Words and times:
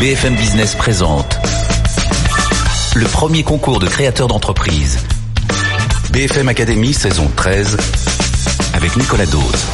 BFM 0.00 0.34
Business 0.34 0.74
présente 0.76 1.38
le 2.94 3.04
premier 3.04 3.42
concours 3.42 3.80
de 3.80 3.86
créateurs 3.86 4.28
d'entreprise. 4.28 4.98
BFM 6.10 6.48
Academy 6.48 6.94
saison 6.94 7.30
13 7.36 7.76
avec 8.72 8.96
Nicolas 8.96 9.26
Dose. 9.26 9.66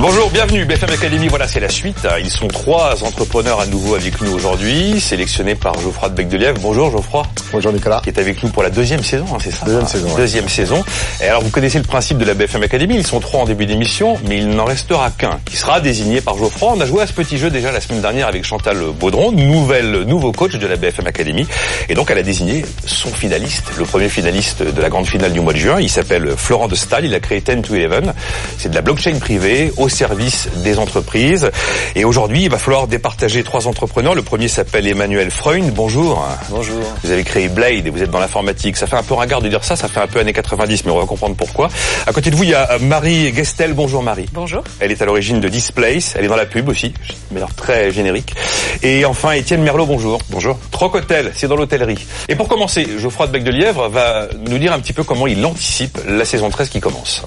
Bonjour, 0.00 0.30
bienvenue 0.30 0.64
BFM 0.64 0.92
Academy. 0.92 1.28
Voilà, 1.28 1.46
c'est 1.46 1.60
la 1.60 1.68
suite. 1.68 2.08
Ils 2.20 2.30
sont 2.30 2.48
trois 2.48 3.04
entrepreneurs 3.04 3.60
à 3.60 3.66
nouveau 3.66 3.96
avec 3.96 4.18
nous 4.22 4.32
aujourd'hui, 4.32 4.98
sélectionnés 4.98 5.54
par 5.54 5.78
Geoffroy 5.78 6.08
de 6.08 6.14
Bec 6.14 6.28
de 6.28 6.38
Lièvre. 6.38 6.58
Bonjour 6.58 6.90
Geoffroy. 6.90 7.24
Bonjour 7.52 7.70
Nicolas. 7.70 8.00
Qui 8.02 8.08
est 8.08 8.18
avec 8.18 8.42
nous 8.42 8.48
pour 8.48 8.62
la 8.62 8.70
deuxième 8.70 9.02
saison, 9.02 9.26
hein, 9.30 9.36
c'est 9.44 9.50
ça 9.50 9.66
Deuxième 9.66 9.86
saison. 9.86 10.16
Deuxième 10.16 10.48
saison. 10.48 10.84
Et 11.20 11.26
alors 11.26 11.42
vous 11.42 11.50
connaissez 11.50 11.76
le 11.76 11.84
principe 11.84 12.16
de 12.16 12.24
la 12.24 12.32
BFM 12.32 12.62
Academy. 12.62 12.94
Ils 12.94 13.06
sont 13.06 13.20
trois 13.20 13.40
en 13.42 13.44
début 13.44 13.66
d'émission, 13.66 14.16
mais 14.26 14.38
il 14.38 14.48
n'en 14.48 14.64
restera 14.64 15.10
qu'un 15.10 15.38
qui 15.44 15.58
sera 15.58 15.82
désigné 15.82 16.22
par 16.22 16.38
Geoffroy. 16.38 16.72
On 16.76 16.80
a 16.80 16.86
joué 16.86 17.02
à 17.02 17.06
ce 17.06 17.12
petit 17.12 17.36
jeu 17.36 17.50
déjà 17.50 17.70
la 17.70 17.82
semaine 17.82 18.00
dernière 18.00 18.26
avec 18.26 18.46
Chantal 18.46 18.78
Baudron, 18.98 19.32
nouvelle 19.32 20.04
nouveau 20.04 20.32
coach 20.32 20.56
de 20.56 20.66
la 20.66 20.76
BFM 20.76 21.08
Academy. 21.08 21.46
Et 21.90 21.94
donc 21.94 22.10
elle 22.10 22.18
a 22.18 22.22
désigné 22.22 22.64
son 22.86 23.10
finaliste, 23.10 23.72
le 23.76 23.84
premier 23.84 24.08
finaliste 24.08 24.62
de 24.62 24.80
la 24.80 24.88
grande 24.88 25.06
finale 25.06 25.34
du 25.34 25.40
mois 25.40 25.52
de 25.52 25.58
juin. 25.58 25.78
Il 25.78 25.90
s'appelle 25.90 26.32
Florent 26.38 26.68
de 26.68 26.74
Stahl. 26.74 27.04
Il 27.04 27.14
a 27.14 27.20
créé 27.20 27.42
10 27.42 27.60
to 27.60 27.74
11. 27.74 28.14
C'est 28.56 28.70
de 28.70 28.74
la 28.74 28.80
blockchain 28.80 29.18
privée 29.18 29.70
au 29.76 29.89
service 29.90 30.48
des 30.56 30.78
entreprises. 30.78 31.50
Et 31.94 32.04
aujourd'hui, 32.04 32.44
il 32.44 32.50
va 32.50 32.58
falloir 32.58 32.86
départager 32.86 33.42
trois 33.42 33.66
entrepreneurs. 33.66 34.14
Le 34.14 34.22
premier 34.22 34.48
s'appelle 34.48 34.86
Emmanuel 34.86 35.30
Freund. 35.30 35.70
Bonjour. 35.74 36.26
Bonjour. 36.48 36.80
Vous 37.04 37.10
avez 37.10 37.24
créé 37.24 37.48
Blade 37.48 37.86
et 37.86 37.90
vous 37.90 38.02
êtes 38.02 38.10
dans 38.10 38.20
l'informatique. 38.20 38.76
Ça 38.76 38.86
fait 38.86 38.96
un 38.96 39.02
peu 39.02 39.14
ringard 39.14 39.42
de 39.42 39.48
dire 39.48 39.64
ça, 39.64 39.76
ça 39.76 39.88
fait 39.88 40.00
un 40.00 40.06
peu 40.06 40.20
années 40.20 40.32
90, 40.32 40.84
mais 40.84 40.92
on 40.92 40.98
va 40.98 41.06
comprendre 41.06 41.36
pourquoi. 41.36 41.68
À 42.06 42.12
côté 42.12 42.30
de 42.30 42.36
vous, 42.36 42.44
il 42.44 42.50
y 42.50 42.54
a 42.54 42.78
Marie 42.80 43.34
Gestel. 43.34 43.74
Bonjour 43.74 44.02
Marie. 44.02 44.26
Bonjour. 44.32 44.62
Elle 44.80 44.90
est 44.90 45.02
à 45.02 45.04
l'origine 45.04 45.40
de 45.40 45.48
Displace. 45.48 46.14
Elle 46.16 46.24
est 46.24 46.28
dans 46.28 46.36
la 46.36 46.46
pub 46.46 46.68
aussi, 46.68 46.94
mais 47.30 47.38
alors 47.38 47.54
très 47.54 47.90
générique. 47.90 48.34
Et 48.82 49.04
enfin, 49.04 49.32
Étienne 49.32 49.62
Merlot, 49.62 49.86
bonjour. 49.86 50.20
Bonjour. 50.30 50.58
Troc 50.70 50.94
Hotel, 50.94 51.32
c'est 51.34 51.48
dans 51.48 51.56
l'hôtellerie. 51.56 52.06
Et 52.28 52.36
pour 52.36 52.48
commencer, 52.48 52.86
Geoffroy 52.98 53.26
de 53.26 53.32
Bec 53.32 53.44
de 53.44 53.50
Lièvre 53.50 53.88
va 53.88 54.28
nous 54.48 54.58
dire 54.58 54.72
un 54.72 54.80
petit 54.80 54.92
peu 54.92 55.04
comment 55.04 55.26
il 55.26 55.44
anticipe 55.44 55.98
la 56.06 56.24
saison 56.24 56.50
13 56.50 56.68
qui 56.68 56.80
commence. 56.80 57.24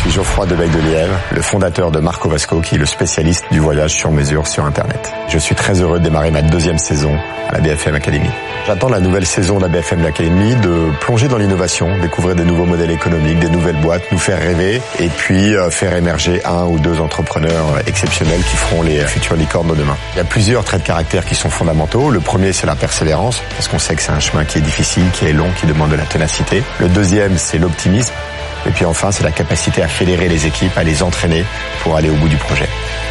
Je 0.00 0.04
suis 0.04 0.12
Geoffroy 0.12 0.46
de 0.46 0.54
Bec 0.54 0.70
de 0.70 0.80
Lièvre, 0.80 1.14
le 1.30 1.42
fondateur 1.42 1.90
de 1.90 1.98
Marco 1.98 2.30
Vasco, 2.30 2.62
qui 2.62 2.76
est 2.76 2.78
le 2.78 2.86
spécialiste 2.86 3.44
du 3.50 3.60
voyage 3.60 3.90
sur 3.90 4.10
mesure 4.10 4.46
sur 4.46 4.64
Internet. 4.64 5.12
Je 5.28 5.36
suis 5.36 5.54
très 5.54 5.78
heureux 5.82 5.98
de 5.98 6.04
démarrer 6.04 6.30
ma 6.30 6.40
deuxième 6.40 6.78
saison 6.78 7.14
à 7.50 7.52
la 7.52 7.60
BFM 7.60 7.96
Academy. 7.96 8.30
J'attends 8.66 8.88
la 8.88 9.00
nouvelle 9.00 9.26
saison 9.26 9.58
de 9.58 9.64
la 9.64 9.68
BFM 9.68 10.02
Academy 10.06 10.54
de 10.54 10.90
plonger 11.00 11.28
dans 11.28 11.36
l'innovation, 11.36 11.98
découvrir 11.98 12.34
des 12.34 12.44
nouveaux 12.46 12.64
modèles 12.64 12.92
économiques, 12.92 13.40
des 13.40 13.50
nouvelles 13.50 13.76
boîtes, 13.76 14.10
nous 14.10 14.16
faire 14.16 14.38
rêver 14.38 14.80
et 15.00 15.08
puis 15.08 15.54
euh, 15.54 15.68
faire 15.68 15.94
émerger 15.94 16.40
un 16.46 16.64
ou 16.64 16.78
deux 16.78 16.98
entrepreneurs 16.98 17.66
exceptionnels 17.86 18.40
qui 18.40 18.56
feront 18.56 18.80
les 18.80 19.00
futures 19.00 19.36
licornes 19.36 19.68
de 19.68 19.74
demain. 19.74 19.98
Il 20.14 20.16
y 20.16 20.22
a 20.22 20.24
plusieurs 20.24 20.64
traits 20.64 20.80
de 20.80 20.86
caractère 20.86 21.26
qui 21.26 21.34
sont 21.34 21.50
fondamentaux. 21.50 22.08
Le 22.08 22.20
premier, 22.20 22.54
c'est 22.54 22.66
la 22.66 22.74
persévérance, 22.74 23.42
parce 23.50 23.68
qu'on 23.68 23.78
sait 23.78 23.96
que 23.96 24.02
c'est 24.02 24.12
un 24.12 24.20
chemin 24.20 24.46
qui 24.46 24.56
est 24.56 24.62
difficile, 24.62 25.04
qui 25.12 25.26
est 25.26 25.34
long, 25.34 25.50
qui 25.60 25.66
demande 25.66 25.90
de 25.90 25.96
la 25.96 26.06
ténacité. 26.06 26.62
Le 26.78 26.88
deuxième, 26.88 27.36
c'est 27.36 27.58
l'optimisme. 27.58 28.14
Et 28.66 28.70
puis 28.70 28.84
enfin, 28.84 29.10
c'est 29.10 29.24
la 29.24 29.30
capacité 29.30 29.82
à 29.82 29.88
fédérer 29.88 30.28
les 30.28 30.46
équipes, 30.46 30.76
à 30.76 30.84
les 30.84 31.02
entraîner 31.02 31.44
pour 31.82 31.96
aller 31.96 32.10
au 32.10 32.14
bout 32.14 32.28
du 32.28 32.36
projet. 32.36 32.68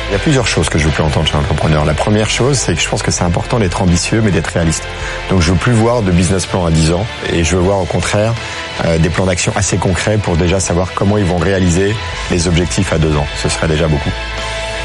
Il 0.09 0.14
y 0.14 0.16
a 0.16 0.19
plusieurs 0.19 0.47
choses 0.47 0.69
que 0.69 0.80
je 0.80 0.86
veux 0.86 0.92
plus 0.92 1.03
entendre 1.03 1.28
chez 1.28 1.36
un 1.36 1.39
entrepreneur. 1.39 1.86
La 1.86 1.94
première 1.94 2.30
chose, 2.30 2.58
c'est 2.58 2.73
que 2.73 2.81
je 2.81 2.89
pense 2.89 3.03
que 3.03 3.11
c'est 3.11 3.23
important 3.23 3.59
d'être 3.59 3.81
ambitieux, 3.81 4.22
mais 4.22 4.31
d'être 4.31 4.47
réaliste. 4.47 4.83
Donc 5.30 5.42
je 5.42 5.52
veux 5.52 5.58
plus 5.58 5.72
voir 5.72 6.02
de 6.02 6.11
business 6.11 6.47
plan 6.47 6.66
à 6.66 6.72
10 6.72 6.94
ans, 6.94 7.05
et 7.31 7.44
je 7.44 7.55
veux 7.55 7.61
voir 7.61 7.80
au 7.80 7.86
contraire 7.86 8.33
euh, 8.86 8.97
des 8.97 9.09
plans 9.09 9.25
d'action 9.25 9.53
assez 9.55 9.77
concrets 9.77 10.17
pour 10.17 10.36
déjà 10.36 10.59
savoir 10.59 10.94
comment 10.95 11.17
ils 11.17 11.25
vont 11.25 11.38
réaliser 11.38 11.95
les 12.31 12.47
objectifs 12.47 12.92
à 12.92 12.97
deux 12.97 13.16
ans. 13.16 13.27
Ce 13.38 13.50
serait 13.50 13.67
déjà 13.67 13.88
beaucoup. 13.88 14.09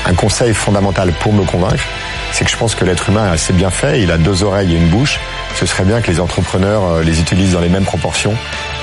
Un 0.07 0.15
conseil 0.15 0.53
fondamental 0.53 1.13
pour 1.13 1.33
me 1.33 1.45
convaincre, 1.45 1.85
c'est 2.33 2.45
que 2.45 2.51
je 2.51 2.57
pense 2.57 2.75
que 2.75 2.85
l'être 2.85 3.09
humain 3.09 3.29
est 3.29 3.35
assez 3.35 3.55
bien 3.55 3.71
fait, 3.71 4.03
il 4.03 4.11
a 4.11 4.19
deux 4.19 4.43
oreilles 4.43 4.75
et 4.75 4.77
une 4.77 4.89
bouche. 4.89 5.19
Ce 5.55 5.67
serait 5.67 5.85
bien 5.85 6.01
que 6.01 6.11
les 6.11 6.21
entrepreneurs 6.21 6.85
euh, 6.85 7.03
les 7.03 7.21
utilisent 7.21 7.53
dans 7.53 7.61
les 7.61 7.69
mêmes 7.69 7.85
proportions, 7.85 8.35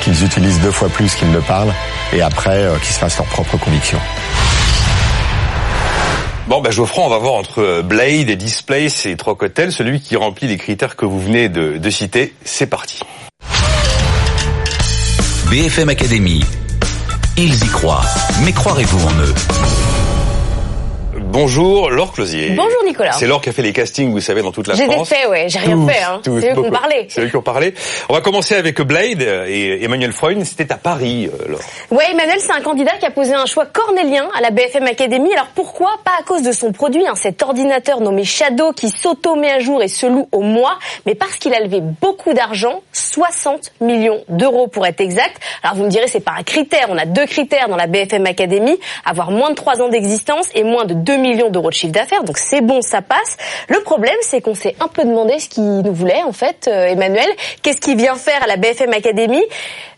qu'ils 0.01 0.23
utilisent 0.23 0.59
deux 0.61 0.71
fois 0.71 0.89
plus 0.89 1.13
qu'ils 1.15 1.31
ne 1.31 1.39
parlent, 1.39 1.73
et 2.13 2.21
après 2.21 2.59
euh, 2.59 2.77
qu'ils 2.77 2.93
se 2.93 2.99
fassent 2.99 3.17
leurs 3.17 3.27
propres 3.27 3.57
convictions. 3.57 3.99
Bon, 6.47 6.61
ben 6.61 6.71
Geoffroy, 6.71 7.05
on 7.05 7.09
va 7.09 7.17
voir 7.17 7.33
entre 7.35 7.81
Blade 7.81 8.29
et 8.29 8.35
Displace 8.35 9.05
et 9.05 9.15
Troc 9.15 9.41
Hotel, 9.43 9.71
celui 9.71 10.01
qui 10.01 10.15
remplit 10.17 10.47
les 10.47 10.57
critères 10.57 10.95
que 10.95 11.05
vous 11.05 11.19
venez 11.19 11.47
de, 11.47 11.77
de 11.77 11.89
citer. 11.89 12.33
C'est 12.43 12.67
parti. 12.67 12.99
BFM 15.49 15.89
Academy. 15.89 16.43
Ils 17.37 17.63
y 17.63 17.67
croient, 17.67 18.05
mais 18.43 18.51
croirez-vous 18.51 19.07
en 19.07 19.13
eux? 19.21 19.33
Bonjour, 21.31 21.89
Laure 21.89 22.11
Closier. 22.11 22.49
Bonjour 22.57 22.83
Nicolas. 22.85 23.13
C'est 23.13 23.25
Laure 23.25 23.39
qui 23.39 23.47
a 23.47 23.53
fait 23.53 23.61
les 23.61 23.71
castings, 23.71 24.11
vous 24.11 24.19
savez, 24.19 24.41
dans 24.41 24.51
toute 24.51 24.67
la 24.67 24.73
J'ai 24.75 24.83
France. 24.83 25.07
fait, 25.07 25.25
ouais, 25.27 25.45
j'ai 25.47 25.59
rien 25.59 25.77
Tous, 25.77 25.87
fait, 25.87 26.03
hein. 26.03 26.19
C'est 26.25 26.29
eux 26.29 26.53
qui 26.53 26.59
ont 26.59 26.69
parlé. 26.71 27.05
C'est 27.07 27.21
eux 27.21 27.29
qui 27.29 27.35
ont 27.37 27.41
parlé. 27.41 27.73
On 28.09 28.13
va 28.13 28.19
commencer 28.19 28.53
avec 28.55 28.81
Blade 28.81 29.21
et 29.47 29.81
Emmanuel 29.81 30.11
Freund. 30.11 30.43
C'était 30.43 30.69
à 30.73 30.75
Paris, 30.75 31.29
euh, 31.33 31.47
Laure. 31.47 31.61
Ouais, 31.89 32.03
Emmanuel, 32.11 32.35
c'est 32.39 32.51
un 32.51 32.59
candidat 32.59 32.97
qui 32.99 33.05
a 33.05 33.11
posé 33.11 33.33
un 33.33 33.45
choix 33.45 33.65
cornélien 33.65 34.27
à 34.37 34.41
la 34.41 34.49
BFM 34.49 34.83
Academy. 34.87 35.31
Alors 35.31 35.47
pourquoi 35.55 35.91
Pas 36.03 36.11
à 36.19 36.23
cause 36.23 36.43
de 36.43 36.51
son 36.51 36.73
produit, 36.73 37.07
hein, 37.07 37.13
cet 37.15 37.41
ordinateur 37.43 38.01
nommé 38.01 38.25
Shadow 38.25 38.73
qui 38.73 38.89
s'auto-met 38.89 39.51
à 39.51 39.59
jour 39.59 39.81
et 39.81 39.87
se 39.87 40.07
loue 40.07 40.27
au 40.33 40.41
mois, 40.41 40.79
mais 41.05 41.15
parce 41.15 41.37
qu'il 41.37 41.53
a 41.53 41.61
levé 41.61 41.79
beaucoup 41.79 42.33
d'argent, 42.33 42.81
60 42.91 43.71
millions 43.79 44.19
d'euros 44.27 44.67
pour 44.67 44.85
être 44.85 44.99
exact. 44.99 45.41
Alors 45.63 45.77
vous 45.77 45.85
me 45.85 45.89
direz, 45.89 46.09
c'est 46.09 46.19
pas 46.19 46.33
un 46.37 46.43
critère. 46.43 46.87
On 46.89 46.97
a 46.97 47.05
deux 47.05 47.25
critères 47.25 47.69
dans 47.69 47.77
la 47.77 47.87
BFM 47.87 48.25
Academy 48.25 48.77
avoir 49.05 49.31
moins 49.31 49.51
de 49.51 49.55
3 49.55 49.81
ans 49.81 49.87
d'existence 49.87 50.47
et 50.55 50.65
moins 50.65 50.83
de 50.83 50.93
2 50.93 51.20
millions 51.21 51.49
d'euros 51.49 51.69
de 51.69 51.73
chiffre 51.73 51.93
d'affaires. 51.93 52.23
Donc 52.23 52.37
c'est 52.37 52.61
bon, 52.61 52.81
ça 52.81 53.01
passe. 53.01 53.37
Le 53.69 53.79
problème, 53.81 54.15
c'est 54.21 54.41
qu'on 54.41 54.55
s'est 54.55 54.75
un 54.79 54.87
peu 54.87 55.03
demandé 55.03 55.39
ce 55.39 55.49
qu'il 55.49 55.63
nous 55.63 55.93
voulait 55.93 56.23
en 56.23 56.31
fait, 56.33 56.67
euh, 56.67 56.87
Emmanuel. 56.87 57.29
Qu'est-ce 57.61 57.79
qu'il 57.79 57.97
vient 57.97 58.15
faire 58.15 58.43
à 58.43 58.47
la 58.47 58.57
BFM 58.57 58.91
Academy 58.93 59.41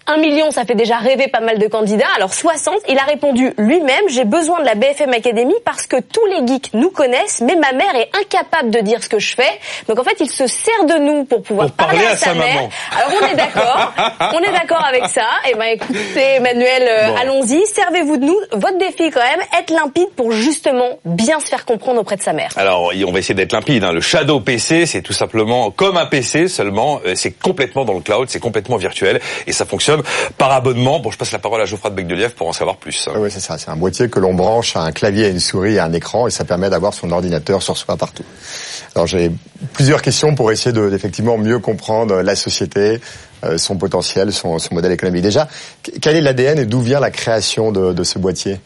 un 0.08 0.18
million, 0.18 0.52
ça 0.52 0.66
fait 0.66 0.75
déjà 0.75 0.97
rêver 0.97 1.28
pas 1.30 1.40
mal 1.40 1.58
de 1.59 1.68
candidats. 1.68 2.08
Alors 2.18 2.34
60, 2.34 2.75
il 2.90 2.97
a 2.97 3.03
répondu 3.03 3.53
lui-même, 3.58 4.03
j'ai 4.09 4.25
besoin 4.25 4.59
de 4.59 4.66
la 4.66 4.75
BFM 4.75 5.14
Academy 5.14 5.53
parce 5.66 5.86
que 5.88 5.96
tous 5.97 6.25
les 6.28 6.46
geeks 6.46 6.74
nous 6.74 6.90
connaissent, 6.90 7.41
mais 7.41 7.56
ma 7.56 7.72
mère 7.72 7.96
est 7.96 8.09
incapable 8.19 8.69
de 8.69 8.80
dire 8.81 9.02
ce 9.03 9.08
que 9.09 9.19
je 9.19 9.34
fais. 9.36 9.50
Donc 9.88 10.00
en 10.00 10.03
fait, 10.03 10.18
il 10.19 10.30
se 10.30 10.46
sert 10.47 10.86
de 10.86 10.96
nous 10.96 11.24
pour 11.25 11.41
pouvoir 11.44 11.68
Pour 11.72 11.88
parler 11.88 12.06
à 12.06 12.18
sa 12.18 12.34
mère. 12.34 12.53
maman. 12.56 12.69
Alors 12.97 13.22
on 13.22 13.28
est 13.28 13.36
d'accord, 13.36 13.94
on 14.34 14.40
est 14.40 14.52
d'accord 14.52 14.84
avec 14.86 15.06
ça. 15.08 15.28
Et 15.50 15.56
ben 15.56 15.66
écoutez, 15.66 16.35
Emmanuel, 16.35 16.84
euh, 16.90 17.08
Bon. 17.08 17.16
allons-y, 17.16 17.66
servez-vous 17.68 18.18
de 18.18 18.25
nous. 18.25 18.38
Votre 18.52 18.78
défi 18.78 19.09
quand 19.09 19.22
même, 19.22 19.41
être 19.58 19.72
limpide 19.72 20.09
pour 20.16 20.31
justement 20.31 21.00
bien 21.06 21.40
se 21.40 21.46
faire 21.47 21.66
comprendre 21.66 22.02
auprès 22.02 22.18
de 22.18 22.22
sa 22.24 22.34
mère. 22.34 22.52
Alors, 22.58 22.91
on 23.08 23.12
va 23.12 23.20
essayer 23.20 23.35
d'être 23.35 23.53
limpide. 23.53 23.84
hein. 23.84 23.91
Le 23.94 24.02
Shadow 24.02 24.40
PC, 24.41 24.85
c'est 24.85 25.02
tout 25.02 25.14
simplement 25.14 25.72
comme 25.72 25.97
un 25.97 26.06
PC 26.06 26.47
seulement. 26.47 27.00
euh, 27.06 27.14
C'est 27.16 27.31
complètement 27.31 27.85
dans 27.85 27.94
le 27.94 28.02
cloud, 28.02 28.30
c'est 28.30 28.40
complètement 28.40 28.78
virtuel 28.78 29.20
et 29.47 29.52
ça 29.53 29.66
fonctionne 29.66 29.92
par 30.37 30.51
abonnement. 30.51 30.99
Bon, 30.99 31.11
je 31.11 31.17
passe 31.17 31.31
la 31.31 31.39
parole 31.39 31.61
à 31.61 31.65
Geoffroy 31.65 31.89
de 31.91 31.95
Bec 31.95 32.07
de 32.07 32.15
Lièvre 32.15 32.33
pour 32.33 32.47
en 32.47 32.53
savoir 32.53 32.77
plus. 32.77 33.07
Oui, 33.15 33.29
c'est 33.31 33.39
ça. 33.39 33.57
C'est 33.57 33.69
un 33.69 33.75
boîtier 33.75 34.09
que 34.09 34.19
l'on 34.19 34.33
branche 34.33 34.75
à 34.75 34.81
un 34.81 34.91
clavier, 34.91 35.25
à 35.25 35.29
une 35.29 35.39
souris, 35.39 35.79
à 35.79 35.85
un 35.85 35.93
écran, 35.93 36.27
et 36.27 36.31
ça 36.31 36.45
permet 36.45 36.69
d'avoir 36.69 36.93
son 36.93 37.11
ordinateur 37.11 37.61
sur 37.61 37.77
soi 37.77 37.97
partout. 37.97 38.23
Alors 38.95 39.07
j'ai 39.07 39.31
plusieurs 39.73 40.01
questions 40.01 40.35
pour 40.35 40.51
essayer 40.51 40.71
de 40.73 40.93
effectivement 40.93 41.37
mieux 41.37 41.59
comprendre 41.59 42.21
la 42.21 42.35
société, 42.35 43.01
euh, 43.43 43.57
son 43.57 43.77
potentiel, 43.77 44.31
son, 44.31 44.59
son 44.59 44.75
modèle 44.75 44.91
économique. 44.91 45.23
Déjà, 45.23 45.47
qu- 45.81 45.99
quel 45.99 46.15
est 46.15 46.21
l'ADN 46.21 46.59
et 46.59 46.65
d'où 46.65 46.81
vient 46.81 46.99
la 46.99 47.11
création 47.11 47.71
de, 47.71 47.93
de 47.93 48.03
ce 48.03 48.19
boîtier? 48.19 48.59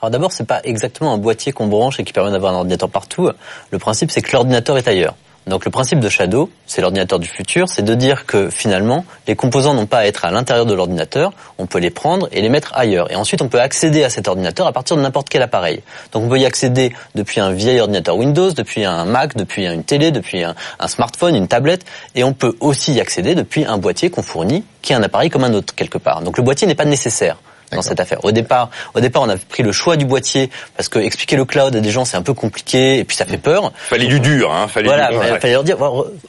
Alors 0.00 0.10
d'abord, 0.10 0.32
c'est 0.32 0.46
pas 0.46 0.60
exactement 0.64 1.14
un 1.14 1.18
boîtier 1.18 1.52
qu'on 1.52 1.68
branche 1.68 2.00
et 2.00 2.04
qui 2.04 2.12
permet 2.12 2.32
d'avoir 2.32 2.52
un 2.52 2.56
ordinateur 2.56 2.90
partout. 2.90 3.30
Le 3.70 3.78
principe, 3.78 4.10
c'est 4.10 4.20
que 4.20 4.32
l'ordinateur 4.32 4.76
est 4.76 4.88
ailleurs. 4.88 5.14
Donc 5.46 5.64
le 5.64 5.72
principe 5.72 5.98
de 5.98 6.08
Shadow, 6.08 6.50
c'est 6.66 6.80
l'ordinateur 6.82 7.18
du 7.18 7.26
futur, 7.26 7.68
c'est 7.68 7.82
de 7.82 7.94
dire 7.94 8.26
que 8.26 8.48
finalement, 8.48 9.04
les 9.26 9.34
composants 9.34 9.74
n'ont 9.74 9.86
pas 9.86 9.98
à 9.98 10.06
être 10.06 10.24
à 10.24 10.30
l'intérieur 10.30 10.66
de 10.66 10.74
l'ordinateur, 10.74 11.32
on 11.58 11.66
peut 11.66 11.80
les 11.80 11.90
prendre 11.90 12.28
et 12.30 12.40
les 12.40 12.48
mettre 12.48 12.72
ailleurs. 12.74 13.10
Et 13.10 13.16
ensuite, 13.16 13.42
on 13.42 13.48
peut 13.48 13.60
accéder 13.60 14.04
à 14.04 14.10
cet 14.10 14.28
ordinateur 14.28 14.68
à 14.68 14.72
partir 14.72 14.96
de 14.96 15.02
n'importe 15.02 15.28
quel 15.28 15.42
appareil. 15.42 15.82
Donc 16.12 16.22
on 16.24 16.28
peut 16.28 16.38
y 16.38 16.46
accéder 16.46 16.92
depuis 17.16 17.40
un 17.40 17.50
vieil 17.50 17.80
ordinateur 17.80 18.16
Windows, 18.16 18.52
depuis 18.52 18.84
un 18.84 19.04
Mac, 19.04 19.36
depuis 19.36 19.66
une 19.66 19.82
télé, 19.82 20.12
depuis 20.12 20.44
un, 20.44 20.54
smartphone, 20.86 21.34
une 21.34 21.48
tablette, 21.48 21.84
et 22.14 22.22
on 22.22 22.34
peut 22.34 22.54
aussi 22.60 22.92
y 22.94 23.00
accéder 23.00 23.34
depuis 23.34 23.64
un 23.64 23.78
boîtier 23.78 24.10
qu'on 24.10 24.22
fournit, 24.22 24.64
qui 24.80 24.92
est 24.92 24.96
un 24.96 25.02
appareil 25.02 25.28
comme 25.28 25.44
un 25.44 25.54
autre 25.54 25.74
quelque 25.74 25.98
part. 25.98 26.22
Donc 26.22 26.38
le 26.38 26.44
boîtier 26.44 26.68
n'est 26.68 26.76
pas 26.76 26.84
nécessaire 26.84 27.36
dans 27.72 27.82
cette 27.82 28.00
affaire. 28.00 28.24
Au 28.24 28.32
départ, 28.32 28.70
au 28.94 29.00
départ, 29.00 29.22
on 29.22 29.28
a 29.28 29.36
pris 29.36 29.62
le 29.62 29.72
choix 29.72 29.96
du 29.96 30.04
boîtier 30.04 30.50
parce 30.76 30.88
que 30.88 30.98
expliquer 30.98 31.36
le 31.36 31.44
cloud 31.44 31.74
à 31.74 31.80
des 31.80 31.90
gens 31.90 32.04
c'est 32.04 32.16
un 32.16 32.22
peu 32.22 32.34
compliqué 32.34 32.98
et 32.98 33.04
puis 33.04 33.16
ça 33.16 33.24
fait 33.24 33.38
peur. 33.38 33.72
Fallait 33.76 34.06
du 34.06 34.20
dur, 34.20 34.52
hein. 34.52 34.68
Fallait 34.68 34.88
Voilà, 34.88 35.08
du 35.08 35.16
il 35.16 35.40
fallait 35.40 35.54
leur 35.54 35.64
dire 35.64 35.76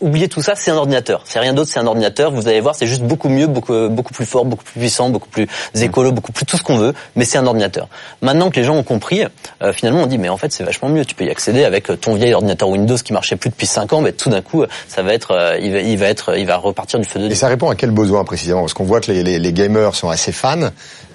oubliez 0.02 0.28
tout 0.28 0.42
ça, 0.42 0.54
c'est 0.56 0.72
un 0.72 0.76
ordinateur. 0.76 1.22
C'est 1.26 1.40
rien 1.40 1.54
d'autre, 1.54 1.70
c'est 1.70 1.80
un 1.80 1.88
ordinateur. 1.88 2.32
Vous 2.32 2.48
allez 2.48 2.62
voir, 2.62 2.76
c'est 2.76 2.88
juste 2.88 3.04
beaucoup 3.04 3.30
mieux, 3.30 3.48
beaucoup 3.48 3.90
beaucoup 3.90 4.14
plus 4.14 4.26
fort, 4.26 4.46
beaucoup 4.46 4.64
plus 4.64 4.80
puissant, 4.80 5.10
beaucoup 5.10 5.30
plus 5.30 5.48
écolo, 5.82 6.12
beaucoup 6.12 6.32
plus 6.32 6.46
tout 6.46 6.58
ce 6.58 6.64
qu'on 6.64 6.78
veut, 6.78 6.94
mais 7.16 7.26
c'est 7.26 7.38
un 7.38 7.46
ordinateur. 7.46 7.88
Maintenant 8.22 8.50
que 8.50 8.56
les 8.56 8.64
gens 8.64 8.76
ont 8.76 8.84
compris, 8.84 9.24
euh, 9.62 9.74
finalement 9.74 10.04
on 10.04 10.08
dit 10.08 10.18
mais 10.18 10.30
en 10.30 10.38
fait 10.38 10.52
c'est 10.52 10.64
vachement 10.64 10.90
mieux, 10.90 11.06
tu 11.06 11.16
peux 11.16 11.26
y 11.26 11.30
accéder 11.30 11.64
avec 11.64 11.88
ton 12.02 12.16
vieil 12.16 12.34
ordinateur 12.34 12.70
Windows 12.70 12.98
qui 12.98 13.14
marchait 13.14 13.36
plus 13.36 13.50
depuis 13.50 13.68
5 13.68 13.94
ans, 13.94 14.02
mais 14.02 14.12
tout 14.12 14.30
d'un 14.30 14.42
coup 14.42 14.64
ça 14.88 15.02
va 15.02 15.14
être 15.14 15.32
euh, 15.32 15.58
il 15.60 15.72
va 15.72 15.80
il 15.80 15.98
va 15.98 16.08
être 16.08 16.38
il 16.38 16.46
va 16.46 16.58
repartir 16.58 17.00
du 17.00 17.06
feu 17.06 17.20
de 17.20 17.30
Et 17.30 17.36
ça 17.36 17.48
répond 17.48 17.70
à 17.70 17.76
quel 17.76 17.92
besoin 17.92 18.24
précisément? 18.24 18.62
Parce 18.62 18.74
qu'on 18.74 18.84
voit 18.84 19.02
que 19.02 19.12
les, 19.12 19.24
les, 19.24 19.40
les 19.40 19.54
gamers 19.54 19.96
sont 19.96 20.10
assez 20.10 20.32
fans. 20.32 20.70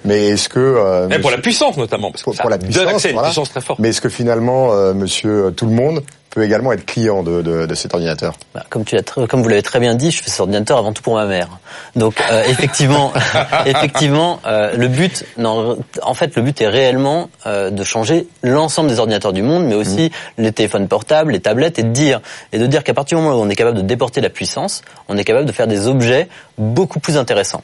Mais 0.05 0.29
est-ce 0.29 0.47
que 0.49 0.59
euh, 0.59 1.07
Mais 1.09 1.19
pour 1.19 1.31
la 1.31 1.37
puissance 1.39 1.77
notamment, 1.77 2.11
parce 2.11 2.21
que 2.21 2.25
Pour- 2.25 2.35
ça 2.35 2.41
pour 2.41 2.49
la 2.49 2.57
donne 2.57 2.69
puissance, 2.69 2.87
accès 2.93 3.07
à 3.07 3.11
une 3.11 3.15
voilà. 3.15 3.27
puissance 3.29 3.49
très 3.49 3.61
forte. 3.61 3.79
mais 3.79 3.89
est-ce 3.89 4.01
que 4.01 4.09
finalement 4.09 4.71
euh, 4.73 4.93
Monsieur 4.93 5.53
Tout 5.55 5.65
le 5.65 5.73
Monde 5.73 6.03
peut 6.29 6.43
également 6.43 6.71
être 6.71 6.85
client 6.85 7.23
de, 7.23 7.41
de, 7.41 7.65
de 7.65 7.75
cet 7.75 7.93
ordinateur? 7.95 8.35
Bah, 8.53 8.63
comme 8.69 8.85
tu 8.85 8.95
l'as 8.95 9.01
très- 9.01 9.25
comme 9.27 9.41
vous 9.41 9.49
l'avez 9.49 9.63
très 9.63 9.79
bien 9.79 9.95
dit, 9.95 10.11
je 10.11 10.21
fais 10.23 10.29
cet 10.29 10.39
ordinateur 10.41 10.77
avant 10.77 10.93
tout 10.93 11.01
pour 11.01 11.15
ma 11.15 11.25
mère. 11.25 11.47
Donc 11.95 12.21
euh, 12.31 12.43
effectivement, 12.47 13.11
effectivement, 13.65 14.39
euh, 14.45 14.75
le 14.77 14.87
but, 14.87 15.25
non, 15.37 15.77
en 16.01 16.13
fait, 16.13 16.35
le 16.35 16.41
but 16.43 16.61
est 16.61 16.67
réellement 16.67 17.29
euh, 17.45 17.69
de 17.69 17.83
changer 17.83 18.27
l'ensemble 18.43 18.89
des 18.89 18.99
ordinateurs 18.99 19.33
du 19.33 19.41
monde, 19.41 19.65
mais 19.65 19.75
aussi 19.75 20.11
les 20.37 20.51
téléphones 20.51 20.87
portables, 20.87 21.31
les 21.31 21.39
tablettes, 21.39 21.79
et 21.79 21.83
de 21.83 21.89
dire 21.89 22.21
et 22.53 22.59
de 22.59 22.65
dire 22.67 22.83
qu'à 22.83 22.93
partir 22.93 23.17
du 23.17 23.23
moment 23.23 23.35
où 23.37 23.41
on 23.43 23.49
est 23.49 23.55
capable 23.55 23.77
de 23.77 23.81
déporter 23.83 24.21
la 24.21 24.29
puissance, 24.29 24.81
on 25.07 25.17
est 25.17 25.23
capable 25.23 25.45
de 25.45 25.51
faire 25.51 25.67
des 25.67 25.87
objets 25.87 26.27
beaucoup 26.57 26.99
plus 26.99 27.17
intéressants. 27.17 27.63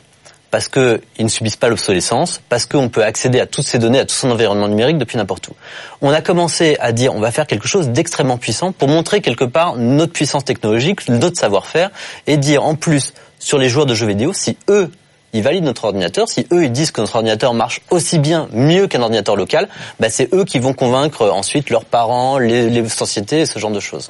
Parce 0.55 0.69
qu'ils 0.69 1.01
ne 1.19 1.27
subissent 1.27 1.57
pas 1.57 1.67
l'obsolescence, 1.67 2.39
parce 2.47 2.65
qu'on 2.65 2.87
peut 2.87 3.03
accéder 3.03 3.41
à 3.41 3.45
toutes 3.45 3.65
ces 3.65 3.77
données, 3.77 3.99
à 3.99 4.05
tout 4.05 4.15
son 4.15 4.31
environnement 4.31 4.69
numérique 4.69 4.97
depuis 4.97 5.17
n'importe 5.17 5.49
où. 5.49 5.51
On 5.99 6.11
a 6.11 6.21
commencé 6.21 6.77
à 6.79 6.93
dire 6.93 7.13
on 7.13 7.19
va 7.19 7.31
faire 7.31 7.45
quelque 7.45 7.67
chose 7.67 7.89
d'extrêmement 7.89 8.37
puissant 8.37 8.71
pour 8.71 8.87
montrer 8.87 9.19
quelque 9.19 9.43
part 9.43 9.75
notre 9.75 10.13
puissance 10.13 10.45
technologique, 10.45 11.09
notre 11.09 11.37
savoir-faire, 11.37 11.89
et 12.25 12.37
dire 12.37 12.63
en 12.63 12.75
plus 12.75 13.13
sur 13.37 13.57
les 13.57 13.67
joueurs 13.67 13.85
de 13.85 13.95
jeux 13.95 14.07
vidéo, 14.07 14.31
si 14.31 14.55
eux 14.69 14.89
ils 15.33 15.43
valident 15.43 15.65
notre 15.65 15.83
ordinateur, 15.83 16.29
si 16.29 16.47
eux 16.53 16.63
ils 16.63 16.71
disent 16.71 16.91
que 16.91 17.01
notre 17.01 17.17
ordinateur 17.17 17.53
marche 17.53 17.81
aussi 17.89 18.17
bien, 18.17 18.47
mieux 18.53 18.87
qu'un 18.87 19.01
ordinateur 19.01 19.35
local, 19.35 19.67
bah 19.99 20.09
c'est 20.09 20.33
eux 20.33 20.45
qui 20.45 20.59
vont 20.59 20.71
convaincre 20.71 21.29
ensuite 21.31 21.69
leurs 21.69 21.83
parents, 21.83 22.39
les, 22.39 22.69
les 22.69 22.87
sociétés, 22.87 23.45
ce 23.45 23.59
genre 23.59 23.71
de 23.71 23.81
choses. 23.81 24.09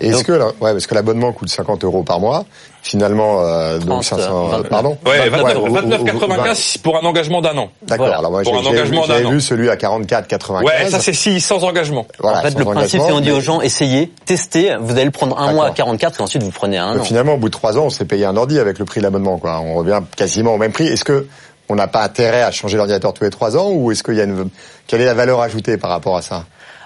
Est-ce 0.00 0.22
que 0.22 0.32
ouais, 0.32 0.52
parce 0.60 0.86
que 0.86 0.94
l'abonnement 0.94 1.32
coûte 1.32 1.48
50 1.48 1.84
euros 1.84 2.02
par 2.02 2.20
mois, 2.20 2.44
finalement 2.82 3.40
euh, 3.42 3.78
donc 3.78 4.02
30, 4.02 4.04
500 4.04 4.50
euh, 4.52 4.62
pardon 4.62 4.96
Ouais, 5.06 5.28
29, 5.28 5.42
29, 5.42 5.56
ou- 5.56 5.60
ou- 5.60 5.68
ou- 5.68 5.74
29,95 5.74 6.78
pour 6.78 6.96
un 6.96 7.06
engagement 7.06 7.40
d'un 7.40 7.56
an. 7.58 7.68
D'accord. 7.82 8.06
Voilà. 8.06 8.18
Alors 8.18 8.30
moi 8.30 8.42
Pour 8.42 8.54
j'ai 8.54 8.58
un 8.60 8.62
j'ai 8.62 8.68
engagement 8.68 9.06
d'un 9.06 9.30
vu 9.30 9.40
celui 9.40 9.68
à 9.70 9.76
44 9.76 10.26
95. 10.28 10.64
Ouais, 10.66 10.90
ça 10.90 11.00
c'est 11.00 11.12
si 11.12 11.40
sans 11.40 11.64
engagement. 11.64 12.06
Voilà, 12.20 12.38
en 12.38 12.42
fait, 12.42 12.58
le 12.58 12.64
principe, 12.64 13.02
c'est 13.04 13.12
on 13.12 13.20
dit 13.20 13.30
aux 13.32 13.40
gens, 13.40 13.60
essayez, 13.60 14.12
testez, 14.24 14.76
vous 14.80 14.92
allez 14.92 15.04
le 15.04 15.10
prendre 15.10 15.38
un 15.38 15.52
mois 15.52 15.64
à 15.64 15.68
D'accord. 15.68 15.86
44 15.86 16.20
et 16.20 16.22
ensuite 16.22 16.42
vous 16.42 16.50
prenez 16.50 16.78
un 16.78 16.98
an. 16.98 17.02
Finalement, 17.04 17.34
au 17.34 17.38
bout 17.38 17.48
de 17.48 17.52
trois 17.54 17.76
ans, 17.78 17.84
on 17.86 17.90
s'est 17.90 18.04
payé 18.04 18.24
un 18.24 18.36
ordi 18.36 18.58
avec 18.58 18.78
le 18.78 18.84
prix 18.84 19.00
de 19.00 19.04
l'abonnement. 19.04 19.38
Quoi. 19.38 19.60
On 19.60 19.74
revient 19.74 20.00
quasiment 20.16 20.54
au 20.54 20.58
même 20.58 20.72
prix. 20.72 20.86
Est-ce 20.86 21.04
que 21.04 21.26
on 21.68 21.74
n'a 21.74 21.86
pas 21.88 22.02
intérêt 22.02 22.42
à 22.42 22.50
changer 22.50 22.76
l'ordinateur 22.78 23.12
tous 23.12 23.24
les 23.24 23.30
trois 23.30 23.56
ans 23.56 23.70
ou 23.70 23.92
est-ce 23.92 24.02
qu'il 24.02 24.14
y 24.14 24.20
a 24.20 24.24
une 24.24 24.48
quelle 24.86 25.02
est 25.02 25.06
la 25.06 25.14
valeur 25.14 25.40
ajoutée 25.42 25.76
par 25.76 25.90
rapport 25.90 26.16
à 26.16 26.22
ça? 26.22 26.44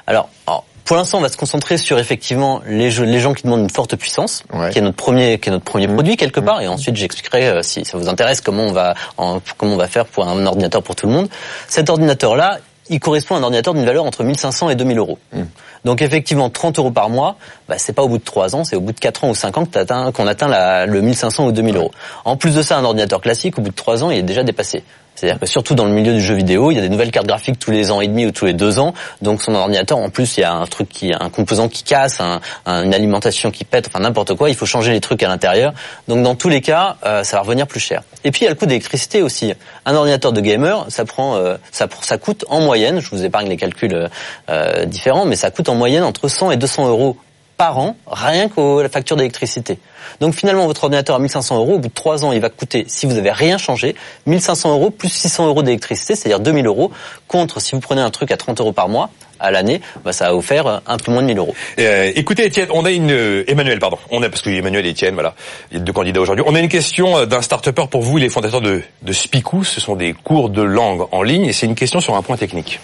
Alors, 0.09 0.29
alors, 0.49 0.65
pour 0.85 0.97
l'instant, 0.97 1.19
on 1.19 1.21
va 1.21 1.29
se 1.29 1.37
concentrer 1.37 1.77
sur 1.79 1.99
effectivement 1.99 2.61
les, 2.67 2.91
jeux, 2.91 3.05
les 3.05 3.21
gens 3.21 3.35
qui 3.35 3.45
demandent 3.45 3.61
une 3.61 3.71
forte 3.71 3.97
puissance, 3.97 4.43
Ouais. 4.53 4.71
qui 4.71 4.79
est 4.79 4.83
notre 4.83 4.97
premier, 4.97 5.39
qui 5.39 5.49
est 5.49 5.53
notre 5.53 5.65
premier 5.65 5.87
Mmh. 5.87 5.95
produit 5.95 6.17
quelque 6.17 6.41
part, 6.41 6.61
et 6.61 6.69
ensuite 6.69 6.97
j'expliquerai 6.97 7.47
euh, 7.49 7.63
si 7.63 7.85
ça 7.85 7.97
vous 7.99 8.09
intéresse 8.09 8.41
comment 8.41 8.65
on 8.65 8.73
va, 8.73 8.95
en- 9.17 9.41
comment 9.59 9.75
on 9.75 9.77
va 9.77 9.89
faire 9.89 10.07
pour 10.07 10.27
un 10.29 10.45
ordinateur 10.47 10.83
pour 10.83 10.95
tout 10.97 11.07
le 11.07 11.13
monde. 11.13 11.29
Cet 11.69 11.89
ordinateur-là, 11.91 12.59
il 12.89 12.99
correspond 13.01 13.37
à 13.37 13.39
un 13.39 13.43
ordinateur 13.45 13.75
d'une 13.75 13.85
valeur 13.85 14.05
entre 14.05 14.25
1500 14.25 14.71
et 14.71 14.75
2000 14.75 14.99
euros. 14.99 15.19
Mmh. 15.33 15.43
Donc 15.85 16.03
effectivement, 16.03 16.51
30 16.51 16.79
euros 16.79 16.91
par 16.91 17.09
mois, 17.11 17.37
bah, 17.69 17.77
c'est 17.79 17.93
pas 17.93 18.03
au 18.03 18.09
bout 18.09 18.19
de 18.19 18.25
3 18.25 18.55
ans, 18.55 18.65
c'est 18.65 18.77
au 18.77 18.81
bout 18.81 18.93
de 18.93 19.01
4 19.01 19.25
ans 19.25 19.31
ou 19.31 19.35
5 19.35 19.57
ans 19.59 19.65
qu'on 20.13 20.27
atteint 20.27 20.49
la, 20.49 20.87
le 20.87 21.01
1500 21.01 21.47
ou 21.47 21.53
2000 21.53 21.77
euros. 21.77 21.91
En 22.25 22.37
plus 22.37 22.55
de 22.55 22.63
ça, 22.63 22.77
un 22.79 22.85
ordinateur 22.85 23.21
classique, 23.21 23.59
au 23.59 23.63
bout 23.63 23.71
de 23.71 23.75
3 23.75 24.05
ans, 24.05 24.11
il 24.11 24.19
est 24.19 24.23
déjà 24.23 24.43
dépassé. 24.45 24.85
C'est-à-dire 25.15 25.39
que 25.39 25.47
surtout 25.47 25.75
dans 25.75 25.85
le 25.85 25.93
milieu 25.93 26.13
du 26.15 26.21
jeu 26.21 26.35
vidéo, 26.35 26.71
il 26.71 26.77
y 26.77 26.79
a 26.79 26.83
des 26.83 26.89
nouvelles 26.89 27.11
cartes 27.11 27.27
graphiques 27.27 27.59
tous 27.59 27.71
les 27.71 27.91
ans 27.91 28.01
et 28.01 28.09
demi 28.09 28.27
ou 28.27 28.33
tous 28.33 28.47
les 28.47 28.55
deux 28.55 28.79
ans. 28.79 28.93
Donc 29.21 29.43
son 29.43 29.55
ordinateur, 29.55 29.99
en 29.99 30.11
plus, 30.11 30.37
il 30.37 30.41
y 30.41 30.45
a 30.45 30.53
un 30.53 30.67
truc 30.67 30.89
qui, 30.89 31.13
un 31.13 31.29
composant 31.31 31.69
qui 31.69 31.83
casse, 31.85 32.21
un, 32.21 32.41
un- 32.67 32.83
une 32.85 32.95
alimentation 32.95 33.51
qui 33.51 33.65
pète, 33.65 33.87
enfin 33.89 34.01
n'importe 34.01 34.35
quoi. 34.35 34.49
Il 34.49 34.57
faut 34.57 34.67
changer 34.67 34.91
les 34.93 35.01
trucs 35.01 35.23
à 35.23 35.29
l'intérieur. 35.29 35.73
Donc 36.09 36.23
dans 36.23 36.35
tous 36.35 36.49
les 36.49 36.61
cas, 36.61 36.97
euh, 37.05 37.23
ça 37.25 37.37
va 37.37 37.43
revenir 37.43 37.67
plus 37.67 37.81
cher. 37.81 38.03
Et 38.25 38.31
puis 38.31 38.41
il 38.41 38.45
y 38.45 38.47
a 38.47 38.51
le 38.51 38.57
coût 38.57 38.67
d'électricité 38.67 39.23
aussi. 39.23 39.53
Un 39.87 39.95
ordinateur 39.95 40.33
de 40.33 40.41
gamer, 40.41 40.87
ça 40.89 41.05
prend, 41.05 41.37
euh, 41.37 41.57
ça, 41.71 41.87
coûte 42.19 42.45
en 42.49 42.61
moyenne. 42.61 43.01
Je 43.01 43.11
vous 43.11 43.25
épargne 43.25 43.49
les 43.49 43.57
calculs 43.57 44.09
euh, 44.51 44.85
différents, 44.87 45.25
mais 45.27 45.37
ça 45.37 45.51
coûte 45.51 45.69
en 45.69 45.75
moyenne 45.75 46.05
entre 46.05 46.29
100 46.29 46.51
et 46.53 46.57
200 46.57 46.89
euros 46.89 47.17
par 47.63 47.79
an, 47.79 47.97
rien 48.11 48.49
qu'à 48.49 48.83
la 48.83 48.89
facture 48.89 49.15
d'électricité. 49.15 49.79
Donc 50.19 50.35
finalement, 50.35 50.67
votre 50.67 50.83
ordinateur 50.83 51.15
à 51.15 51.21
1500 51.21 51.59
euros, 51.59 51.75
au 51.75 51.79
bout 51.79 51.91
de 51.91 51.95
3 51.95 52.25
ans, 52.25 52.33
il 52.33 52.41
va 52.41 52.51
coûter, 52.51 52.85
si 52.89 53.07
vous 53.07 53.17
avez 53.17 53.31
rien 53.31 53.57
changé, 53.57 53.95
1500 54.27 54.73
euros 54.73 54.91
plus 54.91 55.11
600 55.11 55.47
euros 55.47 55.63
d'électricité, 55.63 56.17
c'est-à-dire 56.17 56.41
2000 56.41 56.67
euros, 56.67 56.91
contre 57.29 57.61
si 57.61 57.77
vous 57.77 57.81
prenez 57.81 58.01
un 58.01 58.11
truc 58.11 58.33
à 58.33 58.37
30 58.37 58.61
euros 58.61 58.73
par 58.73 58.89
mois, 58.89 59.11
à 59.39 59.53
l'année, 59.53 59.81
bah, 60.05 60.13
ça 60.13 60.25
va 60.25 60.33
vous 60.33 60.43
faire 60.43 60.83
un 60.85 60.97
peu 60.97 61.13
moins 61.13 61.23
de 61.23 61.29
1000 61.29 61.39
euros. 61.39 61.55
Euh, 61.79 62.11
écoutez 62.17 62.47
Étienne, 62.47 62.67
on 62.73 62.85
a 62.85 62.91
une 62.91 63.13
euh, 63.13 63.45
Emmanuel 63.47 63.79
pardon, 63.79 63.99
on 64.11 64.21
a 64.25 64.29
parce 64.29 64.43
que 64.43 64.51
Emmanuel 64.51 64.85
et 64.85 64.91
Étienne 64.91 65.15
voilà, 65.15 65.37
il 65.71 65.79
y 65.79 65.81
a 65.81 65.85
deux 65.85 65.93
candidats 65.93 66.21
aujourd'hui. 66.21 66.45
On 66.49 66.57
a 66.57 66.61
une 66.61 66.69
question 66.69 67.17
euh, 67.17 67.27
d'un 67.27 67.43
start-upper 67.43 67.87
pour 67.89 68.03
vous, 68.03 68.19
il 68.19 68.25
est 68.25 68.29
fondateur 68.29 68.61
de 68.61 68.83
de 69.03 69.13
Spicou, 69.13 69.63
ce 69.63 69.81
sont 69.81 69.95
des 69.95 70.15
cours 70.15 70.51
de 70.51 70.63
langue 70.63 71.07
en 71.13 71.23
ligne 71.23 71.45
et 71.45 71.53
c'est 71.53 71.67
une 71.67 71.77
question 71.77 72.01
sur 72.01 72.17
un 72.17 72.23
point 72.23 72.37
technique. 72.37 72.81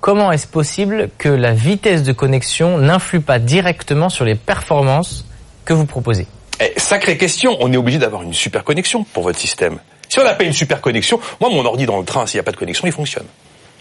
Comment 0.00 0.32
est-ce 0.32 0.46
possible 0.46 1.10
que 1.18 1.28
la 1.28 1.52
vitesse 1.52 2.02
de 2.02 2.12
connexion 2.12 2.78
n'influe 2.78 3.20
pas 3.20 3.38
directement 3.38 4.08
sur 4.08 4.24
les 4.24 4.34
performances 4.34 5.26
que 5.66 5.74
vous 5.74 5.84
proposez? 5.84 6.26
Eh, 6.58 6.72
sacrée 6.78 7.18
question, 7.18 7.58
on 7.60 7.70
est 7.72 7.76
obligé 7.76 7.98
d'avoir 7.98 8.22
une 8.22 8.32
super 8.32 8.64
connexion 8.64 9.04
pour 9.04 9.24
votre 9.24 9.38
système. 9.38 9.78
Si 10.08 10.18
on 10.18 10.24
n'a 10.24 10.34
pas 10.34 10.44
une 10.44 10.54
super 10.54 10.80
connexion, 10.80 11.20
moi 11.40 11.50
mon 11.50 11.64
ordi 11.64 11.84
dans 11.84 11.98
le 11.98 12.04
train, 12.04 12.26
s'il 12.26 12.38
n'y 12.38 12.40
a 12.40 12.44
pas 12.44 12.52
de 12.52 12.56
connexion, 12.56 12.86
il 12.86 12.92
fonctionne. 12.92 13.26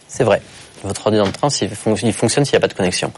C'est 0.07 0.25
vrai. 0.25 0.41
Votre 0.83 1.07
ordi 1.07 1.17
dans 1.17 1.25
le 1.25 1.31
train, 1.31 1.47
il 1.61 2.13
fonctionne 2.13 2.45
s'il 2.45 2.53
n'y 2.53 2.57
a 2.57 2.61
pas 2.61 2.67
de 2.67 2.73
connexion. 2.73 3.11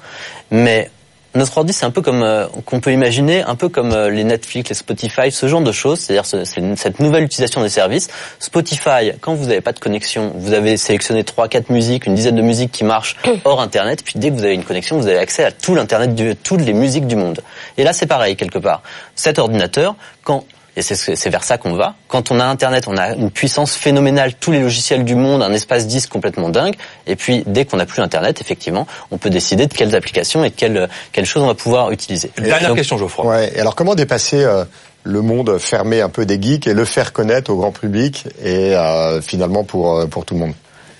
Mais 0.52 0.90
notre 1.34 1.58
ordi, 1.58 1.72
c'est 1.72 1.86
un 1.86 1.92
peu 1.92 2.02
comme 2.02 2.24
euh, 2.24 2.48
qu'on 2.66 2.80
peut 2.82 2.92
imaginer, 2.92 3.42
un 3.44 3.56
peu 3.56 3.70
comme 3.70 3.94
euh, 3.94 4.10
les 4.10 4.24
Netflix, 4.24 4.70
les 4.70 4.76
Spotify, 4.76 5.32
ce 5.32 5.48
genre 5.48 5.62
de 5.62 5.72
choses. 5.72 6.00
C'est-à-dire 6.00 6.26
ce- 6.26 6.44
cette 6.44 7.00
nouvelle 7.00 7.24
utilisation 7.24 7.62
des 7.62 7.70
services. 7.70 8.10
Spotify, 8.40 9.12
quand 9.22 9.34
vous 9.34 9.46
n'avez 9.46 9.62
pas 9.62 9.72
de 9.72 9.80
connexion, 9.80 10.34
vous 10.36 10.54
avez 10.54 10.76
sélectionné 10.78 11.24
trois, 11.24 11.48
quatre 11.48 11.70
musiques, 11.70 12.06
une 12.06 12.16
dizaine 12.16 12.36
de 12.36 12.42
musiques 12.42 12.72
qui 12.72 12.84
marchent 12.84 13.16
hors 13.46 13.62
Internet. 13.62 14.02
Puis 14.04 14.16
dès 14.18 14.30
que 14.30 14.34
vous 14.36 14.44
avez 14.44 14.56
une 14.56 14.64
connexion, 14.66 14.98
vous 14.98 15.08
avez 15.08 15.18
accès 15.20 15.44
à 15.44 15.52
tout 15.52 15.74
l'internet, 15.76 16.12
toutes 16.44 16.62
les 16.62 16.74
musiques 16.74 17.08
du 17.08 17.16
monde. 17.16 17.40
Et 17.78 17.84
là, 17.84 17.94
c'est 17.94 18.08
pareil 18.08 18.36
quelque 18.36 18.60
part. 18.60 18.82
Cet 19.16 19.40
ordinateur, 19.40 19.96
quand 20.24 20.44
et 20.78 20.82
c'est 20.82 21.30
vers 21.30 21.44
ça 21.44 21.58
qu'on 21.58 21.74
va. 21.74 21.96
Quand 22.08 22.32
on 22.32 22.40
a 22.40 22.46
Internet, 22.46 22.86
on 22.88 22.96
a 22.96 23.14
une 23.16 23.30
puissance 23.30 23.76
phénoménale, 23.76 24.34
tous 24.36 24.52
les 24.52 24.62
logiciels 24.62 25.04
du 25.04 25.16
monde, 25.16 25.44
un 25.44 25.52
espace 25.52 25.86
disque 25.86 26.10
complètement 26.10 26.48
dingue. 26.48 26.76
Et 27.08 27.18
puis, 27.18 27.44
dès 27.46 27.66
qu'on 27.66 27.78
n'a 27.78 27.86
plus 27.86 28.02
Internet, 28.02 28.40
effectivement, 28.40 28.88
on 29.12 29.18
peut 29.18 29.30
décider 29.30 29.68
de 29.68 29.74
quelles 29.74 29.96
applications 29.96 30.46
et 30.46 30.50
de 30.50 30.56
quelles, 30.56 30.90
quelles 31.12 31.26
choses 31.26 31.44
on 31.44 31.48
va 31.48 31.56
pouvoir 31.56 31.92
utiliser. 31.92 32.32
Dernière 32.38 32.70
Donc, 32.70 32.78
question 32.78 32.98
Geoffroy. 32.98 33.26
Ouais. 33.26 33.52
Et 33.54 33.60
alors 33.60 33.76
comment 33.76 33.96
dépasser 33.96 34.44
euh, 34.44 34.64
le 35.04 35.22
monde 35.22 35.58
fermé 35.58 36.02
un 36.02 36.10
peu 36.10 36.26
des 36.26 36.42
geeks 36.42 36.68
et 36.68 36.74
le 36.74 36.86
faire 36.86 37.12
connaître 37.12 37.52
au 37.52 37.58
grand 37.58 37.72
public 37.72 38.28
et 38.42 38.74
euh, 38.76 39.22
finalement 39.22 39.66
pour 39.66 39.98
euh, 39.98 40.06
pour 40.06 40.24
tout 40.24 40.36
le 40.36 40.40
monde? 40.40 40.54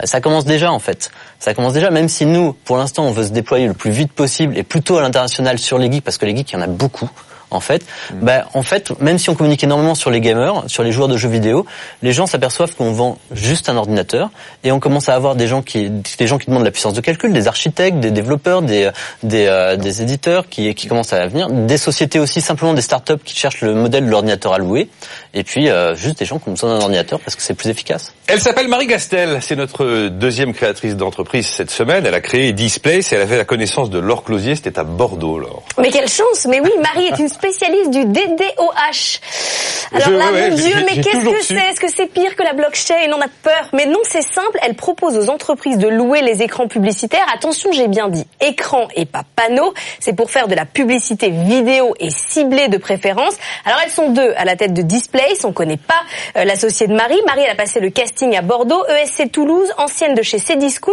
Ça 0.04 0.20
commence 0.20 0.46
déjà 0.46 0.72
en 0.72 0.80
fait. 0.80 1.12
Ça 1.40 1.54
commence 1.54 1.74
déjà, 1.74 1.92
même 1.92 2.10
si 2.10 2.26
nous, 2.26 2.54
pour 2.54 2.78
l'instant, 2.78 3.06
on 3.06 3.12
veut 3.12 3.24
se 3.24 3.32
déployer 3.32 3.68
le 3.68 3.74
plus 3.74 3.92
vite 3.92 4.12
possible 4.12 4.58
et 4.58 4.64
plutôt 4.64 4.98
à 4.98 5.02
l'international 5.02 5.60
sur 5.60 5.78
les 5.78 5.92
geeks, 5.92 6.04
parce 6.04 6.18
que 6.18 6.26
les 6.26 6.36
geeks, 6.36 6.52
il 6.52 6.56
y 6.56 6.58
en 6.58 6.62
a 6.62 6.68
beaucoup. 6.68 7.10
En 7.52 7.60
fait, 7.60 7.86
bah, 8.14 8.46
en 8.54 8.64
fait, 8.64 8.98
même 9.02 9.18
si 9.18 9.30
on 9.30 9.36
communique 9.36 9.64
énormément 9.64 9.94
sur 9.94 10.10
les 10.10 10.22
gamers, 10.22 10.64
sur 10.68 10.84
les 10.84 10.92
joueurs 10.94 11.10
de 11.10 11.18
jeux 11.18 11.30
vidéo, 11.30 11.66
les 12.02 12.14
gens 12.14 12.26
s'aperçoivent 12.26 12.76
qu'on 12.76 12.94
vend 12.94 13.18
juste 13.32 13.68
un 13.68 13.76
ordinateur 13.76 14.30
et 14.64 14.72
on 14.72 14.80
commence 14.80 15.10
à 15.10 15.16
avoir 15.16 15.36
des 15.36 15.48
gens 15.48 15.62
qui, 15.62 15.90
des 15.90 16.28
gens 16.28 16.38
qui 16.38 16.48
demandent 16.48 16.64
la 16.64 16.72
puissance 16.72 16.94
de 16.94 17.02
calcul, 17.02 17.34
des 17.34 17.48
architectes, 17.48 18.00
des 18.00 18.12
développeurs, 18.12 18.62
des, 18.62 18.90
des, 19.24 19.48
euh, 19.48 19.76
des 19.76 20.02
éditeurs 20.02 20.48
qui, 20.50 20.74
qui 20.76 20.88
commencent 20.88 21.14
à 21.14 21.28
venir, 21.28 21.50
des 21.50 21.78
sociétés 21.78 22.20
aussi, 22.20 22.40
simplement 22.40 22.74
des 22.74 22.82
startups 22.82 23.22
qui 23.24 23.36
cherchent 23.36 23.62
le 23.62 23.74
modèle 23.74 24.06
de 24.06 24.10
l'ordinateur 24.10 24.54
à 24.54 24.58
louer, 24.58 24.90
et 25.34 25.44
puis 25.44 25.70
euh, 25.70 25.94
juste 25.96 26.20
des 26.20 26.26
gens 26.26 26.40
qui 26.40 26.50
ont 26.50 26.54
besoin 26.54 26.78
d'un 26.78 26.82
ordinateur 26.82 27.20
parce 27.20 27.36
que 27.36 27.42
c'est 27.42 27.54
plus 27.54 27.70
efficace. 27.70 28.14
Elle 28.28 28.40
s'appelle 28.40 28.70
Marie 28.70 28.88
Gastel, 28.88 29.40
c'est 29.42 29.58
notre 29.58 30.08
deuxième 30.08 30.54
créatrice 30.54 30.96
d'entreprise 30.96 31.48
cette 31.48 31.72
semaine. 31.72 32.06
Elle 32.06 32.14
a 32.14 32.22
créé 32.22 32.54
Displace 32.54 33.12
et 33.12 33.16
elle 33.16 33.22
avait 33.24 33.38
la 33.38 33.46
connaissance 33.46 33.90
de 33.90 34.00
Laure 34.00 34.24
Closier, 34.24 34.56
c'était 34.56 34.80
à 34.80 34.84
Bordeaux, 34.84 35.40
Laure. 35.40 35.64
Mais 35.78 35.90
quelle 35.90 36.08
chance 36.08 36.48
Mais 36.50 36.60
oui, 36.62 36.72
Marie 36.82 37.08
est 37.08 37.20
une 37.20 37.28
spécialiste 37.46 37.90
du 37.90 38.06
DDoH. 38.06 39.20
Alors 39.94 40.08
Je- 40.08 40.12
là, 40.14 40.32
ouais, 40.32 40.50
mon 40.52 40.56
Dieu, 40.56 40.76
mais 40.86 41.02
qu'est-ce 41.02 41.26
que 41.26 41.44
c'est? 41.44 41.56
Est-ce 41.56 41.80
que 41.80 41.90
c'est 41.92 42.06
pire 42.08 42.36
que 42.36 42.44
la 42.44 42.54
blockchain? 42.54 43.12
On 43.14 43.20
a 43.22 43.28
peur. 43.44 43.70
Mais 43.74 43.86
non, 43.88 44.00
c'est 44.08 44.22
simple. 44.22 44.60
Elle 44.62 44.76
propose 44.76 45.18
aux 45.18 45.30
entreprises 45.30 45.78
de 45.78 45.88
louer 45.88 46.22
les 46.22 46.44
écrans 46.44 46.68
publicitaires. 46.68 47.26
Attention, 47.34 47.72
j'ai 47.72 47.88
bien 47.88 48.08
dit 48.10 48.26
écran 48.40 48.88
et 48.96 49.06
pas 49.06 49.24
panneau. 49.36 49.74
C'est 50.00 50.14
pour 50.14 50.30
faire 50.30 50.48
de 50.48 50.56
la 50.56 50.66
publicité 50.66 51.30
vidéo 51.30 51.96
et 52.00 52.10
ciblée 52.12 52.68
de 52.68 52.78
préférence. 52.78 53.34
Alors 53.66 53.80
elles 53.84 53.92
sont 53.92 54.10
deux 54.10 54.34
à 54.38 54.46
la 54.46 54.56
tête 54.56 54.74
de 54.74 54.82
Displace. 54.84 55.44
On 55.44 55.52
connaît 55.52 55.78
pas 55.78 56.02
euh, 56.38 56.46
l'associée 56.46 56.88
de 56.88 56.94
Marie. 56.94 57.20
Marie, 57.26 57.42
elle 57.44 57.52
a 57.52 57.56
passé 57.56 57.80
le 57.80 57.90
casting 57.90 58.36
à 58.38 58.42
Bordeaux, 58.42 58.84
ESC 58.88 59.32
Toulouse, 59.32 59.70
ancienne 59.78 60.14
de 60.14 60.22
chez 60.22 60.38
Cdiscount. 60.38 60.92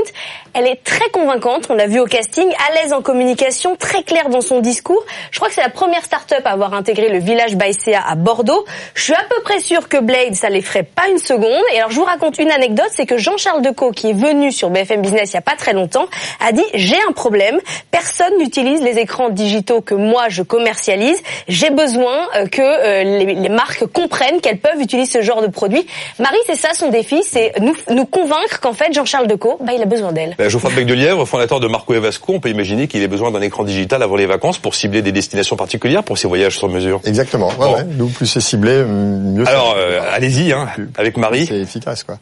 Elle 0.54 0.66
est 0.66 0.82
très 0.82 1.08
convaincante. 1.10 1.66
On 1.70 1.74
l'a 1.74 1.86
vu 1.86 2.00
au 2.00 2.06
casting, 2.06 2.48
à 2.68 2.74
l'aise 2.74 2.92
en 2.92 3.02
communication, 3.02 3.76
très 3.76 4.02
claire 4.02 4.28
dans 4.30 4.40
son 4.40 4.60
discours. 4.60 5.04
Je 5.30 5.38
crois 5.38 5.48
que 5.48 5.54
c'est 5.54 5.62
la 5.62 5.68
première 5.68 6.04
start-up 6.04 6.37
à 6.44 6.50
avoir 6.50 6.74
intégré 6.74 7.08
le 7.08 7.18
village 7.18 7.56
Baïséa 7.56 8.02
à 8.06 8.14
Bordeaux. 8.14 8.64
Je 8.94 9.02
suis 9.02 9.12
à 9.12 9.24
peu 9.28 9.42
près 9.42 9.60
sûr 9.60 9.88
que 9.88 9.98
Blade, 9.98 10.34
ça 10.34 10.48
les 10.48 10.62
ferait 10.62 10.82
pas 10.82 11.08
une 11.10 11.18
seconde. 11.18 11.62
Et 11.74 11.78
alors, 11.78 11.90
je 11.90 11.96
vous 11.96 12.04
raconte 12.04 12.38
une 12.38 12.50
anecdote, 12.50 12.88
c'est 12.90 13.06
que 13.06 13.18
Jean-Charles 13.18 13.62
Decaux, 13.62 13.92
qui 13.92 14.10
est 14.10 14.14
venu 14.14 14.52
sur 14.52 14.70
BFM 14.70 15.02
Business 15.02 15.30
il 15.32 15.34
y 15.34 15.38
a 15.38 15.42
pas 15.42 15.56
très 15.56 15.72
longtemps, 15.72 16.06
a 16.40 16.52
dit 16.52 16.64
j'ai 16.74 16.98
un 17.08 17.12
problème. 17.12 17.58
Personne 17.90 18.38
n'utilise 18.38 18.82
les 18.82 18.98
écrans 18.98 19.30
digitaux 19.30 19.80
que 19.80 19.94
moi 19.94 20.28
je 20.28 20.42
commercialise. 20.42 21.22
J'ai 21.48 21.70
besoin 21.70 22.28
euh, 22.36 22.46
que 22.46 22.62
euh, 22.62 23.04
les, 23.04 23.48
marques 23.48 23.86
comprennent 23.86 24.40
qu'elles 24.40 24.58
peuvent 24.58 24.80
utiliser 24.80 25.10
ce 25.10 25.22
genre 25.22 25.42
de 25.42 25.48
produit. 25.48 25.86
Marie, 26.18 26.36
c'est 26.46 26.56
ça 26.56 26.74
son 26.74 26.90
défi, 26.90 27.22
c'est 27.24 27.52
nous, 27.60 28.06
convaincre 28.06 28.60
qu'en 28.60 28.72
fait 28.72 28.92
Jean-Charles 28.92 29.26
Decaux, 29.26 29.58
bah, 29.60 29.72
il 29.74 29.82
a 29.82 29.86
besoin 29.86 30.12
d'elle. 30.12 30.34
Ben, 30.38 30.48
Geoffroy 30.48 30.70
Bec 30.74 30.86
de 30.86 30.94
Lièvre, 30.94 31.26
fondateur 31.26 31.60
de 31.60 31.66
Marco 31.66 31.94
on 32.28 32.40
peut 32.40 32.50
imaginer 32.50 32.88
qu'il 32.88 33.02
ait 33.02 33.08
besoin 33.08 33.30
d'un 33.30 33.40
écran 33.40 33.64
digital 33.64 34.02
avant 34.02 34.16
les 34.16 34.26
vacances 34.26 34.58
pour 34.58 34.74
cibler 34.74 35.02
des 35.02 35.12
destinations 35.12 35.56
particulières 35.56 36.04
pour 36.04 36.18
voyages 36.28 36.56
sur 36.58 36.68
mesure. 36.68 37.00
Exactement. 37.04 37.48
Ouais, 37.48 37.54
Bon. 37.58 37.74
ouais. 37.76 37.84
Nous, 37.84 38.08
plus 38.08 38.26
c'est 38.26 38.40
ciblé, 38.40 38.84
mieux 38.84 39.44
c'est. 39.44 39.50
Alors, 39.50 39.74
euh, 39.76 40.00
allez-y, 40.12 40.52
hein, 40.52 40.68
avec 40.96 41.16
Marie. 41.16 41.46
C'est 41.46 41.58
efficace, 41.58 42.04
quoi. 42.04 42.18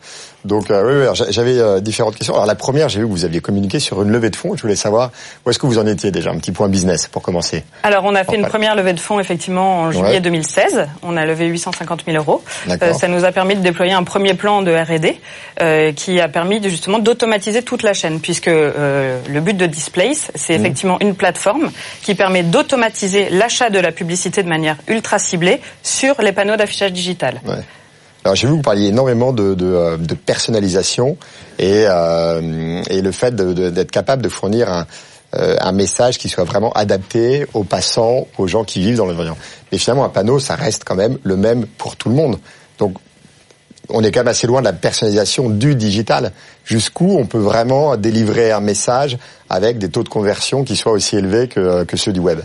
Donc, 0.46 0.70
euh, 0.70 1.10
oui, 1.10 1.24
j'avais 1.30 1.58
euh, 1.58 1.80
différentes 1.80 2.16
questions. 2.16 2.34
Alors, 2.34 2.46
la 2.46 2.54
première, 2.54 2.88
j'ai 2.88 3.00
vu 3.00 3.06
que 3.06 3.10
vous 3.10 3.24
aviez 3.24 3.40
communiqué 3.40 3.80
sur 3.80 4.02
une 4.02 4.10
levée 4.10 4.30
de 4.30 4.36
fonds. 4.36 4.56
Je 4.56 4.62
voulais 4.62 4.76
savoir 4.76 5.10
où 5.44 5.50
est-ce 5.50 5.58
que 5.58 5.66
vous 5.66 5.78
en 5.78 5.86
étiez 5.86 6.10
déjà? 6.10 6.30
Un 6.30 6.38
petit 6.38 6.52
point 6.52 6.68
business 6.68 7.06
pour 7.08 7.22
commencer. 7.22 7.64
Alors, 7.82 8.04
on 8.04 8.14
a 8.14 8.24
fait 8.24 8.36
une 8.36 8.46
première 8.46 8.74
levée 8.74 8.92
de 8.92 9.00
fonds 9.00 9.20
effectivement 9.20 9.80
en 9.82 9.90
juillet 9.90 10.06
Ouais. 10.06 10.20
2016. 10.20 10.86
On 11.02 11.16
a 11.16 11.26
levé 11.26 11.46
850 11.46 12.04
000 12.06 12.16
euros. 12.16 12.42
Euh, 12.68 12.92
ça 12.92 13.08
nous 13.08 13.24
a 13.24 13.32
permis 13.32 13.56
de 13.56 13.60
déployer 13.60 13.92
un 13.92 14.04
premier 14.04 14.34
plan 14.34 14.62
de 14.62 14.72
R&D 14.72 15.18
euh, 15.60 15.92
qui 15.92 16.20
a 16.20 16.28
permis 16.28 16.60
de, 16.60 16.68
justement 16.68 16.98
d'automatiser 16.98 17.62
toute 17.62 17.82
la 17.82 17.92
chaîne, 17.92 18.20
puisque 18.20 18.48
euh, 18.48 19.20
le 19.28 19.40
but 19.40 19.56
de 19.56 19.66
Displace, 19.66 20.30
c'est 20.34 20.56
Mmh. 20.56 20.60
effectivement 20.60 20.98
une 21.00 21.14
plateforme 21.14 21.70
qui 22.02 22.14
permet 22.14 22.42
d'automatiser 22.42 23.28
l'achat 23.30 23.68
de 23.70 23.78
la 23.78 23.92
publicité 23.92 24.42
de 24.42 24.48
manière 24.48 24.76
ultra 24.88 25.18
ciblée 25.18 25.60
sur 25.82 26.20
les 26.22 26.32
panneaux 26.32 26.56
d'affichage 26.56 26.92
digital. 26.92 27.40
Ouais. 27.46 27.56
Alors 28.26 28.34
j'ai 28.34 28.48
vu 28.48 28.54
que 28.54 28.56
vous 28.56 28.62
parliez 28.62 28.88
énormément 28.88 29.32
de, 29.32 29.56
euh, 29.62 29.96
personnalisation 30.26 31.16
et, 31.60 31.84
euh, 31.86 32.82
et 32.90 33.00
le 33.00 33.12
fait 33.12 33.36
d'être 33.36 33.92
capable 33.92 34.20
de 34.20 34.28
fournir 34.28 34.68
un, 34.68 34.84
euh, 35.36 35.56
un 35.60 35.70
message 35.70 36.18
qui 36.18 36.28
soit 36.28 36.42
vraiment 36.42 36.72
adapté 36.72 37.46
aux 37.54 37.62
passants, 37.62 38.26
aux 38.36 38.48
gens 38.48 38.64
qui 38.64 38.80
vivent 38.80 38.96
dans 38.96 39.06
l'environnement. 39.06 39.38
Mais 39.70 39.78
finalement, 39.78 40.04
un 40.04 40.08
panneau, 40.08 40.40
ça 40.40 40.56
reste 40.56 40.82
quand 40.84 40.96
même 40.96 41.18
le 41.22 41.36
même 41.36 41.66
pour 41.78 41.94
tout 41.94 42.08
le 42.08 42.16
monde. 42.16 42.40
Donc 42.80 42.96
on 43.90 44.02
est 44.02 44.10
quand 44.10 44.20
même 44.20 44.28
assez 44.28 44.48
loin 44.48 44.58
de 44.58 44.64
la 44.64 44.72
personnalisation 44.72 45.48
du 45.48 45.76
digital. 45.76 46.32
Jusqu'où 46.64 47.16
on 47.16 47.26
peut 47.26 47.38
vraiment 47.38 47.96
délivrer 47.96 48.50
un 48.50 48.58
message 48.58 49.18
avec 49.48 49.78
des 49.78 49.88
taux 49.88 50.02
de 50.02 50.08
conversion 50.08 50.64
qui 50.64 50.74
soient 50.74 50.90
aussi 50.90 51.16
élevés 51.16 51.46
que 51.46 51.96
ceux 51.96 52.12
du 52.12 52.18
web? 52.18 52.40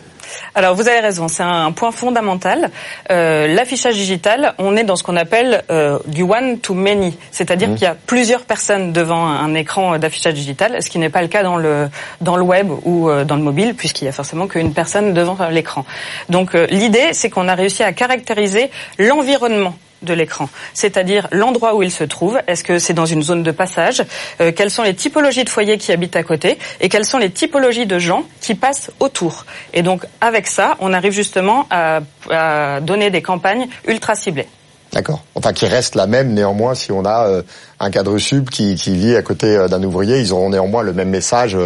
Alors 0.56 0.76
vous 0.76 0.88
avez 0.88 1.00
raison, 1.00 1.28
c'est 1.28 1.44
un 1.44 1.72
point 1.72 1.92
fondamental. 1.92 2.72
Euh, 3.10 3.48
L'affichage 3.48 3.96
digital, 3.96 4.54
on 4.58 4.76
est 4.76 4.84
dans 4.84 4.96
ce 4.96 5.04
qu'on 5.04 5.18
appelle 5.18 5.64
euh, 5.70 6.00
du 6.08 6.24
one 6.24 6.60
to 6.60 6.74
many, 6.74 7.18
c'est-à-dire 7.32 7.70
qu'il 7.70 7.84
y 7.84 7.86
a 7.86 7.96
plusieurs 7.96 8.44
personnes 8.44 8.92
devant 8.94 9.26
un, 9.26 9.54
écran 9.56 9.98
d'affichage 9.98 10.34
digital, 10.34 10.82
ce 10.82 10.90
qui 10.90 11.00
n'est 11.00 11.10
pas 11.10 11.22
le 11.22 11.28
cas 11.28 11.44
dans 11.44 11.58
le 11.58 11.90
dans 12.22 12.36
le 12.36 12.44
web 12.44 12.70
ou 12.84 13.10
euh, 13.10 13.24
dans 13.24 13.36
le 13.36 13.44
mobile, 13.44 13.76
puisqu'il 13.76 14.06
y 14.06 14.08
a 14.08 14.12
forcément 14.12 14.48
qu'une 14.48 14.74
personne 14.74 15.14
devant 15.14 15.38
l'écran. 15.50 15.86
Donc 16.30 16.56
euh, 16.56 16.68
l'idée, 16.70 17.14
c'est 17.14 17.30
qu'on 17.30 17.48
a 17.48 17.56
réussi 17.56 17.84
à 17.84 17.94
caractériser 17.94 18.70
l'environnement 18.98 19.76
de 20.01 20.13
l'écran, 20.13 20.50
c'est-à-dire 20.74 21.27
l'endroit 21.31 21.75
où 21.75 21.84
il 21.84 21.91
se 21.91 22.03
trouve. 22.03 22.39
Est-ce 22.48 22.63
que 22.63 22.79
c'est 22.79 22.93
dans 22.93 23.05
une 23.05 23.24
zone 23.24 23.43
de 23.43 23.51
passage? 23.51 24.03
Euh, 24.39 24.51
Quelles 24.51 24.72
sont 24.72 24.84
les 24.84 24.96
typologies 24.96 25.43
de 25.43 25.50
foyers 25.50 25.77
qui 25.77 25.91
habitent 25.91 26.15
à 26.15 26.24
côté? 26.24 26.58
Et 26.79 26.89
quelles 26.89 27.05
sont 27.05 27.17
les 27.17 27.29
typologies 27.29 27.86
de 27.86 28.00
gens 28.00 28.24
qui 28.41 28.55
passent 28.55 28.91
autour? 29.00 29.46
Et 29.74 29.81
donc 29.84 30.05
avec 30.20 30.48
ça, 30.48 30.75
on 30.79 30.93
arrive 30.93 31.12
justement 31.12 31.67
à, 31.70 32.00
à 32.29 32.79
donner 32.81 33.10
des 33.10 33.22
campagnes 33.22 33.67
ultra 33.88 34.15
ciblées. 34.15 34.48
D'accord. 34.93 35.24
Enfin, 35.36 35.53
qui 35.53 35.67
reste 35.67 35.96
la 35.96 36.05
même 36.08 36.34
néanmoins 36.34 36.75
si 36.75 36.91
on 36.91 37.05
a 37.05 37.27
euh, 37.27 37.43
un 37.79 37.91
cadre 37.91 38.17
sub 38.17 38.50
qui, 38.50 38.75
qui 38.75 38.96
vit 38.96 39.15
à 39.15 39.22
côté 39.22 39.55
euh, 39.55 39.67
d'un 39.67 39.81
ouvrier, 39.84 40.20
ils 40.20 40.34
auront 40.34 40.50
néanmoins 40.50 40.84
le 40.84 40.93
même 40.93 41.10
message 41.10 41.58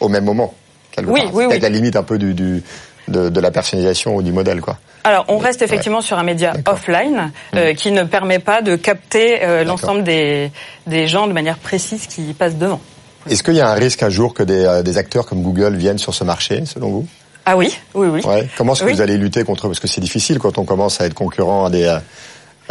au 0.00 0.08
même 0.08 0.24
moment. 0.24 0.54
Oui, 0.98 1.04
oui, 1.06 1.28
oui. 1.32 1.48
peut-être 1.48 1.62
la 1.62 1.68
limite 1.68 1.96
un 1.96 2.02
peu 2.02 2.18
du, 2.18 2.34
du 2.34 2.62
de, 3.10 3.28
de 3.28 3.40
la 3.40 3.50
personnalisation 3.50 4.16
ou 4.16 4.22
du 4.22 4.32
modèle, 4.32 4.60
quoi. 4.60 4.78
Alors, 5.04 5.24
on 5.28 5.38
reste 5.38 5.62
effectivement 5.62 6.00
sur 6.02 6.18
un 6.18 6.22
média 6.22 6.52
offline 6.66 7.32
euh, 7.54 7.72
qui 7.74 7.90
ne 7.90 8.02
permet 8.04 8.38
pas 8.38 8.60
de 8.62 8.76
capter 8.76 9.42
euh, 9.42 9.64
l'ensemble 9.64 10.04
des, 10.04 10.50
des 10.86 11.06
gens 11.06 11.26
de 11.26 11.32
manière 11.32 11.56
précise 11.58 12.06
qui 12.06 12.32
passent 12.34 12.56
devant. 12.56 12.80
Est-ce 13.28 13.42
qu'il 13.42 13.54
y 13.54 13.60
a 13.60 13.68
un 13.70 13.74
risque 13.74 14.02
un 14.02 14.10
jour 14.10 14.34
que 14.34 14.42
des, 14.42 14.64
euh, 14.64 14.82
des 14.82 14.98
acteurs 14.98 15.26
comme 15.26 15.42
Google 15.42 15.76
viennent 15.76 15.98
sur 15.98 16.14
ce 16.14 16.24
marché, 16.24 16.64
selon 16.66 16.88
vous? 16.90 17.06
Ah 17.46 17.56
oui, 17.56 17.74
oui, 17.94 18.08
oui. 18.08 18.20
Ouais. 18.24 18.46
Comment 18.58 18.74
est-ce 18.74 18.82
que 18.82 18.86
Oui. 18.88 18.92
vous 18.94 19.00
allez 19.00 19.16
lutter 19.16 19.42
contre 19.44 19.66
Parce 19.68 19.80
que 19.80 19.88
c'est 19.88 20.00
difficile 20.02 20.38
quand 20.38 20.58
on 20.58 20.64
commence 20.64 21.00
à 21.00 21.06
être 21.06 21.14
concurrent 21.14 21.64
à 21.64 21.70
des 21.70 21.84
euh, 21.84 21.98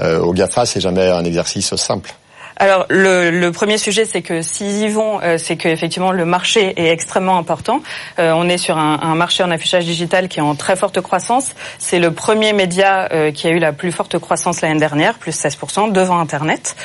euh, 0.01 0.19
aux 0.19 0.33
Gafa, 0.33 0.65
c'est 0.65 0.79
jamais 0.81 1.09
un 1.09 1.23
exercice 1.25 1.75
simple. 1.75 2.11
Alors 2.59 2.85
le, 2.89 3.31
le 3.31 3.51
premier 3.51 3.77
sujet, 3.77 4.05
c'est 4.05 4.21
que 4.21 4.41
s'ils 4.41 4.81
y 4.81 4.87
vont, 4.89 5.21
euh, 5.21 5.37
c'est 5.37 5.55
que 5.55 5.69
effectivement 5.69 6.11
le 6.11 6.25
marché 6.25 6.73
est 6.75 6.89
extrêmement 6.91 7.37
important. 7.37 7.81
Euh, 8.19 8.33
on 8.35 8.49
est 8.49 8.57
sur 8.57 8.77
un, 8.77 8.99
un 9.01 9.15
marché 9.15 9.43
en 9.43 9.51
affichage 9.51 9.85
digital 9.85 10.27
qui 10.27 10.39
est 10.39 10.43
en 10.43 10.55
très 10.55 10.75
forte 10.75 10.99
croissance. 11.01 11.53
C'est 11.77 11.99
le 11.99 12.11
premier 12.11 12.51
média 12.53 13.07
euh, 13.11 13.31
qui 13.31 13.47
a 13.47 13.51
eu 13.51 13.59
la 13.59 13.71
plus 13.71 13.91
forte 13.91 14.19
croissance 14.19 14.61
l'année 14.61 14.79
dernière, 14.79 15.15
plus 15.17 15.31
16% 15.31 15.91
devant 15.93 16.19
Internet. 16.19 16.75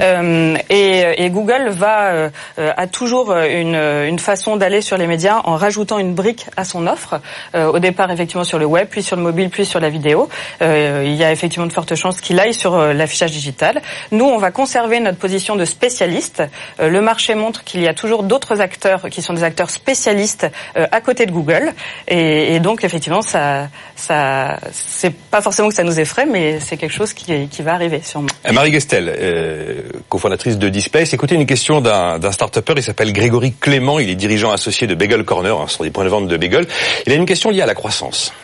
Euh, 0.00 0.56
et, 0.70 1.24
et 1.24 1.30
Google 1.30 1.68
va 1.70 2.30
a 2.56 2.86
toujours 2.86 3.32
une, 3.32 3.74
une 3.74 4.18
façon 4.18 4.56
d'aller 4.56 4.80
sur 4.80 4.96
les 4.96 5.06
médias 5.06 5.40
en 5.44 5.56
rajoutant 5.56 5.98
une 5.98 6.14
brique 6.14 6.46
à 6.56 6.64
son 6.64 6.86
offre. 6.86 7.20
Euh, 7.54 7.66
au 7.66 7.78
départ, 7.78 8.10
effectivement 8.10 8.44
sur 8.44 8.58
le 8.58 8.66
web, 8.66 8.88
puis 8.90 9.02
sur 9.02 9.16
le 9.16 9.22
mobile, 9.22 9.50
puis 9.50 9.64
sur 9.64 9.80
la 9.80 9.90
vidéo. 9.90 10.28
Euh, 10.62 11.02
il 11.04 11.14
y 11.14 11.24
a 11.24 11.32
effectivement 11.32 11.66
de 11.66 11.72
fortes 11.72 11.94
chances 11.94 12.20
qu'il 12.20 12.38
aille 12.38 12.54
sur 12.54 12.76
l'affichage 12.76 13.32
digital. 13.32 13.82
Nous, 14.12 14.24
on 14.24 14.38
va 14.38 14.50
conserver 14.50 15.00
notre 15.00 15.18
position 15.24 15.56
de 15.56 15.64
spécialiste. 15.64 16.42
Euh, 16.80 16.90
le 16.90 17.00
marché 17.00 17.34
montre 17.34 17.64
qu'il 17.64 17.80
y 17.80 17.88
a 17.88 17.94
toujours 17.94 18.24
d'autres 18.24 18.60
acteurs 18.60 19.08
qui 19.08 19.22
sont 19.22 19.32
des 19.32 19.42
acteurs 19.42 19.70
spécialistes 19.70 20.46
euh, 20.76 20.86
à 20.92 21.00
côté 21.00 21.24
de 21.24 21.32
Google. 21.32 21.72
Et, 22.08 22.60
donc, 22.60 22.84
effectivement, 22.84 23.22
ça, 23.22 23.68
ça, 23.96 24.58
c'est 24.70 25.14
pas 25.14 25.40
forcément 25.40 25.70
que 25.70 25.74
ça 25.74 25.82
nous 25.82 25.98
effraie, 25.98 26.26
mais 26.26 26.60
c'est 26.60 26.76
quelque 26.76 26.92
chose 26.92 27.14
qui, 27.14 27.48
va 27.60 27.72
arriver 27.72 28.02
sûrement. 28.04 28.28
Euh, 28.46 28.52
Marie 28.52 28.70
Gestel, 28.70 29.06
cofondatrice 30.10 30.58
de 30.58 30.68
Displace, 30.68 31.14
écoutez 31.14 31.36
une 31.36 31.46
question 31.46 31.80
d'un 31.80 32.18
d'un 32.18 32.32
start-upper, 32.32 32.74
il 32.76 32.82
s'appelle 32.82 33.14
Grégory 33.14 33.54
Clément, 33.58 33.98
il 33.98 34.10
est 34.10 34.14
dirigeant 34.14 34.50
associé 34.50 34.86
de 34.86 34.94
Bagel 34.94 35.24
Corner, 35.24 35.58
hein, 35.58 35.68
sont 35.68 35.84
des 35.84 35.90
points 35.90 36.04
de 36.04 36.10
vente 36.10 36.28
de 36.28 36.36
bagel. 36.36 36.66
Il 37.06 37.12
a 37.12 37.16
une 37.16 37.24
question 37.24 37.48
liée 37.48 37.62
à 37.62 37.66
la 37.66 37.74
croissance. 37.74 38.34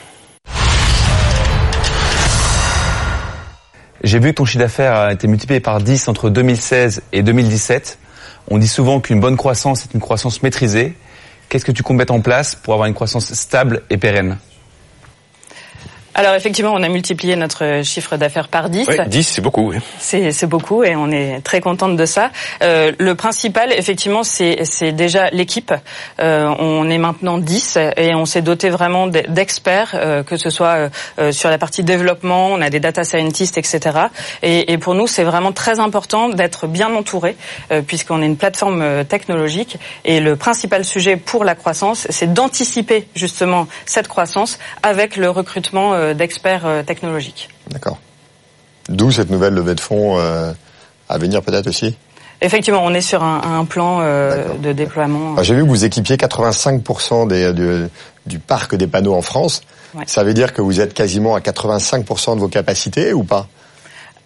J'ai 4.03 4.19
vu 4.19 4.31
que 4.31 4.37
ton 4.37 4.45
chiffre 4.47 4.61
d'affaires 4.61 4.97
a 4.97 5.13
été 5.13 5.27
multiplié 5.29 5.61
par 5.61 5.81
10 5.81 6.09
entre 6.09 6.31
2016 6.31 7.03
et 7.13 7.23
2017. 7.23 7.99
On 8.49 8.57
dit 8.57 8.69
souvent 8.69 9.01
qu'une 9.01 9.21
bonne 9.21 9.37
croissance 9.37 9.85
est 9.85 9.93
une 9.93 10.01
croissance 10.01 10.43
maîtrisée. 10.43 10.95
Qu'est-ce 11.49 11.67
que 11.67 11.73
tu 11.73 11.83
comptes 11.83 12.11
en 12.11 12.21
place 12.21 12.55
pour 12.55 12.73
avoir 12.73 12.89
une 12.89 12.95
croissance 12.95 13.35
stable 13.35 13.83
et 13.91 13.99
pérenne? 13.99 14.39
Alors 16.15 16.35
effectivement, 16.35 16.73
on 16.75 16.83
a 16.83 16.89
multiplié 16.89 17.37
notre 17.37 17.83
chiffre 17.85 18.17
d'affaires 18.17 18.49
par 18.49 18.69
10. 18.69 18.89
Oui, 18.89 18.97
10, 19.07 19.23
c'est 19.23 19.41
beaucoup. 19.41 19.71
Oui. 19.71 19.79
C'est 19.99 20.47
beaucoup 20.47 20.83
et 20.83 20.97
on 20.97 21.11
est 21.11 21.41
très 21.41 21.61
contente 21.61 21.97
de 21.97 22.05
ça. 22.05 22.31
Euh, 22.63 22.93
le 22.99 23.15
principal, 23.15 23.73
effectivement, 23.73 24.23
c'est 24.25 24.93
déjà 24.93 25.31
l'équipe. 25.31 25.73
Euh, 26.21 26.53
on 26.59 26.91
est 26.91 26.99
maintenant 26.99 27.39
10 27.39 27.79
et 27.97 28.15
on 28.15 28.27
s'est 28.27 28.43
doté 28.43 28.71
vraiment 28.71 29.07
d'experts, 29.07 29.93
euh, 29.95 30.23
que 30.23 30.37
ce 30.37 30.51
soit 30.51 30.75
euh, 30.77 30.89
euh, 31.19 31.33
sur 31.33 31.49
la 31.49 31.59
partie 31.59 31.85
développement, 31.85 32.49
on 32.49 32.61
a 32.61 32.71
des 32.71 32.81
data 32.81 33.05
scientists, 33.05 33.59
etc. 33.59 33.81
Et, 34.43 34.73
et 34.73 34.79
pour 34.79 34.95
nous, 34.95 35.07
c'est 35.07 35.25
vraiment 35.25 35.53
très 35.53 35.81
important 35.81 36.29
d'être 36.29 36.67
bien 36.67 36.93
entouré, 36.95 37.37
euh, 37.71 37.83
puisqu'on 37.83 38.23
est 38.23 38.27
une 38.27 38.37
plateforme 38.37 38.83
euh, 38.83 39.05
technologique. 39.05 39.79
Et 40.05 40.21
le 40.21 40.37
principal 40.37 40.85
sujet 40.85 41.17
pour 41.17 41.45
la 41.45 41.55
croissance, 41.55 42.07
c'est 42.11 42.33
d'anticiper 42.33 43.07
justement 43.15 43.69
cette 43.87 44.09
croissance 44.09 44.59
avec 44.83 45.17
le 45.17 45.31
recrutement 45.31 45.93
euh, 46.01 46.15
d'experts 46.15 46.67
euh, 46.67 46.83
technologiques. 46.83 47.49
D'accord. 47.71 47.99
D'où 48.89 49.11
cette 49.11 49.31
nouvelle 49.31 49.55
levée 49.55 49.75
de 49.75 49.81
fonds 49.81 50.19
euh, 50.19 50.53
à 51.09 51.19
venir 51.19 51.43
peut-être 51.43 51.69
aussi? 51.69 51.97
Effectivement, 52.43 52.83
on 52.83 52.95
est 52.95 53.03
sur 53.03 53.23
un, 53.23 53.59
un 53.61 53.65
plan 53.67 53.99
euh, 54.01 54.55
de 54.63 54.73
déploiement. 54.73 55.33
Alors, 55.33 55.45
J'ai 55.45 55.55
vu 55.55 55.63
que 55.63 55.69
vous 55.69 55.85
équipiez 55.85 56.17
85% 56.17 57.29
des, 57.29 57.53
du, 57.53 57.89
du 58.27 58.39
parc 58.39 58.75
des 58.75 58.87
panneaux 58.87 59.15
en 59.15 59.23
France. 59.23 59.63
Ouais. 59.95 60.05
Ça 60.07 60.25
veut 60.25 60.33
dire 60.35 60.55
que 60.55 60.63
vous 60.63 60.81
êtes 60.81 60.95
quasiment 60.95 61.35
à 61.35 61.41
85% 61.41 62.37
de 62.37 62.41
vos 62.41 62.49
capacités 62.49 63.13
ou 63.13 63.25
pas? 63.25 63.47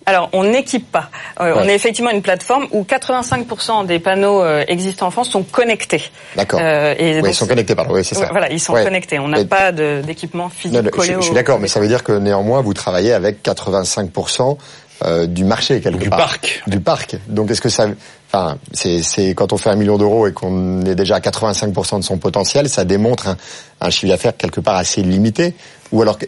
Alors, 0.06 0.28
on 0.32 0.44
n'équipe 0.44 0.90
pas. 0.92 1.08
Euh, 1.40 1.54
Ouais. 1.54 1.60
On 1.64 1.68
est 1.68 1.74
effectivement 1.74 2.10
une 2.10 2.20
plateforme 2.22 2.66
où 2.72 2.82
85% 2.84 3.86
des 3.86 3.98
panneaux 3.98 4.42
euh, 4.42 4.62
existants 4.68 5.06
en 5.06 5.10
France 5.10 5.30
sont 5.30 5.42
connectés. 5.42 6.02
D'accord. 6.36 6.60
Euh, 6.62 6.94
et 6.98 7.14
Oui, 7.16 7.20
donc, 7.22 7.30
ils 7.30 7.34
sont 7.34 7.46
connectés, 7.46 7.74
pardon. 7.74 7.94
Oui, 7.94 8.04
c'est 8.04 8.14
ça. 8.14 8.28
Voilà, 8.30 8.50
ils 8.50 8.60
sont 8.60 8.74
Ouais. 8.74 8.84
connectés. 8.84 9.18
On 9.18 9.28
n'a 9.28 9.38
Mais- 9.38 9.44
pas 9.46 9.72
d'équipement 9.72 10.48
physique 10.50 10.76
Non, 10.76 10.82
non, 10.82 10.90
collé 10.90 11.12
je, 11.12 11.16
au- 11.16 11.20
je 11.20 11.26
suis 11.26 11.34
d'accord, 11.34 11.58
mais 11.58 11.68
ça 11.68 11.80
veut 11.80 11.88
dire 11.88 12.02
que 12.04 12.12
néanmoins 12.12 12.60
vous 12.60 12.74
travaillez 12.74 13.12
avec 13.12 13.42
85% 13.42 14.58
euh, 15.04 15.26
du 15.26 15.44
marché 15.44 15.80
quelque 15.80 15.98
Du 15.98 16.08
part. 16.10 16.18
parc. 16.18 16.62
Du 16.66 16.80
parc. 16.80 17.16
Donc 17.28 17.50
est-ce 17.50 17.60
que 17.60 17.68
ça, 17.68 17.86
enfin, 18.32 18.56
c'est, 18.72 19.02
c'est 19.02 19.34
quand 19.34 19.52
on 19.52 19.56
fait 19.56 19.70
un 19.70 19.76
million 19.76 19.98
d'euros 19.98 20.26
et 20.28 20.32
qu'on 20.32 20.82
est 20.86 20.94
déjà 20.94 21.16
à 21.16 21.20
85% 21.20 21.98
de 21.98 22.04
son 22.04 22.16
potentiel, 22.18 22.68
ça 22.68 22.84
démontre 22.84 23.28
un, 23.28 23.36
un 23.80 23.90
chiffre 23.90 24.08
d'affaires 24.12 24.36
quelque 24.36 24.60
part 24.60 24.76
assez 24.76 25.02
limité? 25.02 25.54
Ou 25.92 26.00
alors, 26.02 26.18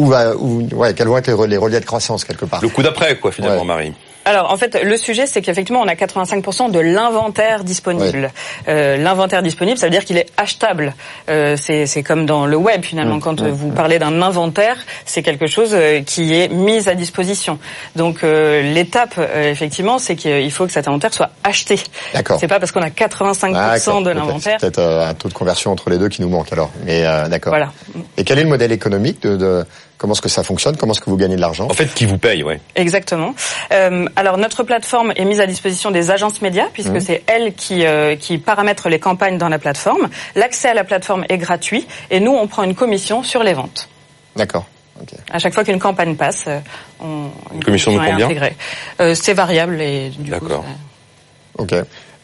où 0.00 0.06
va, 0.06 0.34
où, 0.36 0.62
ouais, 0.74 0.94
quels 0.94 1.08
vont 1.08 1.18
être 1.18 1.28
les, 1.28 1.46
les 1.48 1.56
relais 1.56 1.80
de 1.80 1.84
croissance 1.84 2.24
quelque 2.24 2.44
part 2.44 2.60
Le 2.62 2.68
coup 2.68 2.82
d'après, 2.82 3.16
quoi, 3.16 3.32
finalement, 3.32 3.60
Ouais. 3.62 3.66
Marie. 3.66 3.92
Alors 4.26 4.52
en 4.52 4.56
fait, 4.58 4.78
le 4.84 4.96
sujet, 4.98 5.26
c'est 5.26 5.40
qu'effectivement, 5.40 5.80
on 5.80 5.88
a 5.88 5.94
85% 5.94 6.70
de 6.70 6.78
l'inventaire 6.78 7.64
disponible. 7.64 8.30
Euh, 8.68 8.98
l'inventaire 8.98 9.42
disponible, 9.42 9.78
ça 9.78 9.86
veut 9.86 9.90
dire 9.90 10.04
qu'il 10.04 10.18
est 10.18 10.26
achetable. 10.36 10.94
Euh, 11.30 11.56
c'est 11.56 11.86
c'est 11.86 12.02
comme 12.02 12.26
dans 12.26 12.44
le 12.44 12.56
web 12.56 12.82
finalement. 12.84 13.16
Mmh, 13.16 13.20
Quand 13.22 13.40
vous 13.40 13.70
parlez 13.70 13.98
d'un 13.98 14.20
inventaire, 14.20 14.76
c'est 15.06 15.22
quelque 15.22 15.46
chose 15.46 15.70
euh, 15.72 16.02
qui 16.02 16.34
est 16.38 16.48
mis 16.52 16.86
à 16.86 16.94
disposition. 16.94 17.58
Donc 17.96 18.22
euh, 18.22 18.60
l'étape, 18.74 19.14
euh, 19.18 19.50
effectivement, 19.50 19.98
c'est 19.98 20.16
qu'il 20.16 20.52
faut 20.52 20.66
que 20.66 20.72
cet 20.72 20.86
inventaire 20.86 21.14
soit 21.14 21.30
acheté. 21.42 21.80
D'accord. 22.12 22.36
C'est 22.38 22.46
pas 22.46 22.60
parce 22.60 22.72
qu'on 22.72 22.82
a 22.82 22.90
85% 22.90 23.52
Ah, 23.56 23.78
d'accord. 23.78 24.02
de 24.02 24.10
l'inventaire. 24.10 24.58
C'est 24.60 24.66
peut-être 24.70 24.78
euh, 24.86 25.08
un 25.08 25.14
taux 25.14 25.30
de 25.30 25.34
conversion 25.34 25.72
entre 25.72 25.88
les 25.88 25.96
deux 25.96 26.10
qui 26.10 26.20
nous 26.20 26.28
manque 26.28 26.52
alors. 26.52 26.70
Mais 26.84 27.06
euh, 27.06 27.26
d'accord. 27.28 27.52
Voilà. 27.52 27.72
Et 28.18 28.24
quel 28.24 28.38
est 28.38 28.44
le 28.44 28.50
modèle 28.50 28.70
économique 28.70 29.22
de, 29.22 29.36
de 29.38 29.64
comment 30.00 30.14
est-ce 30.14 30.22
que 30.22 30.30
ça 30.30 30.42
fonctionne? 30.42 30.76
Comment 30.78 30.92
est-ce 30.94 31.00
que 31.00 31.10
vous 31.10 31.18
gagnez 31.18 31.36
de 31.36 31.40
l'argent? 31.42 31.66
En 31.70 31.74
fait, 31.74 31.92
qui 31.92 32.06
vous 32.06 32.16
paye, 32.16 32.42
ouais. 32.42 32.58
Exactement. 32.74 33.34
Euh, 33.70 34.06
alors 34.16 34.38
notre 34.38 34.62
plateforme 34.64 35.12
est 35.14 35.26
mise 35.26 35.40
à 35.40 35.46
disposition 35.46 35.90
des 35.90 36.10
agences 36.10 36.40
médias 36.40 36.68
puisque 36.72 36.90
Mmh. 36.90 37.00
c'est 37.00 37.22
elles 37.26 37.52
qui, 37.54 37.84
euh, 37.84 38.16
qui 38.16 38.38
paramètrent 38.38 38.88
les 38.88 38.98
campagnes 38.98 39.36
dans 39.36 39.50
la 39.50 39.58
plateforme. 39.58 40.08
L'accès 40.36 40.70
à 40.70 40.74
la 40.74 40.84
plateforme 40.84 41.24
est 41.28 41.36
gratuit 41.36 41.86
et 42.10 42.18
nous 42.18 42.32
on 42.32 42.46
prend 42.48 42.62
une 42.62 42.74
commission 42.74 43.22
sur 43.22 43.42
les 43.42 43.52
ventes. 43.52 43.88
D'accord. 44.36 44.64
Ok. 45.02 45.10
À 45.30 45.38
chaque 45.38 45.52
fois 45.54 45.64
qu'une 45.64 45.78
campagne 45.78 46.14
passe, 46.16 46.44
euh, 46.46 46.58
on, 47.02 47.28
une 47.54 47.62
commission 47.62 47.92
de 47.92 47.96
est 48.02 48.10
combien 48.10 48.24
intégrée. 48.26 48.56
Euh, 49.00 49.14
C'est 49.14 49.34
variable 49.34 49.80
et 49.82 50.08
du 50.10 50.30
coup. 50.32 50.40
D'accord. 50.48 50.64
ça- 50.64 51.62
Ok. 51.62 51.74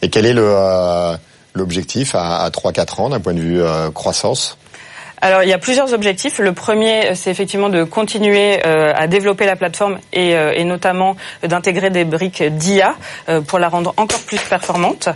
Et 0.03 0.09
quel 0.09 0.25
est 0.27 0.33
le 0.33 0.45
euh, 0.47 1.15
l'objectif 1.55 2.15
à, 2.15 2.39
à 2.45 2.51
3-4 2.51 3.01
ans 3.01 3.09
d'un 3.11 3.21
point 3.21 3.35
de 3.35 3.41
vue 3.41 3.63
euh, 3.63 3.91
croissance? 3.91 4.57
Alors 5.21 5.43
il 5.43 5.49
y 5.49 5.53
a 5.53 5.59
plusieurs 5.59 5.93
objectifs. 5.95 6.39
Le 6.39 6.53
premier, 6.53 7.09
euh, 7.11 7.15
c'est 7.15 7.31
effectivement 7.31 7.69
de 7.69 7.85
continuer 7.85 8.61
euh, 8.67 8.93
à 8.95 9.07
développer 9.07 9.47
la 9.47 9.57
plateforme 9.57 9.99
et, 10.13 10.35
euh, 10.35 10.53
et 10.55 10.65
notamment 10.65 11.17
d'intégrer 11.43 11.91
des 11.91 12.05
briques 12.05 12.43
d'IA 12.43 12.95
euh, 13.29 13.41
pour 13.41 13.59
la 13.59 13.69
rendre 13.69 13.95
encore 13.97 14.21
plus 14.21 14.39
performante. 14.39 15.09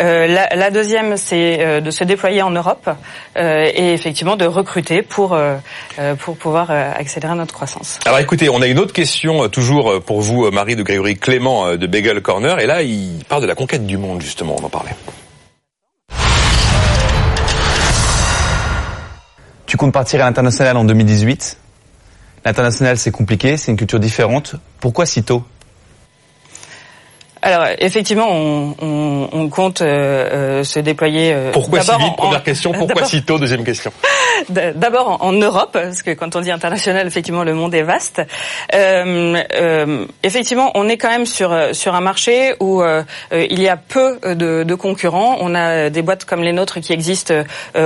Euh, 0.00 0.26
la, 0.26 0.48
la 0.56 0.70
deuxième, 0.70 1.16
c'est 1.16 1.58
euh, 1.60 1.80
de 1.80 1.90
se 1.90 2.02
déployer 2.02 2.42
en 2.42 2.50
Europe 2.50 2.90
et 3.36 3.92
effectivement 3.92 4.36
de 4.36 4.44
recruter 4.44 5.02
pour 5.02 5.36
pour 6.20 6.36
pouvoir 6.36 6.70
accélérer 6.70 7.34
notre 7.34 7.54
croissance. 7.54 7.98
Alors 8.06 8.18
écoutez, 8.18 8.48
on 8.48 8.60
a 8.62 8.66
une 8.66 8.78
autre 8.78 8.92
question 8.92 9.48
toujours 9.48 10.00
pour 10.04 10.20
vous, 10.20 10.50
Marie 10.50 10.76
de 10.76 10.82
Grégory 10.82 11.16
Clément 11.16 11.76
de 11.76 11.86
Bagel 11.86 12.20
Corner. 12.22 12.58
Et 12.60 12.66
là, 12.66 12.82
il 12.82 13.24
parle 13.28 13.42
de 13.42 13.46
la 13.46 13.54
conquête 13.54 13.86
du 13.86 13.98
monde, 13.98 14.22
justement, 14.22 14.56
on 14.60 14.64
en 14.64 14.68
parlait. 14.68 14.94
Tu 19.74 19.78
comptes 19.78 19.92
partir 19.92 20.20
à 20.22 20.26
l'international 20.26 20.76
en 20.76 20.84
2018. 20.84 21.58
L'international, 22.44 22.96
c'est 22.96 23.10
compliqué, 23.10 23.56
c'est 23.56 23.72
une 23.72 23.76
culture 23.76 23.98
différente. 23.98 24.54
Pourquoi 24.78 25.04
si 25.04 25.24
tôt? 25.24 25.42
Alors 27.46 27.66
effectivement, 27.78 28.28
on, 28.30 28.74
on, 28.80 29.28
on 29.32 29.48
compte 29.50 29.82
euh, 29.82 30.60
euh, 30.60 30.64
se 30.64 30.78
déployer. 30.80 31.32
euh, 31.34 31.52
Pourquoi 31.52 31.80
si 31.82 31.90
vite? 31.92 32.00
en- 32.00 32.12
Première 32.12 32.42
question. 32.42 32.72
Pourquoi 32.72 33.04
si 33.04 33.22
tôt? 33.22 33.38
Deuxième 33.38 33.64
question. 33.64 33.92
D'abord 34.48 35.18
en 35.22 35.28
en 35.28 35.32
Europe, 35.32 35.70
parce 35.72 36.02
que 36.02 36.10
quand 36.12 36.36
on 36.36 36.40
dit 36.40 36.50
international, 36.50 37.06
effectivement, 37.06 37.44
le 37.44 37.54
monde 37.54 37.74
est 37.74 37.82
vaste. 37.82 38.22
Euh, 38.74 39.42
euh, 39.54 40.06
effectivement, 40.22 40.70
on 40.74 40.88
est 40.88 40.96
quand 40.96 41.10
même 41.10 41.26
sur 41.26 41.52
euh, 41.52 41.72
sur 41.72 41.94
un 41.94 42.00
marché 42.00 42.54
où 42.60 42.82
il 43.32 43.60
y 43.60 43.68
a 43.68 43.76
peu 43.76 44.18
de, 44.34 44.62
de 44.62 44.74
concurrents. 44.74 45.36
On 45.40 45.54
a 45.54 45.90
des 45.90 46.02
boîtes 46.02 46.24
comme 46.24 46.42
les 46.42 46.52
nôtres 46.52 46.80
qui 46.80 46.92
existent 46.92 47.34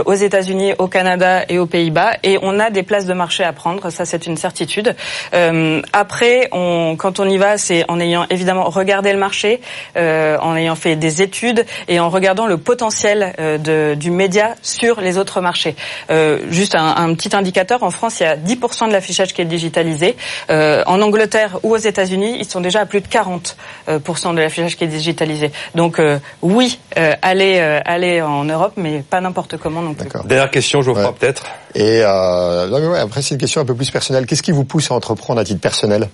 aux 0.06 0.14
États-Unis, 0.14 0.74
au 0.78 0.86
Canada 0.86 1.42
et 1.48 1.58
aux 1.58 1.66
Pays-Bas, 1.66 2.12
et 2.22 2.38
on 2.42 2.60
a 2.60 2.70
des 2.70 2.82
places 2.84 3.06
de 3.06 3.14
marché 3.14 3.42
à 3.44 3.52
prendre. 3.52 3.90
Ça, 3.90 4.04
c'est 4.04 4.26
une 4.26 4.36
certitude. 4.36 4.94
Euh, 5.34 5.80
après, 5.92 6.48
on, 6.52 6.94
quand 6.96 7.18
on 7.18 7.28
y 7.28 7.38
va, 7.38 7.58
c'est 7.58 7.84
en 7.88 7.98
ayant 8.00 8.24
évidemment 8.30 8.64
regardé 8.68 9.12
le 9.12 9.18
marché, 9.18 9.47
euh, 9.96 10.36
en 10.40 10.56
ayant 10.56 10.74
fait 10.76 10.96
des 10.96 11.22
études 11.22 11.64
et 11.88 12.00
en 12.00 12.08
regardant 12.10 12.46
le 12.46 12.58
potentiel 12.58 13.34
euh, 13.38 13.58
de, 13.58 13.94
du 13.94 14.10
média 14.10 14.54
sur 14.62 15.00
les 15.00 15.18
autres 15.18 15.40
marchés. 15.40 15.74
Euh, 16.10 16.38
juste 16.50 16.74
un, 16.74 16.94
un 16.96 17.14
petit 17.14 17.34
indicateur, 17.34 17.82
en 17.82 17.90
France, 17.90 18.20
il 18.20 18.24
y 18.24 18.26
a 18.26 18.36
10% 18.36 18.88
de 18.88 18.92
l'affichage 18.92 19.32
qui 19.34 19.42
est 19.42 19.44
digitalisé. 19.46 20.16
Euh, 20.50 20.82
en 20.86 21.00
Angleterre 21.02 21.58
ou 21.62 21.74
aux 21.74 21.76
États-Unis, 21.78 22.36
ils 22.38 22.48
sont 22.48 22.60
déjà 22.60 22.80
à 22.80 22.86
plus 22.86 23.00
de 23.00 23.06
40% 23.08 23.54
euh, 23.88 23.98
de 24.34 24.40
l'affichage 24.40 24.76
qui 24.76 24.84
est 24.84 24.88
digitalisé. 24.88 25.50
Donc 25.74 25.98
euh, 25.98 26.18
oui, 26.42 26.78
euh, 26.98 27.14
aller, 27.22 27.58
euh, 27.60 27.80
aller 27.84 28.20
en 28.22 28.44
Europe, 28.44 28.72
mais 28.76 29.02
pas 29.08 29.20
n'importe 29.20 29.56
comment 29.56 29.82
non 29.82 29.94
plus. 29.94 30.04
D'accord. 30.04 30.24
Dernière 30.24 30.50
question, 30.50 30.82
Geoffroy, 30.82 31.06
Ouais. 31.06 31.14
peut-être. 31.18 31.44
Et 31.74 32.00
euh, 32.02 32.66
non 32.68 32.80
mais 32.80 32.86
ouais, 32.88 32.98
après 33.00 33.22
c'est 33.22 33.34
une 33.34 33.40
question 33.40 33.60
un 33.60 33.64
peu 33.64 33.74
plus 33.74 33.90
personnelle. 33.90 34.26
Qu'est-ce 34.26 34.42
qui 34.42 34.52
vous 34.52 34.64
pousse 34.64 34.90
à 34.90 34.94
entreprendre 34.94 35.40
à 35.40 35.44
titre 35.44 35.60
personnel? 35.60 36.08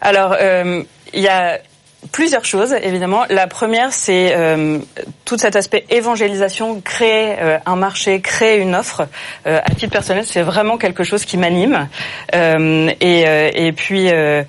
Alors, 0.00 0.34
euh, 0.40 0.82
il 1.12 1.20
y 1.22 1.28
a 1.28 1.58
plusieurs 2.12 2.44
choses, 2.44 2.72
évidemment. 2.82 3.24
La 3.28 3.46
première, 3.46 3.92
c'est 3.92 4.34
euh, 4.36 4.78
tout 5.24 5.36
cet 5.38 5.56
aspect 5.56 5.84
évangélisation, 5.90 6.80
créer 6.80 7.36
euh, 7.40 7.58
un 7.66 7.76
marché, 7.76 8.20
créer 8.20 8.58
une 8.58 8.74
offre. 8.74 9.08
Euh, 9.46 9.60
à 9.64 9.74
titre 9.74 9.92
personnel, 9.92 10.24
c'est 10.24 10.42
vraiment 10.42 10.78
quelque 10.78 11.04
chose 11.04 11.24
qui 11.24 11.36
m'anime. 11.36 11.88
Euh, 12.34 12.90
et, 13.00 13.26
euh, 13.26 13.50
et 13.54 13.72
puis... 13.72 14.10
euh, 14.10 14.42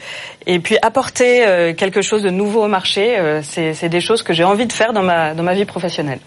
et 0.47 0.59
puis 0.59 0.77
apporter 0.81 1.75
quelque 1.77 2.01
chose 2.01 2.23
de 2.23 2.31
nouveau 2.31 2.63
au 2.63 2.67
marché, 2.67 3.19
c'est 3.43 3.89
des 3.89 4.01
choses 4.01 4.23
que 4.23 4.33
j'ai 4.33 4.43
envie 4.43 4.65
de 4.65 4.73
faire 4.73 4.93
dans 4.93 5.03
ma 5.03 5.35
dans 5.35 5.43
ma 5.43 5.53
vie 5.53 5.65
professionnelle. 5.65 6.17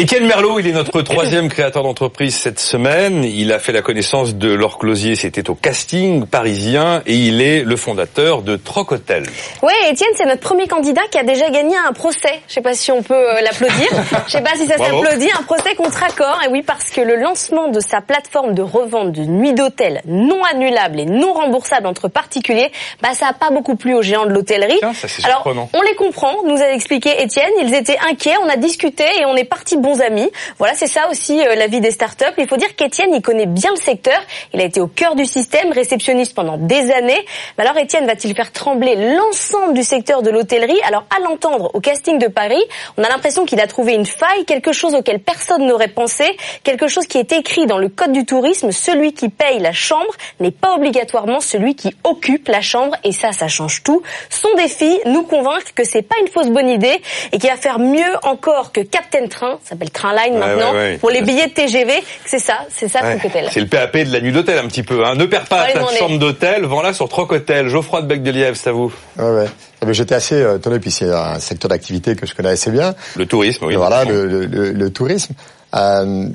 Étienne 0.00 0.28
Merlot, 0.28 0.60
il 0.60 0.68
est 0.68 0.72
notre 0.72 1.02
troisième 1.02 1.48
créateur 1.48 1.82
d'entreprise 1.82 2.36
cette 2.36 2.60
semaine. 2.60 3.24
Il 3.24 3.52
a 3.52 3.58
fait 3.58 3.72
la 3.72 3.82
connaissance 3.82 4.36
de 4.36 4.48
Laure 4.52 4.78
Closier, 4.78 5.16
c'était 5.16 5.50
au 5.50 5.56
casting 5.56 6.24
parisien, 6.24 7.02
et 7.04 7.16
il 7.16 7.42
est 7.42 7.64
le 7.64 7.74
fondateur 7.74 8.42
de 8.42 8.54
Troc 8.54 8.92
Hotel. 8.92 9.24
Ouais, 9.60 9.72
Étienne, 9.90 10.12
c'est 10.16 10.26
notre 10.26 10.40
premier 10.40 10.68
candidat 10.68 11.00
qui 11.10 11.18
a 11.18 11.24
déjà 11.24 11.50
gagné 11.50 11.74
un 11.84 11.92
procès. 11.92 12.42
Je 12.46 12.54
sais 12.54 12.60
pas 12.60 12.74
si 12.74 12.92
on 12.92 13.02
peut 13.02 13.12
euh, 13.12 13.40
l'applaudir. 13.40 13.88
Je 14.26 14.30
sais 14.30 14.40
pas 14.40 14.54
si 14.54 14.68
ça 14.68 14.78
s'applaudit. 14.78 15.30
Un 15.36 15.42
procès 15.42 15.74
contre 15.74 16.00
accord. 16.04 16.38
Et 16.46 16.48
oui, 16.48 16.62
parce 16.62 16.90
que 16.90 17.00
le 17.00 17.16
lancement 17.16 17.66
de 17.66 17.80
sa 17.80 18.00
plateforme 18.00 18.54
de 18.54 18.62
revente 18.62 19.10
de 19.10 19.22
nuits 19.22 19.52
d'hôtel 19.52 20.02
non 20.04 20.44
annulable 20.44 21.00
et 21.00 21.06
non 21.06 21.32
remboursable 21.32 21.88
entre 21.88 22.06
particuliers, 22.06 22.70
bah 23.02 23.14
ça 23.14 23.26
a 23.26 23.32
pas 23.32 23.50
beaucoup 23.50 23.74
plu 23.74 23.96
aux 23.96 24.02
géants 24.02 24.26
de 24.26 24.32
l'hôtellerie. 24.32 24.78
Alors, 24.80 24.94
surprenant. 24.94 25.68
on 25.72 25.82
les 25.82 25.96
comprend. 25.96 26.44
Nous 26.46 26.62
a 26.62 26.68
expliqué 26.72 27.20
Étienne. 27.20 27.50
Ils 27.64 27.74
étaient 27.74 27.98
inquiets. 28.08 28.36
On 28.44 28.48
a 28.48 28.56
discuté 28.56 29.02
et 29.18 29.24
on 29.24 29.34
est 29.34 29.42
partis 29.42 29.76
bons. 29.96 30.30
Voilà, 30.58 30.74
c'est 30.74 30.86
ça 30.86 31.08
aussi 31.10 31.40
euh, 31.40 31.54
la 31.54 31.66
vie 31.66 31.80
des 31.80 31.90
startups. 31.90 32.24
Il 32.38 32.46
faut 32.46 32.56
dire 32.56 32.74
qu'Étienne, 32.76 33.10
il 33.12 33.22
connaît 33.22 33.46
bien 33.46 33.70
le 33.70 33.80
secteur. 33.80 34.18
Il 34.52 34.60
a 34.60 34.64
été 34.64 34.80
au 34.80 34.86
cœur 34.86 35.14
du 35.14 35.24
système, 35.24 35.72
réceptionniste 35.72 36.34
pendant 36.34 36.56
des 36.56 36.90
années. 36.90 37.24
Mais 37.56 37.64
alors, 37.64 37.78
Étienne 37.78 38.06
va-t-il 38.06 38.34
faire 38.34 38.52
trembler 38.52 38.96
l'ensemble 38.96 39.74
du 39.74 39.82
secteur 39.82 40.22
de 40.22 40.30
l'hôtellerie? 40.30 40.78
Alors, 40.86 41.04
à 41.14 41.20
l'entendre 41.20 41.70
au 41.74 41.80
casting 41.80 42.18
de 42.18 42.28
Paris, 42.28 42.62
on 42.96 43.02
a 43.02 43.08
l'impression 43.08 43.44
qu'il 43.44 43.60
a 43.60 43.66
trouvé 43.66 43.94
une 43.94 44.06
faille, 44.06 44.44
quelque 44.46 44.72
chose 44.72 44.94
auquel 44.94 45.20
personne 45.20 45.66
n'aurait 45.66 45.88
pensé, 45.88 46.24
quelque 46.64 46.88
chose 46.88 47.06
qui 47.06 47.18
est 47.18 47.32
écrit 47.32 47.66
dans 47.66 47.78
le 47.78 47.88
code 47.88 48.12
du 48.12 48.24
tourisme. 48.24 48.72
Celui 48.72 49.12
qui 49.12 49.28
paye 49.28 49.58
la 49.58 49.72
chambre 49.72 50.12
n'est 50.40 50.50
pas 50.50 50.74
obligatoirement 50.74 51.40
celui 51.40 51.74
qui 51.74 51.94
occupe 52.04 52.48
la 52.48 52.60
chambre. 52.60 52.96
Et 53.04 53.12
ça, 53.12 53.32
ça 53.32 53.48
change 53.48 53.82
tout. 53.82 54.02
Son 54.30 54.52
défi, 54.56 54.98
nous 55.06 55.22
convaincre 55.22 55.74
que 55.74 55.84
c'est 55.84 56.02
pas 56.02 56.16
une 56.20 56.28
fausse 56.28 56.48
bonne 56.48 56.68
idée 56.68 57.00
et 57.32 57.38
qu'il 57.38 57.50
va 57.50 57.56
faire 57.56 57.78
mieux 57.78 58.14
encore 58.22 58.72
que 58.72 58.80
Captain 58.80 59.26
Train, 59.26 59.58
s'appelle 59.78 59.90
Trainline 59.90 60.34
Ouais, 60.34 60.38
maintenant, 60.40 60.72
ouais, 60.72 60.78
ouais. 60.78 60.98
pour 60.98 61.10
les 61.10 61.22
billets 61.22 61.46
de 61.46 61.52
TGV. 61.52 61.92
C'est 62.26 62.38
ça, 62.38 62.58
c'est 62.76 62.88
ça 62.88 63.00
Hotel. 63.24 63.48
C'est 63.52 63.60
le 63.60 63.66
PAP 63.66 63.96
de 63.98 64.12
la 64.12 64.20
nuit 64.20 64.32
d'hôtel 64.32 64.58
un 64.58 64.66
petit 64.68 64.82
peu. 64.82 65.04
Hein. 65.06 65.14
Ne 65.14 65.24
perds 65.26 65.44
pas 65.46 65.66
ta 65.72 65.84
chambre 65.96 66.18
d'hôtel, 66.18 66.64
vends-la 66.64 66.92
sur 66.92 67.08
Hotel. 67.18 67.68
Geoffroy 67.68 68.02
de 68.02 68.06
Bec 68.06 68.22
de 68.22 68.30
Lièvre, 68.30 68.56
c'est 68.56 68.70
à 68.70 68.72
vous. 68.72 68.92
Ouais, 69.18 69.24
ouais. 69.30 69.46
Ah, 69.80 69.86
mais 69.86 69.94
J'étais 69.94 70.14
assez 70.14 70.34
euh, 70.34 70.56
étonné, 70.58 70.78
puis 70.80 70.90
c'est 70.90 71.10
un 71.12 71.38
secteur 71.38 71.68
d'activité 71.68 72.16
que 72.16 72.26
je 72.26 72.34
connais 72.34 72.50
assez 72.50 72.70
bien. 72.70 72.94
Le 73.16 73.26
tourisme, 73.26 73.64
oui. 73.66 73.76
voilà, 73.76 74.04
le, 74.04 74.26
le, 74.26 74.46
le- 74.46 74.72
le 74.72 74.90
tourisme. 74.90 75.34
Euh, 75.74 76.28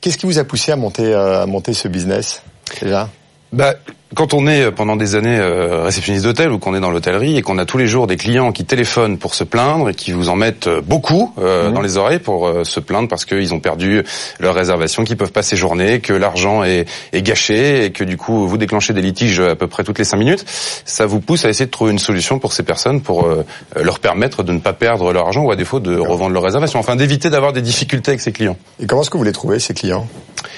Qu'est-ce 0.00 0.18
qui 0.18 0.26
vous 0.26 0.38
a 0.38 0.44
poussé 0.44 0.72
à 0.72 0.76
monter, 0.76 1.12
euh, 1.14 1.42
à 1.42 1.46
monter 1.46 1.72
ce 1.74 1.88
business 1.88 2.42
déjà? 2.80 3.08
Bah, 3.52 3.74
quand 4.14 4.34
on 4.34 4.46
est 4.46 4.62
euh, 4.62 4.70
pendant 4.70 4.96
des 4.96 5.14
années 5.14 5.38
euh, 5.38 5.84
réceptionniste 5.84 6.24
d'hôtel 6.24 6.50
ou 6.50 6.58
qu'on 6.58 6.74
est 6.74 6.80
dans 6.80 6.90
l'hôtellerie 6.90 7.36
et 7.36 7.42
qu'on 7.42 7.58
a 7.58 7.64
tous 7.64 7.78
les 7.78 7.86
jours 7.86 8.06
des 8.06 8.16
clients 8.16 8.52
qui 8.52 8.64
téléphonent 8.64 9.18
pour 9.18 9.34
se 9.34 9.44
plaindre 9.44 9.90
et 9.90 9.94
qui 9.94 10.12
vous 10.12 10.28
en 10.28 10.36
mettent 10.36 10.68
euh, 10.68 10.80
beaucoup 10.80 11.32
euh, 11.38 11.70
dans 11.70 11.80
les 11.80 11.96
oreilles 11.96 12.18
pour 12.18 12.46
euh, 12.46 12.64
se 12.64 12.80
plaindre 12.80 13.08
parce 13.08 13.24
qu'ils 13.24 13.52
ont 13.52 13.60
perdu 13.60 14.02
leur 14.38 14.54
réservation, 14.54 15.04
qu'ils 15.04 15.16
peuvent 15.16 15.32
pas 15.32 15.42
séjourner, 15.42 16.00
que 16.00 16.12
l'argent 16.12 16.64
est, 16.64 16.88
est 17.12 17.22
gâché 17.22 17.84
et 17.84 17.90
que 17.92 18.04
du 18.04 18.16
coup 18.16 18.48
vous 18.48 18.58
déclenchez 18.58 18.92
des 18.92 19.02
litiges 19.02 19.40
à 19.40 19.54
peu 19.54 19.66
près 19.66 19.84
toutes 19.84 19.98
les 19.98 20.04
cinq 20.04 20.18
minutes, 20.18 20.44
ça 20.84 21.06
vous 21.06 21.20
pousse 21.20 21.44
à 21.44 21.48
essayer 21.48 21.66
de 21.66 21.70
trouver 21.70 21.92
une 21.92 21.98
solution 21.98 22.38
pour 22.38 22.52
ces 22.52 22.62
personnes 22.62 23.00
pour 23.00 23.28
leur 23.74 23.98
permettre 23.98 24.42
de 24.42 24.52
ne 24.52 24.58
pas 24.58 24.72
perdre 24.72 25.12
leur 25.12 25.26
argent 25.26 25.42
ou 25.42 25.50
à 25.50 25.56
défaut 25.56 25.80
de 25.80 25.96
revendre 25.96 26.32
leur 26.32 26.42
réservation, 26.42 26.78
enfin 26.78 26.96
d'éviter 26.96 27.30
d'avoir 27.30 27.52
des 27.52 27.62
difficultés 27.62 28.12
avec 28.12 28.20
ces 28.20 28.32
clients. 28.32 28.56
Et 28.80 28.86
comment 28.86 29.02
est-ce 29.02 29.10
que 29.10 29.18
vous 29.18 29.24
les 29.24 29.32
trouvez, 29.32 29.58
ces 29.58 29.74
clients? 29.74 30.06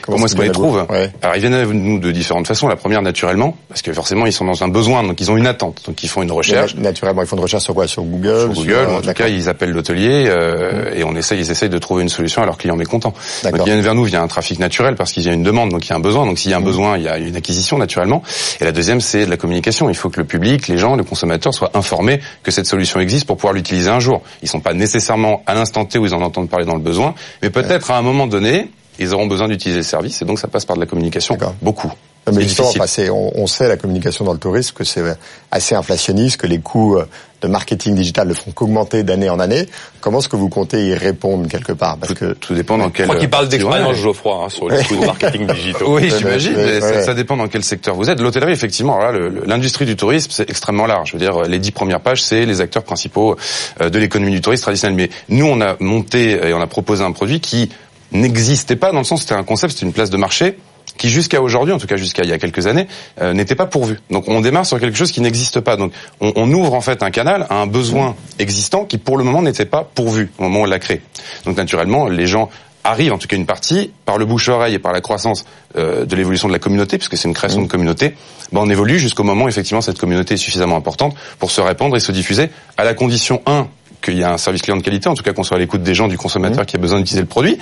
Comment, 0.03 0.27
est-ce 0.27 0.35
qu'ils 0.35 0.45
les 0.45 0.51
trouvent 0.51 0.87
Alors 1.23 1.37
ils 1.37 1.41
viennent 1.41 1.55
à 1.55 1.65
nous 1.65 1.99
de 1.99 2.11
différentes 2.11 2.47
façons. 2.47 2.69
La 2.69 2.77
première 2.77 3.03
naturellement, 3.03 3.57
parce 3.69 3.83
que 3.83 3.93
forcément 3.93 4.27
ils 4.27 4.33
sont 4.33 4.45
dans 4.45 4.63
un 4.63 4.69
besoin, 4.69 5.03
donc 5.03 5.21
ils 5.21 5.31
ont 5.31 5.37
une 5.37 5.47
attente, 5.47 5.83
donc 5.87 6.03
ils 6.03 6.09
font 6.09 6.23
une 6.23 6.33
recherche. 6.33 6.75
naturellement, 6.77 7.23
ils 7.23 7.29
font 7.29 7.37
une 7.37 7.43
recherche 7.43 7.65
sur 7.65 7.75
quoi? 7.75 7.87
Sur 7.87 8.03
Google 8.03 8.55
Sur 8.55 8.65
Google. 8.65 8.87
en 8.91 9.01
tout 9.01 9.13
cas, 9.13 9.29
ils 9.29 9.49
appellent 9.49 9.73
l'hôtelier 9.73 10.27
euh, 10.29 10.95
et 10.95 11.05
on 11.05 11.15
essaye, 11.17 11.41
ils 11.41 11.51
essayent 11.51 11.69
de 11.69 11.79
trouver 11.79 12.03
une 12.03 12.09
solution 12.09 12.43
à 12.43 12.47
leurs 12.47 12.59
clients 12.59 12.77
mécontents. 12.77 13.15
Donc 13.45 13.55
ils 13.59 13.65
viennent 13.65 13.81
vers 13.81 13.95
nous 13.95 14.05
via 14.05 14.23
un 14.23 14.29
trafic 14.29 14.59
naturel 14.59 14.95
parce 14.95 15.13
qu'il 15.13 15.25
y 15.25 15.29
a 15.29 15.33
une 15.33 15.43
demande, 15.43 15.71
donc 15.71 15.87
il 15.87 15.91
y 15.91 15.93
a 15.93 15.97
un 15.97 16.01
besoin. 16.01 16.27
Donc 16.27 16.39
s'il 16.39 16.51
y 16.51 16.55
a 16.55 16.57
un 16.57 16.61
mmh. 16.61 16.65
besoin, 16.65 16.99
il 16.99 17.05
y 17.05 17.09
a 17.09 17.19
une 17.19 17.37
acquisition 17.37 17.79
naturellement. 17.79 18.23
Et 18.61 18.65
la 18.65 18.73
deuxième, 18.73 19.01
c'est 19.01 19.25
de 19.25 19.31
la 19.31 19.37
communication. 19.37 19.89
Il 19.89 19.97
faut 19.97 20.11
que 20.11 20.21
le 20.21 20.27
public, 20.27 20.69
les 20.69 20.79
gens, 20.79 20.97
les 20.97 21.05
consommateurs 21.05 21.55
soient 21.55 21.71
informés 21.75 22.21
que 22.43 22.51
cette 22.51 22.67
solution 22.67 23.01
existe 23.01 23.27
pour 23.27 23.37
pouvoir 23.37 23.55
l'utiliser 23.55 23.91
un 23.91 24.01
jour. 24.01 24.23
Ils 24.43 24.49
sont 24.49 24.61
pas 24.61 24.75
nécessairement 24.75 25.43
à 25.47 25.55
l'instant 25.55 25.85
T 25.85 25.99
où 25.99 26.07
ils 26.07 26.15
en 26.15 26.23
entendent 26.23 26.49
parler 26.49 26.67
dans 26.67 26.75
le 26.75 26.81
besoin, 26.81 27.15
mais 27.43 27.51
peut-être 27.51 27.91
à 27.91 27.99
un 27.99 28.03
moment 28.03 28.27
donné, 28.27 28.71
ils 28.99 29.15
auront 29.15 29.27
besoin 29.27 29.49
d'utiliser 29.49 29.81
le 29.81 29.85
service 29.85 30.23
et 30.23 30.25
donc 30.25 30.39
ça 30.39 30.49
passe 30.49 30.65
par 30.65 30.77
de 30.77 30.81
la 30.81 30.87
communication. 30.87 31.37
Beaucoup. 31.63 31.93
Mais 32.33 33.11
on, 33.11 33.33
on, 33.35 33.47
sait 33.47 33.69
la 33.69 33.77
communication 33.77 34.25
dans 34.25 34.33
le 34.33 34.39
tourisme 34.39 34.75
que 34.75 34.85
c'est 34.85 35.03
assez 35.51 35.75
inflationniste, 35.75 36.39
que 36.39 36.47
les 36.47 36.59
coûts 36.59 36.97
euh, 36.97 37.07
de 37.41 37.49
marketing 37.49 37.95
digital 37.95 38.29
ne 38.29 38.35
font 38.35 38.51
qu'augmenter 38.51 39.03
d'année 39.03 39.31
en 39.31 39.39
année. 39.39 39.69
Comment 40.01 40.19
est-ce 40.19 40.29
que 40.29 40.37
vous 40.37 40.49
comptez 40.49 40.89
y 40.89 40.95
répondre 40.95 41.49
quelque 41.49 41.73
part? 41.73 41.97
Parce 41.97 42.15
que 42.15 42.33
tout 42.33 42.55
dépend 42.55 42.79
dans 42.79 42.91
quel. 42.91 43.07
Je 43.07 43.11
crois 43.11 43.21
qu'il 43.21 43.31
parle 43.31 43.49
d'expérience 43.49 43.97
Geoffroy 43.97 44.45
hein, 44.45 44.49
sur 44.49 44.69
les 44.69 44.83
coûts 44.85 44.97
de 44.97 45.07
marketing 45.07 45.47
digital. 45.47 45.83
Oui, 45.87 46.11
j'imagine. 46.17 46.55
Ça, 46.81 47.03
ça, 47.03 47.15
dépend 47.15 47.37
dans 47.37 47.49
quel 47.49 47.63
secteur 47.63 47.95
vous 47.95 48.11
êtes. 48.11 48.21
L'hôtellerie, 48.21 48.53
effectivement, 48.53 48.99
l'industrie 49.47 49.87
du 49.87 49.97
tourisme, 49.97 50.31
c'est 50.33 50.49
extrêmement 50.51 50.87
large. 50.87 51.09
Je 51.09 51.13
veux 51.15 51.19
dire, 51.19 51.43
les 51.43 51.59
dix 51.59 51.71
premières 51.71 52.01
pages, 52.01 52.23
c'est 52.23 52.45
les 52.45 52.61
acteurs 52.61 52.83
principaux 52.83 53.37
euh, 53.81 53.91
de 53.91 53.99
l'économie 53.99 54.33
du 54.33 54.41
tourisme 54.41 54.63
traditionnel. 54.63 54.97
Mais 54.97 55.11
nous, 55.29 55.47
on 55.47 55.61
a 55.61 55.77
monté 55.81 56.49
et 56.49 56.53
on 56.53 56.61
a 56.61 56.67
proposé 56.67 57.05
un 57.05 57.13
produit 57.13 57.41
qui 57.41 57.71
n'existait 58.13 58.77
pas 58.77 58.93
dans 58.93 58.99
le 58.99 59.05
sens 59.05 59.23
c'était 59.23 59.35
un 59.35 59.45
concept, 59.45 59.75
c'était 59.75 59.87
une 59.87 59.93
place 59.93 60.11
de 60.11 60.17
marché 60.17 60.57
qui 60.97 61.11
jusqu'à 61.11 61.41
aujourd'hui, 61.41 61.73
en 61.73 61.79
tout 61.79 61.87
cas 61.87 61.97
jusqu'à 61.97 62.25
il 62.25 62.31
y 62.31 62.33
a 62.33 62.39
quelques 62.39 62.67
années, 62.67 62.89
euh, 63.21 63.33
n'était 63.33 63.55
pas 63.55 63.67
pourvu. 63.67 64.01
Donc 64.11 64.25
on 64.27 64.41
démarre 64.41 64.67
sur 64.67 64.81
quelque 64.81 64.97
chose 64.97 65.13
qui 65.13 65.21
n'existe 65.21 65.61
pas. 65.61 65.77
Donc 65.77 65.93
on, 66.21 66.33
on, 66.35 66.51
ouvre 66.53 66.75
en 66.75 66.81
fait 66.81 67.03
un 67.03 67.11
canal 67.11 67.47
à 67.51 67.57
un 67.57 67.67
besoin 67.67 68.17
existant 68.39 68.85
qui 68.85 68.99
pour 68.99 69.17
le 69.17 69.25
moment 69.25 69.43
n'était 69.43 69.65
pas 69.65 69.89
pourvu 69.95 70.31
au 70.39 70.43
moment 70.43 70.61
où 70.61 70.63
on 70.63 70.67
l'a 70.67 70.79
créé. 70.79 71.01
Donc 71.45 71.57
naturellement, 71.57 72.09
les 72.09 72.27
gens 72.27 72.51
arrivent, 72.85 73.13
en 73.13 73.19
tout 73.19 73.29
cas 73.29 73.37
une 73.37 73.47
partie, 73.47 73.93
par 74.05 74.19
le 74.19 74.25
bouche-oreille 74.25 74.75
et 74.75 74.79
par 74.79 74.93
la 74.93 75.01
croissance 75.01 75.45
euh, 75.77 76.05
de 76.05 76.17
l'évolution 76.17 76.49
de 76.49 76.53
la 76.53 76.59
communauté, 76.59 76.99
puisque 76.99 77.17
c'est 77.17 77.29
une 77.29 77.35
création 77.35 77.63
de 77.63 77.69
communauté, 77.69 78.15
ben 78.53 78.61
on 78.63 78.71
évolue 78.71 78.99
jusqu'au 78.99 79.25
moment 79.25 79.45
où 79.45 79.49
effectivement 79.49 79.81
cette 79.81 79.99
communauté 79.99 80.35
est 80.35 80.39
suffisamment 80.39 80.77
importante 80.77 81.15
pour 81.39 81.51
se 81.51 81.61
répandre 81.61 81.97
et 81.97 82.01
se 82.01 82.13
diffuser, 82.13 82.51
à 82.77 82.85
la 82.85 82.95
condition, 82.95 83.43
un, 83.47 83.69
qu'il 84.03 84.19
y 84.19 84.25
a 84.25 84.33
un 84.33 84.39
service 84.39 84.63
client 84.63 84.77
de 84.77 84.83
qualité, 84.83 85.09
en 85.09 85.15
tout 85.15 85.23
cas 85.23 85.33
qu'on 85.33 85.43
soit 85.43 85.57
à 85.57 85.61
l'écoute 85.61 85.83
des 85.83 85.95
gens, 85.95 86.09
du 86.09 86.17
consommateur 86.19 86.63
mmh. 86.63 86.67
qui 86.67 86.77
a 86.77 86.79
besoin 86.79 86.99
d'utiliser 86.99 87.23
le 87.23 87.27
produit, 87.27 87.59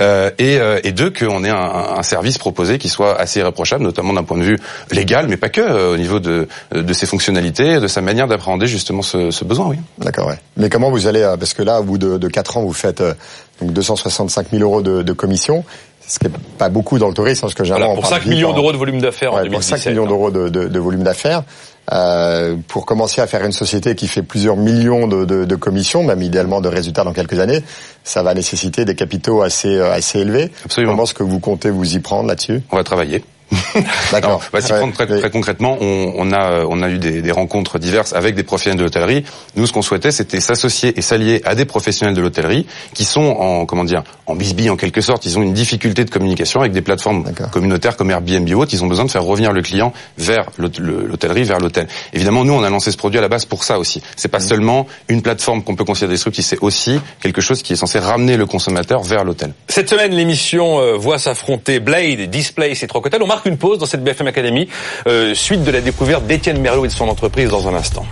euh, 0.00 0.30
et, 0.38 0.58
euh, 0.58 0.80
et 0.84 0.92
deux, 0.92 1.10
qu'on 1.10 1.44
ait 1.44 1.50
un, 1.50 1.56
un, 1.96 2.02
service 2.02 2.38
proposé 2.38 2.78
qui 2.78 2.88
soit 2.88 3.18
assez 3.18 3.40
irréprochable, 3.40 3.84
notamment 3.84 4.12
d'un 4.12 4.24
point 4.24 4.38
de 4.38 4.44
vue 4.44 4.58
légal, 4.90 5.26
mais 5.28 5.36
pas 5.36 5.48
que, 5.48 5.60
euh, 5.60 5.94
au 5.94 5.96
niveau 5.96 6.20
de, 6.20 6.48
de 6.72 6.92
ses 6.92 7.06
fonctionnalités, 7.06 7.80
de 7.80 7.88
sa 7.88 8.00
manière 8.00 8.26
d'appréhender 8.28 8.66
justement 8.66 9.02
ce, 9.02 9.30
ce 9.30 9.44
besoin, 9.44 9.68
oui. 9.68 9.76
D'accord, 9.98 10.28
ouais. 10.28 10.38
Mais 10.56 10.68
comment 10.68 10.90
vous 10.90 11.06
allez, 11.06 11.34
parce 11.38 11.54
que 11.54 11.62
là, 11.62 11.80
au 11.80 11.84
bout 11.84 11.98
de, 11.98 12.18
de 12.18 12.28
4 12.28 12.58
ans, 12.58 12.62
vous 12.62 12.72
faites 12.72 13.02
donc 13.60 13.72
265 13.72 14.48
000 14.50 14.62
euros 14.62 14.82
de, 14.82 15.02
de 15.02 15.12
commission, 15.12 15.64
ce 16.06 16.18
qui 16.18 16.26
n'est 16.26 16.32
pas 16.56 16.68
beaucoup 16.68 16.98
dans 16.98 17.08
le 17.08 17.14
tourisme, 17.14 17.42
parce 17.42 17.54
que 17.54 17.64
généralement... 17.64 17.94
Voilà, 17.94 18.08
pour 18.08 18.24
5 18.24 18.26
millions 18.26 18.52
d'euros 18.52 18.72
de 18.72 18.78
volume 18.78 19.00
d'affaires 19.00 19.34
en 19.34 19.42
2017. 19.42 19.70
Pour 19.70 19.78
5 19.78 19.90
millions 19.90 20.06
d'euros 20.06 20.30
de, 20.30 20.48
de, 20.48 20.68
de 20.68 20.78
volume 20.78 21.02
d'affaires, 21.02 21.42
euh, 21.92 22.56
pour 22.68 22.86
commencer 22.86 23.20
à 23.20 23.26
faire 23.26 23.44
une 23.44 23.52
société 23.52 23.94
qui 23.94 24.08
fait 24.08 24.22
plusieurs 24.22 24.56
millions 24.56 25.06
de, 25.06 25.24
de, 25.24 25.44
de, 25.44 25.56
commissions, 25.56 26.02
même 26.02 26.22
idéalement 26.22 26.60
de 26.60 26.68
résultats 26.68 27.04
dans 27.04 27.12
quelques 27.12 27.38
années, 27.38 27.62
ça 28.04 28.22
va 28.22 28.34
nécessiter 28.34 28.84
des 28.84 28.94
capitaux 28.94 29.42
assez 29.42 29.76
euh, 29.76 29.92
assez 29.92 30.20
élevés. 30.20 30.50
Absolument. 30.64 30.92
Comment 30.92 31.04
est-ce 31.04 31.14
que 31.14 31.22
vous 31.22 31.40
comptez 31.40 31.70
vous 31.70 31.96
y 31.96 32.00
prendre 32.00 32.28
là-dessus? 32.28 32.62
On 32.70 32.76
va 32.76 32.84
travailler. 32.84 33.24
D'accord. 34.12 34.42
Bah, 34.52 34.60
si 34.60 34.72
prendre 34.72 34.92
très, 34.92 35.06
très, 35.06 35.30
concrètement, 35.30 35.78
on, 35.80 36.12
on, 36.16 36.32
a 36.32 36.64
on 36.68 36.82
a 36.82 36.88
eu 36.88 36.98
des, 36.98 37.22
des, 37.22 37.32
rencontres 37.32 37.78
diverses 37.78 38.12
avec 38.12 38.34
des 38.34 38.42
professionnels 38.42 38.78
de 38.78 38.84
l'hôtellerie. 38.84 39.24
Nous, 39.56 39.66
ce 39.66 39.72
qu'on 39.72 39.82
souhaitait, 39.82 40.10
c'était 40.10 40.40
s'associer 40.40 40.98
et 40.98 41.02
s'allier 41.02 41.40
à 41.44 41.54
des 41.54 41.64
professionnels 41.64 42.14
de 42.14 42.20
l'hôtellerie 42.20 42.66
qui 42.94 43.04
sont 43.04 43.20
en 43.20 43.66
comment 43.66 43.84
dire 43.84 44.02
en 44.26 44.34
bisbille 44.34 44.70
en 44.70 44.76
quelque 44.76 45.00
sorte. 45.00 45.24
Ils 45.24 45.38
ont 45.38 45.42
une 45.42 45.54
difficulté 45.54 46.04
de 46.04 46.10
communication 46.10 46.60
avec 46.60 46.72
des 46.72 46.82
plateformes 46.82 47.24
communautaires 47.50 47.96
comme 47.96 48.10
Airbnb 48.10 48.48
ou 48.50 48.60
autres. 48.60 48.74
Ils 48.74 48.84
ont 48.84 48.88
besoin 48.88 49.04
de 49.04 49.10
faire 49.10 49.24
revenir 49.24 49.52
le 49.52 49.62
client 49.62 49.92
vers 50.18 50.50
l'hôtellerie, 50.58 51.44
vers 51.44 51.58
l'hôtel. 51.58 51.88
Évidemment, 52.12 52.44
nous, 52.44 52.52
on 52.52 52.62
a 52.62 52.70
lancé 52.70 52.90
ce 52.90 52.96
produit 52.96 53.18
à 53.18 53.22
la 53.22 53.28
base 53.28 53.44
pour 53.44 53.64
ça 53.64 53.78
aussi. 53.78 54.02
C'est 54.16 54.28
pas 54.28 54.38
mmh. 54.38 54.42
seulement 54.48 54.86
une 55.08 55.22
plateforme 55.22 55.62
qu'on 55.62 55.76
peut 55.76 55.84
considérer 55.84 56.14
disruptive, 56.14 56.44
c'est 56.44 56.58
aussi 56.60 57.00
quelque 57.20 57.40
chose 57.40 57.62
qui 57.62 57.72
est 57.72 57.76
censé 57.76 57.98
ramener 57.98 58.36
le 58.36 58.46
consommateur 58.46 59.02
vers 59.02 59.24
l'hôtel. 59.24 59.52
Cette 59.68 59.88
semaine, 59.88 60.12
l'émission 60.12 60.80
euh, 60.80 60.96
voit 60.96 61.18
s'affronter 61.18 61.80
Blade, 61.80 62.30
Display 62.30 62.72
et 62.72 62.86
trois 62.86 63.00
une 63.44 63.56
pause 63.56 63.78
dans 63.78 63.86
cette 63.86 64.04
BFM 64.04 64.26
Academy, 64.26 64.68
euh, 65.06 65.34
suite 65.34 65.64
de 65.64 65.70
la 65.70 65.80
découverte 65.80 66.26
d'Étienne 66.26 66.60
Merlot 66.60 66.84
et 66.84 66.88
de 66.88 66.92
son 66.92 67.08
entreprise 67.08 67.50
dans 67.50 67.68
un 67.68 67.74
instant. 67.74 68.06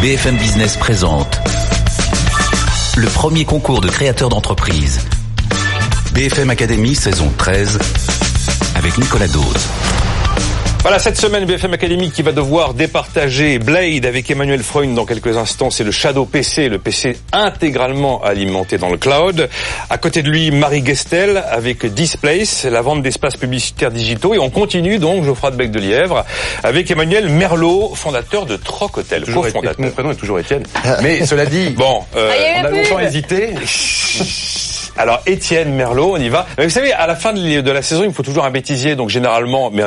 BFM 0.00 0.36
Business 0.36 0.76
présente 0.76 1.40
le 2.96 3.08
premier 3.08 3.44
concours 3.44 3.80
de 3.80 3.88
créateurs 3.88 4.28
d'entreprise. 4.28 5.00
BFM 6.14 6.50
Academy 6.50 6.94
saison 6.94 7.32
13 7.36 7.78
avec 8.76 8.96
Nicolas 8.98 9.28
Dose. 9.28 9.68
Voilà, 10.88 11.00
cette 11.00 11.18
semaine, 11.18 11.44
BFM 11.44 11.74
Academy 11.74 12.10
qui 12.10 12.22
va 12.22 12.32
devoir 12.32 12.72
départager 12.72 13.58
Blade 13.58 14.06
avec 14.06 14.30
Emmanuel 14.30 14.62
Freund 14.62 14.94
dans 14.94 15.04
quelques 15.04 15.36
instants. 15.36 15.68
C'est 15.68 15.84
le 15.84 15.90
Shadow 15.90 16.24
PC, 16.24 16.70
le 16.70 16.78
PC 16.78 17.18
intégralement 17.30 18.24
alimenté 18.24 18.78
dans 18.78 18.88
le 18.88 18.96
cloud. 18.96 19.50
À 19.90 19.98
côté 19.98 20.22
de 20.22 20.30
lui, 20.30 20.50
Marie 20.50 20.82
Gestel 20.82 21.44
avec 21.50 21.84
Displace, 21.84 22.64
la 22.64 22.80
vente 22.80 23.02
d'espaces 23.02 23.36
publicitaires 23.36 23.90
digitaux. 23.90 24.32
Et 24.32 24.38
on 24.38 24.48
continue 24.48 24.98
donc, 24.98 25.24
Geoffroy 25.24 25.50
de 25.50 25.56
Bec 25.56 25.70
de 25.70 25.78
Lièvre, 25.78 26.24
avec 26.62 26.90
Emmanuel 26.90 27.28
Merlot, 27.28 27.92
fondateur 27.94 28.46
de 28.46 28.56
Troc 28.56 28.96
Hotel. 28.96 29.24
Mon 29.28 29.90
prénom 29.90 30.12
est 30.12 30.14
toujours 30.14 30.38
Étienne. 30.38 30.62
Mais 31.02 31.26
cela 31.26 31.44
dit, 31.44 31.68
bon, 31.68 32.00
euh, 32.16 32.32
ah, 32.32 32.60
on 32.62 32.64
a 32.64 32.70
longtemps 32.70 32.98
hésité. 33.00 33.50
Alors 34.98 35.20
Étienne 35.26 35.72
Merlot, 35.74 36.14
on 36.14 36.18
y 36.18 36.28
va. 36.28 36.46
vous 36.58 36.68
savez, 36.68 36.92
à 36.92 37.06
la 37.06 37.14
fin 37.14 37.32
de 37.32 37.70
la 37.70 37.82
saison, 37.82 38.02
il 38.04 38.12
faut 38.12 38.24
toujours 38.24 38.44
un 38.44 38.50
bêtisier, 38.50 38.96
donc 38.96 39.10
généralement, 39.10 39.70
mais 39.70 39.84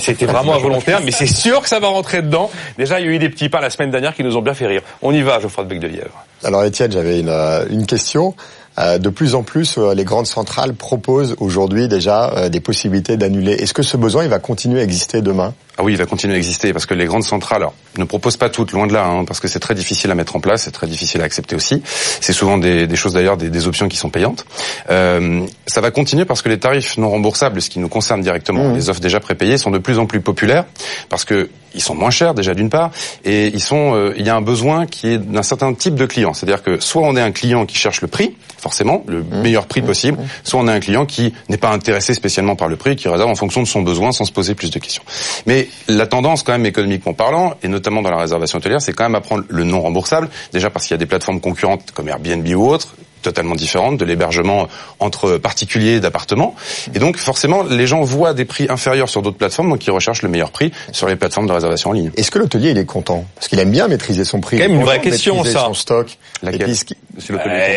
c'était 0.00 0.26
vraiment 0.26 0.54
involontaire, 0.54 1.00
mais 1.02 1.10
c'est 1.10 1.26
sûr 1.26 1.62
que 1.62 1.68
ça 1.68 1.80
va 1.80 1.88
rentrer 1.88 2.22
dedans. 2.22 2.50
Déjà, 2.76 3.00
il 3.00 3.06
y 3.06 3.08
a 3.08 3.12
eu 3.12 3.18
des 3.18 3.30
petits 3.30 3.48
pas 3.48 3.60
la 3.60 3.70
semaine 3.70 3.90
dernière 3.90 4.14
qui 4.14 4.22
nous 4.22 4.36
ont 4.36 4.42
bien 4.42 4.54
fait 4.54 4.66
rire. 4.66 4.82
On 5.00 5.12
y 5.12 5.22
va, 5.22 5.40
Geoffroy 5.40 5.64
de 5.64 5.70
Bec 5.70 5.80
de 5.80 5.86
Lièvre. 5.86 6.24
Alors 6.44 6.62
Étienne, 6.64 6.92
j'avais 6.92 7.20
une, 7.20 7.30
euh, 7.30 7.64
une 7.70 7.86
question. 7.86 8.34
Euh, 8.78 8.98
de 8.98 9.08
plus 9.08 9.34
en 9.34 9.44
plus, 9.44 9.78
euh, 9.78 9.94
les 9.94 10.04
grandes 10.04 10.26
centrales 10.26 10.74
proposent 10.74 11.36
aujourd'hui 11.38 11.88
déjà 11.88 12.48
des 12.50 12.60
possibilités 12.60 13.16
d'annuler. 13.16 13.52
Est-ce 13.52 13.72
que 13.72 13.82
ce 13.82 13.96
besoin 13.96 14.24
il 14.24 14.30
va 14.30 14.40
continuer 14.40 14.80
à 14.80 14.84
exister 14.84 15.22
demain? 15.22 15.54
Ah 15.76 15.82
oui, 15.82 15.92
il 15.92 15.98
va 15.98 16.06
continuer 16.06 16.34
à 16.34 16.36
exister 16.36 16.72
parce 16.72 16.86
que 16.86 16.94
les 16.94 17.06
grandes 17.06 17.24
centrales 17.24 17.62
alors, 17.62 17.74
ne 17.98 18.04
proposent 18.04 18.36
pas 18.36 18.48
toutes, 18.48 18.70
loin 18.72 18.86
de 18.86 18.92
là, 18.92 19.06
hein, 19.06 19.24
parce 19.24 19.40
que 19.40 19.48
c'est 19.48 19.58
très 19.58 19.74
difficile 19.74 20.10
à 20.10 20.14
mettre 20.14 20.36
en 20.36 20.40
place, 20.40 20.62
c'est 20.62 20.70
très 20.70 20.86
difficile 20.86 21.20
à 21.20 21.24
accepter 21.24 21.56
aussi. 21.56 21.82
C'est 21.84 22.32
souvent 22.32 22.58
des, 22.58 22.86
des, 22.86 22.96
choses 22.96 23.14
d'ailleurs, 23.14 23.36
des, 23.36 23.50
des, 23.50 23.66
options 23.66 23.88
qui 23.88 23.96
sont 23.96 24.10
payantes. 24.10 24.44
Euh, 24.90 25.44
ça 25.66 25.80
va 25.80 25.90
continuer 25.90 26.24
parce 26.24 26.42
que 26.42 26.48
les 26.48 26.58
tarifs 26.58 26.96
non 26.96 27.10
remboursables, 27.10 27.60
ce 27.60 27.70
qui 27.70 27.80
nous 27.80 27.88
concerne 27.88 28.20
directement, 28.20 28.68
mmh. 28.68 28.74
les 28.74 28.88
offres 28.88 29.00
déjà 29.00 29.18
prépayées, 29.18 29.58
sont 29.58 29.72
de 29.72 29.78
plus 29.78 29.98
en 29.98 30.06
plus 30.06 30.20
populaires 30.20 30.64
parce 31.08 31.24
que 31.24 31.50
ils 31.74 31.82
sont 31.82 31.94
moins 31.94 32.10
chers 32.10 32.34
déjà 32.34 32.54
d'une 32.54 32.70
part, 32.70 32.90
et 33.24 33.48
ils 33.48 33.60
sont, 33.60 33.94
euh, 33.94 34.14
il 34.16 34.24
y 34.24 34.30
a 34.30 34.36
un 34.36 34.40
besoin 34.40 34.86
qui 34.86 35.08
est 35.08 35.18
d'un 35.18 35.42
certain 35.42 35.74
type 35.74 35.96
de 35.96 36.06
client. 36.06 36.32
C'est-à-dire 36.32 36.62
que 36.62 36.80
soit 36.80 37.02
on 37.02 37.16
est 37.16 37.20
un 37.20 37.32
client 37.32 37.66
qui 37.66 37.76
cherche 37.76 38.00
le 38.00 38.08
prix, 38.08 38.36
forcément, 38.58 39.04
le 39.08 39.22
mmh. 39.22 39.42
meilleur 39.42 39.66
prix 39.66 39.82
mmh. 39.82 39.86
possible, 39.86 40.18
soit 40.44 40.60
on 40.60 40.68
est 40.68 40.72
un 40.72 40.80
client 40.80 41.04
qui 41.04 41.34
n'est 41.48 41.56
pas 41.56 41.70
intéressé 41.70 42.14
spécialement 42.14 42.56
par 42.56 42.68
le 42.68 42.76
prix, 42.76 42.96
qui 42.96 43.08
réserve 43.08 43.28
en 43.28 43.34
fonction 43.34 43.60
de 43.60 43.66
son 43.66 43.82
besoin 43.82 44.12
sans 44.12 44.24
se 44.24 44.32
poser 44.32 44.54
plus 44.54 44.70
de 44.70 44.78
questions. 44.78 45.02
Mais 45.46 45.63
la 45.88 46.06
tendance 46.06 46.42
quand 46.42 46.52
même 46.52 46.66
économiquement 46.66 47.14
parlant, 47.14 47.54
et 47.62 47.68
notamment 47.68 48.02
dans 48.02 48.10
la 48.10 48.18
réservation 48.18 48.58
hôtelière, 48.58 48.80
c'est 48.80 48.92
quand 48.92 49.04
même 49.04 49.14
à 49.14 49.20
prendre 49.20 49.44
le 49.48 49.64
non 49.64 49.80
remboursable. 49.80 50.28
Déjà 50.52 50.70
parce 50.70 50.86
qu'il 50.86 50.92
y 50.92 50.94
a 50.94 50.98
des 50.98 51.06
plateformes 51.06 51.40
concurrentes 51.40 51.90
comme 51.92 52.08
Airbnb 52.08 52.46
ou 52.54 52.68
autres, 52.68 52.94
totalement 53.22 53.54
différentes 53.54 53.96
de 53.96 54.04
l'hébergement 54.04 54.68
entre 55.00 55.38
particuliers 55.38 55.98
d'appartements. 55.98 56.54
Et 56.94 56.98
donc 56.98 57.16
forcément, 57.16 57.62
les 57.62 57.86
gens 57.86 58.02
voient 58.02 58.34
des 58.34 58.44
prix 58.44 58.66
inférieurs 58.68 59.08
sur 59.08 59.22
d'autres 59.22 59.38
plateformes, 59.38 59.70
donc 59.70 59.86
ils 59.86 59.90
recherchent 59.90 60.22
le 60.22 60.28
meilleur 60.28 60.50
prix 60.50 60.72
sur 60.92 61.08
les 61.08 61.16
plateformes 61.16 61.46
de 61.46 61.52
réservation 61.52 61.90
en 61.90 61.92
ligne. 61.94 62.10
Est-ce 62.16 62.30
que 62.30 62.38
l'hôtelier 62.38 62.70
il 62.70 62.78
est 62.78 62.84
content? 62.84 63.24
Parce 63.34 63.48
qu'il 63.48 63.58
aime 63.58 63.70
bien 63.70 63.88
maîtriser 63.88 64.24
son 64.24 64.40
prix. 64.40 64.58
C'est 64.58 64.66
une 64.66 64.82
vraie 64.82 65.00
question 65.00 65.42
ça. 65.42 65.64
Son 65.64 65.74
stock. 65.74 66.18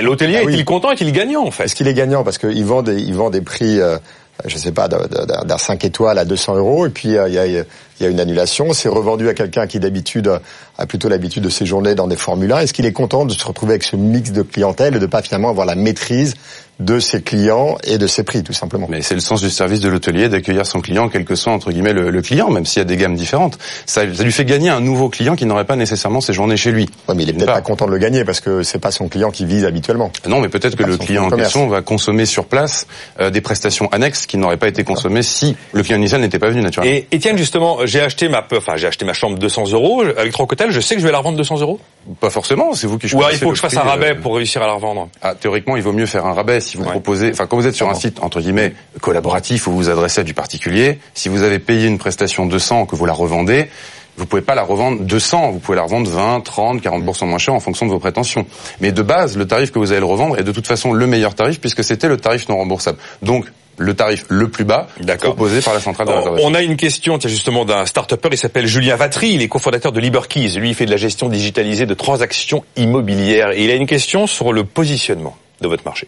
L'hôtelier 0.02 0.36
est-il 0.36 0.66
content? 0.66 0.92
Est-il 0.92 1.14
gagnant 1.14 1.46
en 1.46 1.52
fait? 1.52 1.64
Est-ce 1.64 1.76
qu'il 1.76 1.88
est 1.88 1.94
gagnant? 1.94 2.26
Parce 2.26 2.38
qu'il 2.38 2.66
vend 2.66 2.82
des, 2.82 3.02
il 3.02 3.14
vend 3.16 3.30
des 3.30 3.42
prix. 3.42 3.80
Euh, 3.80 3.98
je 4.46 4.58
sais 4.58 4.72
pas, 4.72 4.88
d'un 4.88 5.58
5 5.58 5.84
étoiles 5.86 6.18
à 6.18 6.26
200 6.26 6.58
euros, 6.58 6.86
et 6.86 6.90
puis 6.90 7.18
euh, 7.18 7.28
il 7.28 7.34
y, 7.34 7.58
a, 7.58 7.64
y, 8.02 8.06
a, 8.06 8.10
une 8.10 8.20
annulation. 8.20 8.74
C'est 8.74 8.90
revendu 8.90 9.30
à 9.30 9.34
quelqu'un 9.34 9.68
qui 9.68 9.80
d'habitude 9.80 10.32
a 10.78 10.86
plutôt 10.86 11.10
l'habitude 11.10 11.44
de 11.44 11.50
séjourner 11.50 11.96
dans 11.96 12.08
des 12.08 12.16
Formule 12.16 12.52
1. 12.52 12.60
Est-ce 12.60 12.74
qu'il 12.74 12.86
est 12.86 12.94
content 12.94 13.26
de 13.26 13.34
se 13.34 13.46
retrouver 13.46 13.74
avec 13.74 13.84
ce 13.84 13.96
mix 13.96 14.32
de 14.32 14.42
clientèle 14.44 14.96
et 14.96 15.00
de 15.00 15.06
pas 15.06 15.22
finalement 15.22 15.50
avoir 15.50 15.66
la 15.66 15.76
maîtrise 15.76 16.36
de 16.80 17.00
ses 17.00 17.24
clients 17.24 17.78
et 17.84 17.98
de 17.98 18.06
ses 18.06 18.24
prix, 18.24 18.44
tout 18.44 18.54
simplement? 18.54 18.86
Mais 18.88 19.02
c'est 19.02 19.16
le 19.16 19.20
sens 19.20 19.42
du 19.42 19.50
service 19.50 19.80
de 19.80 19.90
l'hôtelier 19.90 20.30
d'accueillir 20.30 20.66
son 20.66 20.80
client, 20.80 21.10
quel 21.10 21.26
que 21.26 21.36
soit 21.36 21.52
entre 21.52 21.72
guillemets 21.72 21.94
le, 21.94 22.12
le 22.12 22.22
client, 22.22 22.52
même 22.52 22.66
s'il 22.66 22.80
y 22.80 22.82
a 22.82 22.86
des 22.86 22.98
gammes 22.98 23.16
différentes. 23.16 23.58
Ça, 23.88 24.02
ça, 24.14 24.24
lui 24.24 24.32
fait 24.32 24.46
gagner 24.46 24.70
un 24.70 24.80
nouveau 24.80 25.10
client 25.10 25.36
qui 25.36 25.48
n'aurait 25.48 25.66
pas 25.66 25.76
nécessairement 25.76 26.22
séjourné 26.22 26.56
chez 26.56 26.72
lui. 26.72 26.88
Ouais, 27.10 27.16
mais 27.16 27.24
il 27.24 27.30
est 27.30 27.34
peut-être 27.34 27.48
pas 27.54 27.62
content 27.62 27.88
de 27.88 27.92
le 27.92 27.98
gagner 27.98 28.24
parce 28.24 28.42
que 28.42 28.62
c'est 28.62 28.80
pas 28.80 28.92
son 28.92 29.08
client 29.08 29.32
qui 29.32 29.46
vise 29.46 29.66
habituellement. 29.66 30.12
Non, 30.28 30.40
mais 30.40 30.50
peut-être 30.50 30.76
que 30.76 30.84
le 30.84 30.98
client 30.98 31.26
en 31.26 31.30
question 31.32 31.68
va 31.68 31.82
consommer 31.82 32.28
sur 32.28 32.46
place 32.46 32.86
euh, 33.20 33.32
des 33.32 33.42
prestations 33.42 33.90
annexes 33.92 34.28
qui 34.28 34.38
n'auraient 34.38 34.58
pas 34.58 34.68
été 34.68 34.84
consommées 34.84 35.24
si 35.24 35.56
le 35.74 35.82
client 35.82 35.98
initial 35.98 36.22
n'était 36.22 36.40
pas 36.40 36.50
venu 36.50 36.62
naturellement. 36.62 36.94
Et 36.94 37.08
Étienne, 37.12 37.38
justement, 37.38 37.87
j'ai 37.88 38.02
acheté 38.02 38.30
ma, 38.30 38.46
enfin 38.54 38.76
j'ai 38.76 38.88
acheté 38.88 39.06
ma 39.06 39.14
chambre 39.14 39.38
200 39.38 39.72
euros 39.72 40.02
avec 40.02 40.32
Trocotel. 40.32 40.72
Je 40.72 40.80
sais 40.80 40.96
que 40.96 41.02
je 41.02 41.06
vais 41.06 41.12
la 41.12 41.20
revendre 41.20 41.38
200 41.38 41.62
euros. 41.62 41.80
Pas 42.20 42.30
forcément, 42.30 42.74
c'est 42.74 42.88
vous 42.88 42.98
qui 42.98 43.08
choisissez. 43.08 43.32
Ou 43.32 43.36
il 43.36 43.40
faut 43.40 43.50
que 43.50 43.56
je 43.56 43.62
fasse 43.62 43.78
un 43.78 43.82
rabais 43.82 44.16
pour 44.16 44.36
réussir 44.36 44.62
à 44.62 44.68
la 44.68 44.74
revendre. 44.74 45.10
Ah, 45.22 45.36
théoriquement, 45.36 45.76
il 45.76 45.84
vaut 45.84 45.94
mieux 45.94 46.06
faire 46.06 46.26
un 46.26 46.34
rabais 46.34 46.60
si 46.60 46.78
vous 46.78 46.84
proposez. 46.84 47.32
Enfin, 47.32 47.48
quand 47.48 47.58
vous 47.58 47.68
êtes 47.68 47.76
sur 47.76 47.90
un 47.90 47.96
site 47.96 48.20
entre 48.22 48.42
guillemets 48.42 48.74
collaboratif 49.02 49.68
où 49.68 49.72
vous 49.72 49.78
vous 49.78 49.90
adressez 49.90 50.22
à 50.22 50.24
du 50.24 50.34
particulier, 50.34 51.00
si 51.14 51.30
vous 51.30 51.44
avez 51.44 51.60
payé 51.60 51.88
une 51.88 51.98
prestation 51.98 52.46
200 52.46 52.86
que 52.86 52.96
vous 52.96 53.06
la 53.06 53.14
revendez, 53.14 53.70
vous 54.18 54.26
pouvez 54.26 54.42
pas 54.42 54.56
la 54.56 54.64
revendre 54.64 55.02
200, 55.02 55.52
vous 55.52 55.60
pouvez 55.60 55.76
la 55.76 55.84
revendre 55.84 56.10
20, 56.10 56.42
30, 56.42 56.82
40% 56.82 57.26
moins 57.28 57.38
cher 57.38 57.54
en 57.54 57.60
fonction 57.60 57.86
de 57.86 57.92
vos 57.92 58.00
prétentions. 58.00 58.48
Mais 58.82 58.92
de 58.92 59.02
base, 59.04 59.38
le 59.38 59.46
tarif 59.46 59.72
que 59.72 59.80
vous 59.80 59.92
allez 59.92 60.00
le 60.00 60.08
revendre 60.08 60.40
est 60.40 60.44
de 60.44 60.52
toute 60.52 60.68
façon 60.68 60.92
le 60.92 61.08
meilleur 61.08 61.36
tarif 61.36 61.62
puisque 61.62 61.84
c'était 61.84 62.08
le 62.08 62.18
tarif 62.18 62.50
non 62.50 62.58
remboursable. 62.58 62.98
Donc, 63.22 63.46
le 63.78 63.94
tarif 63.94 64.26
le 64.30 64.50
plus 64.50 64.64
bas 64.66 64.88
proposé 65.20 65.62
par 65.62 65.74
la 65.74 65.80
centrale 65.80 66.08
de 66.08 66.12
réservation. 66.14 66.48
On 66.48 66.54
a 66.54 66.62
une 66.62 66.76
question 66.76 67.20
justement 67.20 67.64
d'un 67.64 67.86
start-upper, 67.86 68.30
il 68.32 68.38
s'appelle 68.38 68.66
Julien 68.66 68.96
Vatry, 68.96 69.34
il 69.34 69.42
est 69.42 69.48
cofondateur 69.48 69.92
de 69.92 70.00
LiberKeys. 70.00 70.60
Lui, 70.60 70.70
il 70.70 70.76
fait 70.76 70.86
de 70.86 70.92
la 70.92 70.98
gestion 70.98 71.30
digitalisée 71.30 71.86
de 71.86 71.94
transactions 71.94 72.64
immobilières. 72.76 73.52
Et 73.52 73.64
il 73.64 73.72
a 73.72 73.76
une 73.76 73.88
question 73.88 74.28
sur 74.28 74.52
le 74.52 74.64
positionnement 74.64 75.38
de 75.62 75.68
votre 75.68 75.84
marché. 75.86 76.08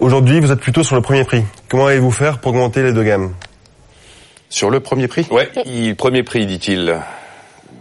Aujourd'hui, 0.00 0.40
vous 0.40 0.52
êtes 0.52 0.60
plutôt 0.60 0.84
sur 0.84 0.94
le 0.94 1.02
premier 1.02 1.24
prix. 1.24 1.42
Comment 1.68 1.86
allez-vous 1.86 2.12
faire 2.12 2.38
pour 2.38 2.52
augmenter 2.52 2.82
les 2.82 2.92
deux 2.92 3.02
gammes? 3.02 3.34
Sur 4.48 4.70
le 4.70 4.80
premier 4.80 5.08
prix? 5.08 5.26
Ouais, 5.30 5.50
le 5.66 5.94
premier 5.94 6.22
prix, 6.22 6.46
dit-il. 6.46 6.96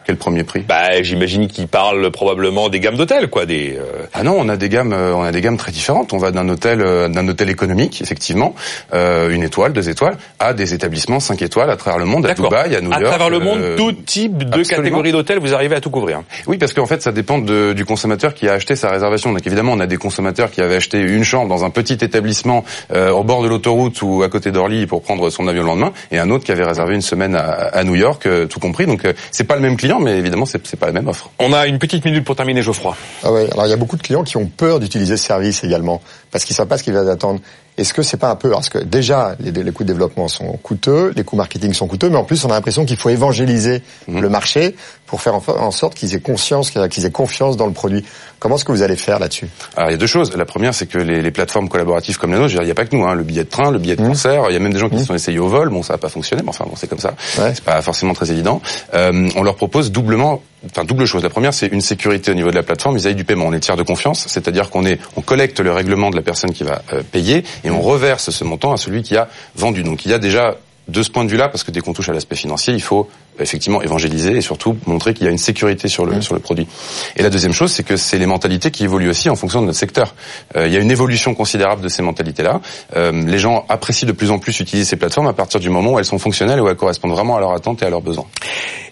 Quel 0.08 0.15
premier 0.15 0.46
prix? 0.46 0.62
Bah, 0.62 1.04
j'imagine 1.04 1.50
qu'il 1.50 1.67
parle 1.67 2.12
probablement 2.12 2.70
des 2.70 2.80
gammes 2.80 2.96
d'hôtels, 2.96 3.30
quoi. 3.30 3.46
Des. 3.46 3.78
Euh, 3.78 4.06
ah 4.13 4.24
non, 4.24 4.38
on 4.39 4.48
a 4.48 4.56
des 4.56 4.70
gammes, 4.70 4.93
euh, 4.93 5.13
on 5.13 5.24
a 5.24 5.34
des 5.34 5.41
gammes 5.41 5.58
très 5.58 5.74
différentes. 5.74 6.13
On 6.13 6.17
va 6.17 6.32
d'un 6.32 6.48
hôtel, 6.48 6.82
euh, 6.82 7.10
d'un 7.10 7.28
hôtel 7.28 7.50
économique, 7.50 8.02
effectivement, 8.02 8.56
euh, 8.93 9.30
une 9.32 9.43
étoile, 9.43 9.74
deux 9.74 9.89
étoiles, 9.89 10.15
à 10.39 10.54
des 10.54 10.74
établissements 10.74 11.20
cinq 11.20 11.41
étoiles 11.41 11.70
à 11.70 11.76
travers 11.76 12.00
le 12.00 12.06
monde, 12.06 12.26
à 12.26 12.34
Dubaï, 12.34 12.74
à 12.74 12.80
New 12.80 12.89
York. 12.89 13.04
À 13.04 13.06
travers 13.06 13.30
le 13.30 13.39
monde, 13.39 13.60
tout 13.76 13.91
type 13.91 14.50
de 14.50 14.63
catégorie 14.63 15.12
d'hôtels, 15.12 15.39
vous 15.39 15.54
arrivez 15.54 15.76
à 15.76 15.82
tout 15.82 15.89
couvrir. 15.89 16.22
Oui, 16.48 16.58
parce 16.58 16.72
qu'en 16.72 16.86
fait, 16.86 17.02
ça 17.02 17.12
dépend 17.12 17.39
de, 17.39 17.74
du 17.74 17.84
consommateur 17.84 18.34
qui 18.34 18.48
a 18.48 18.54
acheté 18.54 18.78
sa 18.78 18.89
réservation. 18.89 19.34
Donc 19.34 19.46
évidemment, 19.46 19.74
on 19.74 19.82
a 19.82 19.88
des 19.88 19.98
consommateurs 19.98 20.52
qui 20.52 20.62
avaient 20.62 20.78
acheté 20.78 21.02
une 21.02 21.26
chambre 21.26 21.50
dans 21.50 21.65
un 21.65 21.70
petit 21.70 21.98
établissement 22.02 22.63
au 22.96 23.24
bord 23.26 23.43
de 23.43 23.50
l'autoroute 23.50 24.02
ou 24.02 24.24
à 24.24 24.30
côté 24.30 24.52
d'Orly 24.52 24.86
pour 24.86 25.02
prendre 25.02 25.30
son 25.30 25.50
avion 25.50 25.63
le 25.63 25.67
lendemain, 25.67 25.91
et 26.12 26.17
un 26.17 26.30
autre 26.30 26.46
qui 26.46 26.54
avait 26.54 26.63
réservé 26.63 26.96
une 26.96 27.02
semaine 27.02 27.36
à, 27.36 27.43
à 27.43 27.84
New 27.84 27.96
York, 27.96 28.26
tout 28.50 28.60
compris. 28.62 28.86
Donc 28.86 29.02
c'est 29.32 29.43
pas 29.43 29.56
le 29.56 29.62
même 29.62 29.76
client, 29.76 29.96
mais 29.99 30.17
évidemment, 30.17 30.45
c'est 30.45 30.75
pas 30.75 30.88
la 30.88 30.91
même 30.91 31.07
offre. 31.07 31.29
On 31.39 31.53
a 31.53 31.67
une 31.67 31.79
petite 31.79 32.05
minute 32.05 32.23
pour 32.23 32.36
terminer, 32.36 32.62
Geoffroy. 32.62 32.95
Ah 33.23 33.31
ouais, 33.31 33.47
alors 33.51 33.65
il 33.65 33.69
y 33.69 33.73
a 33.73 33.77
beaucoup 33.77 33.97
de 33.97 34.01
clients 34.01 34.23
qui 34.23 34.38
ont 34.38 34.47
peur 34.47 34.79
d'utiliser 34.79 35.17
ce 35.17 35.25
service 35.25 35.63
également, 35.63 36.01
parce 36.31 36.45
qu'ils 36.45 36.55
savent 36.55 36.67
pas 36.67 36.77
ce 36.77 36.83
qu'ils 36.83 36.93
vont 36.93 37.07
attendre. 37.07 37.39
Est-ce 37.77 37.93
que 37.93 38.01
c'est 38.01 38.17
pas 38.17 38.29
un 38.29 38.35
peu 38.35 38.49
parce 38.49 38.69
que 38.69 38.79
déjà 38.79 39.35
les, 39.39 39.51
les, 39.51 39.71
coûts 39.71 39.83
de 39.83 39.89
développement 39.89 40.27
sont 40.27 40.53
coûteux, 40.63 41.13
les 41.15 41.23
coûts 41.23 41.35
marketing 41.35 41.73
sont 41.73 41.87
coûteux, 41.87 42.09
mais 42.09 42.17
en 42.17 42.23
plus 42.23 42.43
on 42.43 42.49
a 42.49 42.53
l'impression 42.53 42.85
qu'il 42.85 42.97
faut 42.97 43.09
évangéliser 43.09 43.83
mhm. 44.07 44.21
le 44.21 44.29
marché 44.29 44.75
pour 45.05 45.21
faire 45.21 45.35
en, 45.35 45.71
sorte 45.71 45.93
qu'ils 45.93 46.13
aient 46.15 46.19
conscience, 46.19 46.71
qu'ils 46.71 47.05
aient 47.05 47.11
confiance 47.11 47.55
dans 47.55 47.65
le 47.67 47.71
produit. 47.71 48.03
Comment 48.39 48.55
est-ce 48.55 48.65
que 48.65 48.71
vous 48.71 48.81
allez 48.81 48.97
faire 48.97 49.19
là-dessus? 49.19 49.47
Alors 49.75 49.89
il 49.89 49.93
y 49.93 49.95
a 49.95 49.97
deux 49.97 50.07
choses. 50.07 50.35
La 50.35 50.45
première, 50.45 50.73
c'est 50.73 50.85
que 50.85 50.97
les, 50.97 51.21
les, 51.21 51.31
plateformes 51.31 51.69
collaboratives 51.69 52.17
comme 52.17 52.33
les 52.33 52.39
nôtres, 52.39 52.53
il 52.55 52.65
n'y 52.65 52.71
a 52.71 52.75
pas 52.75 52.85
que 52.85 52.95
nous, 52.95 53.05
hein, 53.05 53.15
le 53.15 53.23
billet 53.23 53.43
de 53.43 53.49
train, 53.49 53.71
le 53.71 53.79
billet 53.79 53.95
de 53.95 54.01
mmh. 54.01 54.07
concert, 54.07 54.43
il 54.49 54.53
y 54.53 54.57
a 54.57 54.59
même 54.59 54.73
des 54.73 54.79
gens 54.79 54.89
qui 54.89 54.95
mmh. 54.95 54.99
se 54.99 55.05
sont 55.05 55.15
essayés 55.15 55.39
au 55.39 55.47
vol. 55.47 55.69
Bon, 55.69 55.81
ça 55.81 55.93
n'a 55.93 55.97
pas 55.97 56.09
fonctionné, 56.09 56.41
mais 56.43 56.49
enfin 56.49 56.65
bon, 56.67 56.75
c'est 56.75 56.87
comme 56.87 56.99
ça. 56.99 57.13
Ouais. 57.39 57.53
C'est 57.55 57.63
pas 57.63 57.81
forcément 57.81 58.13
très 58.13 58.31
évident. 58.31 58.61
Euh, 58.93 59.29
on 59.35 59.43
leur 59.43 59.55
propose 59.55 59.91
doublement 59.91 60.41
enfin 60.65 60.84
double 60.84 61.06
chose. 61.06 61.24
La 61.24 61.30
première, 61.30 61.54
c'est 61.54 61.67
une 61.67 61.82
sécurité 61.82 62.32
au 62.32 62.34
niveau 62.34 62.50
de 62.50 62.56
la 62.56 62.63
plateforme 62.63 62.98
vis-à-vis 62.98 63.15
du 63.15 63.24
paiement. 63.24 63.46
On 63.48 63.54
est 63.54 63.60
tiers 63.60 63.78
de 63.78 63.84
confiance, 63.84 64.26
c'est-à-dire 64.28 64.70
qu'on 64.70 64.86
est, 64.86 65.00
on 65.15 65.22
collecte 65.22 65.60
le 65.60 65.72
règlement 65.72 66.10
de 66.10 66.15
la 66.15 66.22
personne 66.22 66.52
qui 66.52 66.63
va 66.63 66.82
euh, 66.93 67.04
payer 67.04 67.43
et 67.63 67.70
on 67.70 67.82
reverse 67.82 68.30
ce 68.30 68.43
montant 68.43 68.74
à 68.74 68.78
celui 68.78 69.04
qui 69.04 69.15
a 69.15 69.28
vendu. 69.56 69.84
Donc 69.84 70.06
il 70.06 70.12
y 70.12 70.13
a 70.13 70.20
déjà 70.20 70.58
de 70.88 71.04
ce 71.04 71.10
point 71.10 71.26
de 71.26 71.30
vue-là, 71.30 71.50
parce 71.50 71.63
que 71.63 71.71
dès 71.71 71.82
qu'on 71.82 71.93
touche 71.93 72.10
à 72.10 72.13
l'aspect 72.13 72.36
financier, 72.36 72.73
il 72.73 72.82
faut 72.82 73.10
effectivement 73.39 73.82
évangéliser 73.82 74.36
et 74.36 74.41
surtout 74.41 74.78
montrer 74.86 75.13
qu'il 75.13 75.26
y 75.26 75.28
a 75.28 75.32
une 75.32 75.38
sécurité 75.38 75.88
sur 75.88 76.06
le 76.06 76.15
mmh. 76.15 76.21
sur 76.21 76.34
le 76.34 76.39
produit. 76.39 76.67
Et 77.15 77.23
la 77.23 77.30
deuxième 77.30 77.54
chose, 77.54 77.71
c'est 77.71 77.84
que 77.84 77.97
c'est 77.97 78.17
les 78.17 78.26
mentalités 78.26 78.71
qui 78.71 78.84
évoluent 78.84 79.10
aussi 79.10 79.30
en 79.30 79.36
fonction 79.36 79.62
de 79.62 79.67
notre 79.67 79.78
secteur. 79.78 80.15
Euh, 80.56 80.67
il 80.67 80.73
y 80.73 80.78
a 80.78 80.80
une 80.80 80.91
évolution 80.91 81.36
considérable 81.36 81.82
de 81.82 81.89
ces 81.89 82.02
mentalités-là. 82.02 82.62
Euh, 82.95 83.12
les 83.12 83.39
gens 83.39 83.65
apprécient 83.69 84.08
de 84.08 84.13
plus 84.13 84.32
en 84.32 84.39
plus 84.39 84.60
utiliser 84.60 84.88
ces 84.88 84.95
plateformes 84.95 85.28
à 85.28 85.34
partir 85.34 85.60
du 85.60 85.69
moment 85.69 85.93
où 85.93 86.00
elles 86.00 86.06
sont 86.06 86.19
fonctionnelles 86.19 86.60
et 86.60 86.62
où 86.62 86.69
elles 86.69 86.76
correspondent 86.76 87.12
vraiment 87.12 87.38
à 87.38 87.39
leurs 87.39 87.54
attentes 87.54 87.84
et 87.84 87.86
à 87.86 87.89
leurs 87.89 88.02
besoins. 88.02 88.26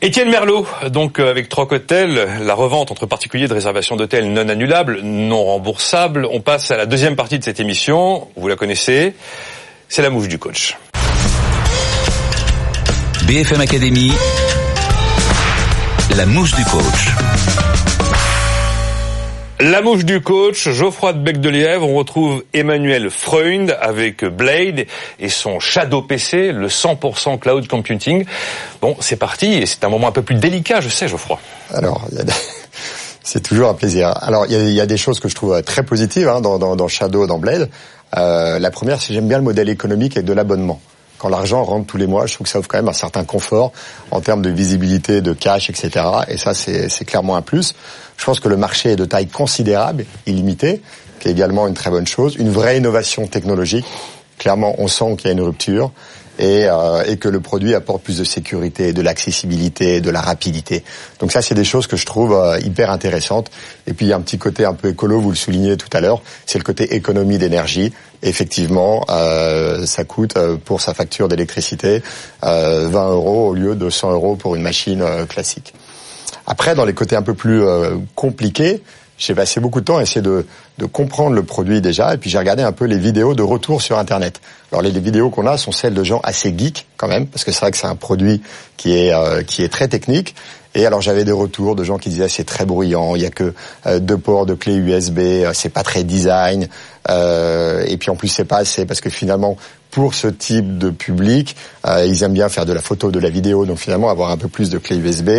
Étienne 0.02 0.30
Merlot, 0.30 0.68
donc 0.90 1.20
euh, 1.20 1.30
avec 1.30 1.50
Troc 1.50 1.72
Hôtel, 1.72 2.28
la 2.42 2.54
revente 2.54 2.92
entre 2.92 3.06
particuliers 3.06 3.48
de 3.48 3.54
réservation 3.54 3.96
d'hôtels 3.96 4.32
non 4.32 4.50
annulables, 4.50 5.00
non 5.02 5.44
remboursables. 5.44 6.28
On 6.32 6.42
passe 6.42 6.72
à 6.72 6.78
la 6.78 6.86
deuxième 6.86 7.16
partie 7.16 7.40
de 7.40 7.44
cette 7.44 7.60
émission. 7.60 8.28
Vous 8.36 8.48
la 8.48 8.56
connaissez. 8.56 9.14
C'est 9.88 10.02
la 10.02 10.10
mouche 10.10 10.28
du 10.28 10.40
coach. 10.40 10.78
BFM 13.28 13.60
Academy, 13.60 14.12
la 16.16 16.28
mouche 16.28 16.54
du 16.54 16.64
coach. 16.66 17.10
La 19.60 19.82
mouche 19.82 20.06
du 20.06 20.22
coach, 20.22 20.70
Geoffroy 20.70 21.14
de 21.14 21.24
Bec 21.24 21.42
de 21.42 21.50
Lièvre, 21.50 21.90
on 21.90 21.96
retrouve 21.96 22.44
Emmanuel 22.54 23.10
Freund 23.10 23.76
avec 23.82 24.24
Blade 24.26 24.86
et 25.20 25.30
son 25.30 25.60
Shadow 25.60 26.04
PC, 26.04 26.52
le 26.52 26.68
100% 26.68 27.40
cloud 27.40 27.68
computing. 27.68 28.26
Bon, 28.80 28.96
c'est 29.00 29.16
parti 29.16 29.54
et 29.54 29.66
c'est 29.66 29.84
un 29.84 29.90
moment 29.90 30.10
un 30.10 30.12
peu 30.12 30.22
plus 30.22 30.36
délicat, 30.36 30.82
je 30.82 30.90
sais, 30.90 31.08
Geoffroy. 31.08 31.40
Alors, 31.74 32.08
c'est 33.24 33.42
toujours 33.42 33.70
un 33.70 33.74
plaisir. 33.74 34.14
Alors, 34.22 34.46
il 34.48 34.72
y, 34.72 34.82
a, 34.82 34.86
des 34.86 34.98
choses 34.98 35.20
que 35.20 35.30
je 35.30 35.36
trouve 35.36 35.64
très 35.64 35.82
positives 35.82 36.28
hein, 36.28 36.42
dans, 36.42 36.60
dans, 36.60 36.88
Shadow, 36.88 37.26
dans 37.26 37.40
Blade. 37.40 37.72
Euh, 38.18 38.60
la 38.60 38.70
première, 38.70 39.02
c'est 39.02 39.16
j'aime 39.16 39.28
bien 39.28 39.40
le 39.40 39.44
modèle 39.44 39.70
économique 39.70 40.16
et 40.16 40.22
de 40.22 40.32
l'abonnement 40.32 40.80
quand 41.18 41.30
l'argent 41.30 41.64
rentre 41.64 41.88
tous 41.88 41.98
les 41.98 42.08
mois, 42.08 42.26
je 42.26 42.34
trouve 42.34 42.46
que 42.46 42.52
ça 42.52 42.60
offre 42.60 42.68
quand 42.68 42.78
même 42.78 42.90
un 42.90 42.94
certain 42.94 43.24
confort 43.24 43.72
en 44.12 44.22
termes 44.22 44.42
de 44.42 44.50
visibilité, 44.50 45.22
de 45.22 45.34
cash, 45.34 45.70
etc. 45.70 46.06
Et 46.28 46.38
ça, 46.38 46.54
c'est 46.54 47.06
clairement 47.06 47.36
un 47.36 47.42
plus. 47.42 47.74
Je 48.18 48.26
pense 48.26 48.40
que 48.40 48.50
le 48.50 48.58
marché 48.58 48.92
est 48.92 48.96
de 48.96 49.06
taille 49.06 49.28
considérable, 49.28 50.06
illimité, 50.26 50.82
qui 51.20 51.28
est 51.28 51.32
également 51.32 51.68
une 51.68 51.74
très 51.74 51.90
bonne 51.90 52.08
chose. 52.08 52.36
Une 52.36 52.50
vraie 52.50 52.78
innovation 52.78 53.28
technologique. 53.28 53.86
Clairement, 54.38 54.76
on 54.80 54.88
sent 54.88 55.16
qu'il 55.18 55.28
y 55.28 55.30
a 55.30 55.34
une 55.34 55.42
rupture 55.42 55.92
et, 56.40 56.66
euh, 56.68 57.04
et, 57.06 57.18
que 57.18 57.30
le 57.30 57.40
produit 57.40 57.74
apporte 57.74 58.04
plus 58.04 58.18
de 58.18 58.24
sécurité, 58.24 58.94
de 58.94 59.02
l'accessibilité, 59.02 60.02
de 60.02 60.10
la 60.10 60.22
rapidité. 60.22 60.84
Donc 61.20 61.32
ça, 61.32 61.42
c'est 61.42 61.56
des 61.56 61.64
choses 61.64 61.88
que 61.88 61.98
je 61.98 62.06
trouve 62.06 62.34
euh, 62.34 62.60
hyper 62.60 62.92
intéressantes. 62.92 63.50
Et 63.88 63.94
puis 63.94 64.06
il 64.06 64.10
y 64.10 64.14
a 64.14 64.16
un 64.16 64.22
petit 64.22 64.38
côté 64.38 64.66
un 64.66 64.74
peu 64.74 64.90
écolo, 64.90 65.20
vous 65.20 65.30
le 65.30 65.36
soulignez 65.36 65.78
tout 65.78 65.90
à 65.94 66.02
l'heure, 66.02 66.22
c'est 66.46 66.58
le 66.58 66.64
côté 66.64 66.96
économie 66.96 67.38
d'énergie. 67.38 67.94
Effectivement, 68.24 69.06
euh, 69.10 69.86
ça 69.86 70.04
coûte 70.04 70.38
euh, 70.38 70.58
pour 70.58 70.82
sa 70.82 70.94
facture 70.94 71.28
d'électricité 71.28 72.02
20 72.42 73.10
euros 73.12 73.50
au 73.50 73.54
lieu 73.54 73.76
de 73.76 73.90
100 73.90 74.12
euros 74.12 74.36
pour 74.36 74.56
une 74.56 74.62
machine 74.62 75.04
classique. 75.28 75.74
Après, 76.48 76.76
dans 76.76 76.86
les 76.86 76.94
côtés 76.94 77.16
un 77.16 77.24
peu 77.24 77.34
plus 77.34 77.64
compliqués, 78.14 78.84
j'ai 79.18 79.34
passé 79.34 79.60
beaucoup 79.60 79.80
de 79.80 79.86
temps 79.86 79.98
à 79.98 80.02
essayer 80.02 80.22
de, 80.22 80.46
de, 80.78 80.86
comprendre 80.86 81.36
le 81.36 81.44
produit 81.44 81.82
déjà, 81.82 82.14
et 82.14 82.18
puis 82.18 82.30
j'ai 82.30 82.38
regardé 82.38 82.64
un 82.64 82.72
peu 82.72 82.86
les 82.86 82.98
vidéos 82.98 83.34
de 83.34 83.44
retour 83.44 83.82
sur 83.82 83.98
Internet. 83.98 84.42
Alors 84.72 84.82
les, 84.82 84.92
vidéos 84.92 85.30
qu'on 85.30 85.48
a 85.48 85.58
sont 85.58 85.72
celles 85.72 85.94
de 85.94 86.04
gens 86.04 86.20
assez 86.24 86.54
geeks 86.58 86.86
quand 86.98 87.08
même, 87.08 87.28
parce 87.28 87.44
que 87.44 87.52
c'est 87.52 87.62
vrai 87.62 87.72
que 87.72 87.78
c'est 87.78 87.88
un 87.88 87.96
produit 87.96 88.42
qui 88.78 88.98
est 88.98 89.14
euh, 89.14 89.44
qui 89.44 89.64
est 89.64 89.70
très 89.70 89.88
technique. 89.88 90.36
Et 90.74 90.86
alors 90.86 91.00
j'avais 91.00 91.24
des 91.24 91.32
retours 91.32 91.76
de 91.76 91.86
gens 91.86 91.98
qui 91.98 92.10
disaient 92.10 92.28
c'est 92.28 92.44
très 92.44 92.66
bruyant, 92.66 93.16
il 93.16 93.22
y 93.22 93.26
a 93.26 93.30
que 93.30 93.54
euh, 93.86 94.00
deux 94.00 94.18
ports 94.18 94.46
de 94.46 94.54
clé 94.54 94.76
USB, 94.76 95.20
euh, 95.20 95.52
c'est 95.54 95.70
pas 95.70 95.84
très 95.84 96.04
design, 96.04 96.68
et 97.08 97.98
puis 97.98 98.10
en 98.10 98.16
plus 98.16 98.28
c'est 98.28 98.46
pas 98.46 98.58
assez 98.58 98.86
parce 98.86 99.00
que 99.00 99.10
finalement 99.10 99.58
pour 99.96 100.14
ce 100.14 100.28
type 100.28 100.78
de 100.78 100.90
public, 100.90 101.56
ils 101.88 102.22
aiment 102.22 102.34
bien 102.34 102.50
faire 102.50 102.66
de 102.66 102.74
la 102.74 102.82
photo, 102.82 103.12
de 103.12 103.20
la 103.20 103.30
vidéo, 103.30 103.66
donc 103.66 103.78
finalement 103.78 104.10
avoir 104.10 104.30
un 104.30 104.36
peu 104.36 104.50
plus 104.50 104.70
de 104.70 104.78
clé 104.78 104.98
USB. 104.98 105.30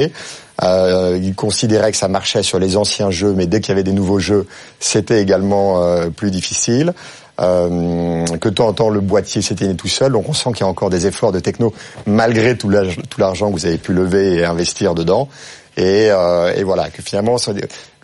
Euh, 0.62 1.18
il 1.22 1.34
considérait 1.34 1.92
que 1.92 1.98
ça 1.98 2.08
marchait 2.08 2.42
sur 2.42 2.58
les 2.58 2.78
anciens 2.78 3.10
jeux, 3.10 3.34
mais 3.36 3.46
dès 3.46 3.60
qu'il 3.60 3.68
y 3.68 3.72
avait 3.72 3.82
des 3.82 3.92
nouveaux 3.92 4.18
jeux, 4.18 4.46
c'était 4.80 5.20
également 5.20 5.82
euh, 5.82 6.08
plus 6.08 6.30
difficile. 6.30 6.94
Euh, 7.38 8.24
que 8.40 8.48
de 8.48 8.54
temps 8.54 8.68
en 8.68 8.72
temps 8.72 8.88
le 8.88 9.00
boîtier 9.00 9.42
s'éteignait 9.42 9.74
tout 9.74 9.88
seul. 9.88 10.12
Donc 10.12 10.26
on 10.26 10.32
sent 10.32 10.52
qu'il 10.52 10.60
y 10.60 10.64
a 10.64 10.68
encore 10.68 10.88
des 10.88 11.06
efforts 11.06 11.32
de 11.32 11.40
techno 11.40 11.74
malgré 12.06 12.56
tout 12.56 12.70
l'argent 12.70 13.50
que 13.50 13.58
vous 13.58 13.66
avez 13.66 13.76
pu 13.76 13.92
lever 13.92 14.36
et 14.36 14.46
investir 14.46 14.94
dedans. 14.94 15.28
Et, 15.76 16.08
euh, 16.10 16.54
et 16.56 16.62
voilà, 16.62 16.88
que 16.88 17.02
finalement 17.02 17.36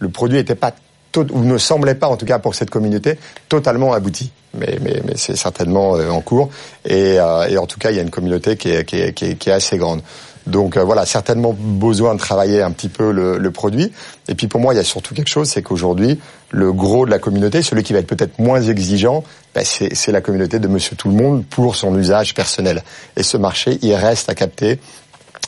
le 0.01 0.09
produit 0.11 0.37
n'était 0.37 0.55
pas 0.55 0.75
ou 1.17 1.45
ne 1.45 1.59
semblait 1.59 1.95
pas, 1.95 2.09
en 2.09 2.17
tout 2.17 2.27
cas 2.27 2.39
pour 2.39 2.55
cette 2.55 2.71
communauté, 2.71 3.19
totalement 3.49 3.93
abouti. 3.93 4.33
Mais, 4.55 4.79
mais, 4.83 5.03
mais 5.07 5.15
c'est 5.17 5.37
certainement 5.37 5.97
euh, 5.97 6.11
en 6.11 6.21
cours. 6.21 6.51
Et, 6.85 7.19
euh, 7.19 7.49
et, 7.49 7.57
en 7.57 7.67
tout 7.67 7.79
cas, 7.79 7.91
il 7.91 7.97
y 7.97 8.01
a 8.01 8.03
une 8.03 8.11
communauté 8.11 8.57
qui 8.57 8.71
est, 8.71 8.85
qui 8.85 8.97
est, 9.01 9.13
qui 9.13 9.25
est, 9.25 9.35
qui 9.37 9.49
est 9.49 9.53
assez 9.53 9.79
grande. 9.79 10.03
Donc 10.47 10.77
euh, 10.77 10.83
voilà, 10.83 11.07
certainement 11.07 11.55
besoin 11.57 12.15
de 12.15 12.19
travailler 12.19 12.63
un 12.63 12.73
petit 12.73 12.89
peu 12.89 13.13
le, 13.13 13.39
le, 13.39 13.51
produit. 13.51 13.93
Et 14.29 14.35
puis 14.35 14.49
pour 14.49 14.61
moi, 14.61 14.75
il 14.75 14.77
y 14.77 14.81
a 14.81 14.85
surtout 14.85 15.15
quelque 15.15 15.29
chose, 15.29 15.49
c'est 15.49 15.63
qu'aujourd'hui, 15.63 16.19
le 16.51 16.73
gros 16.73 17.07
de 17.07 17.11
la 17.11 17.19
communauté, 17.19 17.63
celui 17.63 17.83
qui 17.83 17.93
va 17.93 18.01
être 18.01 18.07
peut-être 18.07 18.39
moins 18.39 18.61
exigeant, 18.61 19.23
ben 19.55 19.65
c'est 19.65 20.13
la 20.13 20.21
communauté 20.21 20.59
de 20.59 20.67
Monsieur 20.67 20.97
Tout 20.97 21.09
le 21.09 21.15
Monde 21.15 21.45
pour 21.49 21.77
son 21.77 21.97
usage 21.99 22.35
personnel. 22.35 22.83
Et 23.17 23.23
ce 23.23 23.37
marché, 23.37 23.79
il 23.83 23.95
reste 23.95 24.29
à 24.29 24.35
capter 24.35 24.81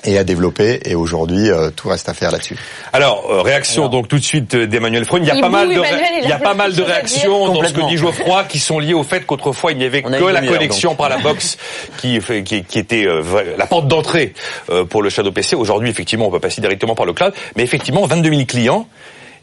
et 0.05 0.19
à 0.19 0.25
développer. 0.25 0.81
Et 0.85 0.95
aujourd'hui, 0.95 1.51
euh, 1.51 1.71
tout 1.71 1.89
reste 1.89 2.09
à 2.09 2.15
faire 2.15 2.31
là-dessus. 2.31 2.57
Alors, 2.93 3.27
euh, 3.31 3.43
réaction 3.43 3.89
donc 3.89 4.09
tout 4.09 4.19
de 4.19 4.25
suite 4.25 4.55
d'Emmanuel 4.55 5.05
Freund. 5.05 5.25
Il 5.25 5.29
y 5.29 5.37
a 5.37 5.41
pas 5.41 5.49
mal 5.49 5.69
de, 5.69 5.83
il 6.23 6.29
y 6.29 6.33
a 6.33 6.39
pas 6.39 6.55
mal 6.55 6.75
de 6.75 6.83
réactions 6.83 7.53
dans 7.53 7.65
ce 7.65 7.73
que 7.73 7.89
dit 7.89 7.97
Geoffroy 7.97 8.45
qui 8.45 8.59
sont 8.59 8.79
liées 8.79 8.95
au 8.95 9.03
fait 9.03 9.27
qu'autrefois 9.27 9.73
il 9.73 9.79
n'y 9.79 9.85
avait 9.85 10.03
que 10.03 10.25
la 10.25 10.43
connexion 10.43 10.95
par 10.95 11.09
la 11.09 11.19
box 11.19 11.57
qui, 11.99 12.19
qui, 12.45 12.65
qui 12.65 12.79
était 12.79 13.07
euh, 13.07 13.23
la 13.57 13.67
porte 13.67 13.89
d'entrée 13.89 14.35
pour 14.91 15.03
le 15.03 15.11
Shadow 15.11 15.33
PC. 15.33 15.57
Aujourd'hui, 15.57 15.91
effectivement, 15.91 16.27
on 16.27 16.31
peut 16.31 16.41
passer 16.41 16.61
directement 16.61 16.95
par 16.95 17.07
le 17.07 17.13
cloud. 17.13 17.33
Mais 17.57 17.63
effectivement, 17.63 18.07
22 18.07 18.31
000 18.31 18.45
clients. 18.47 18.87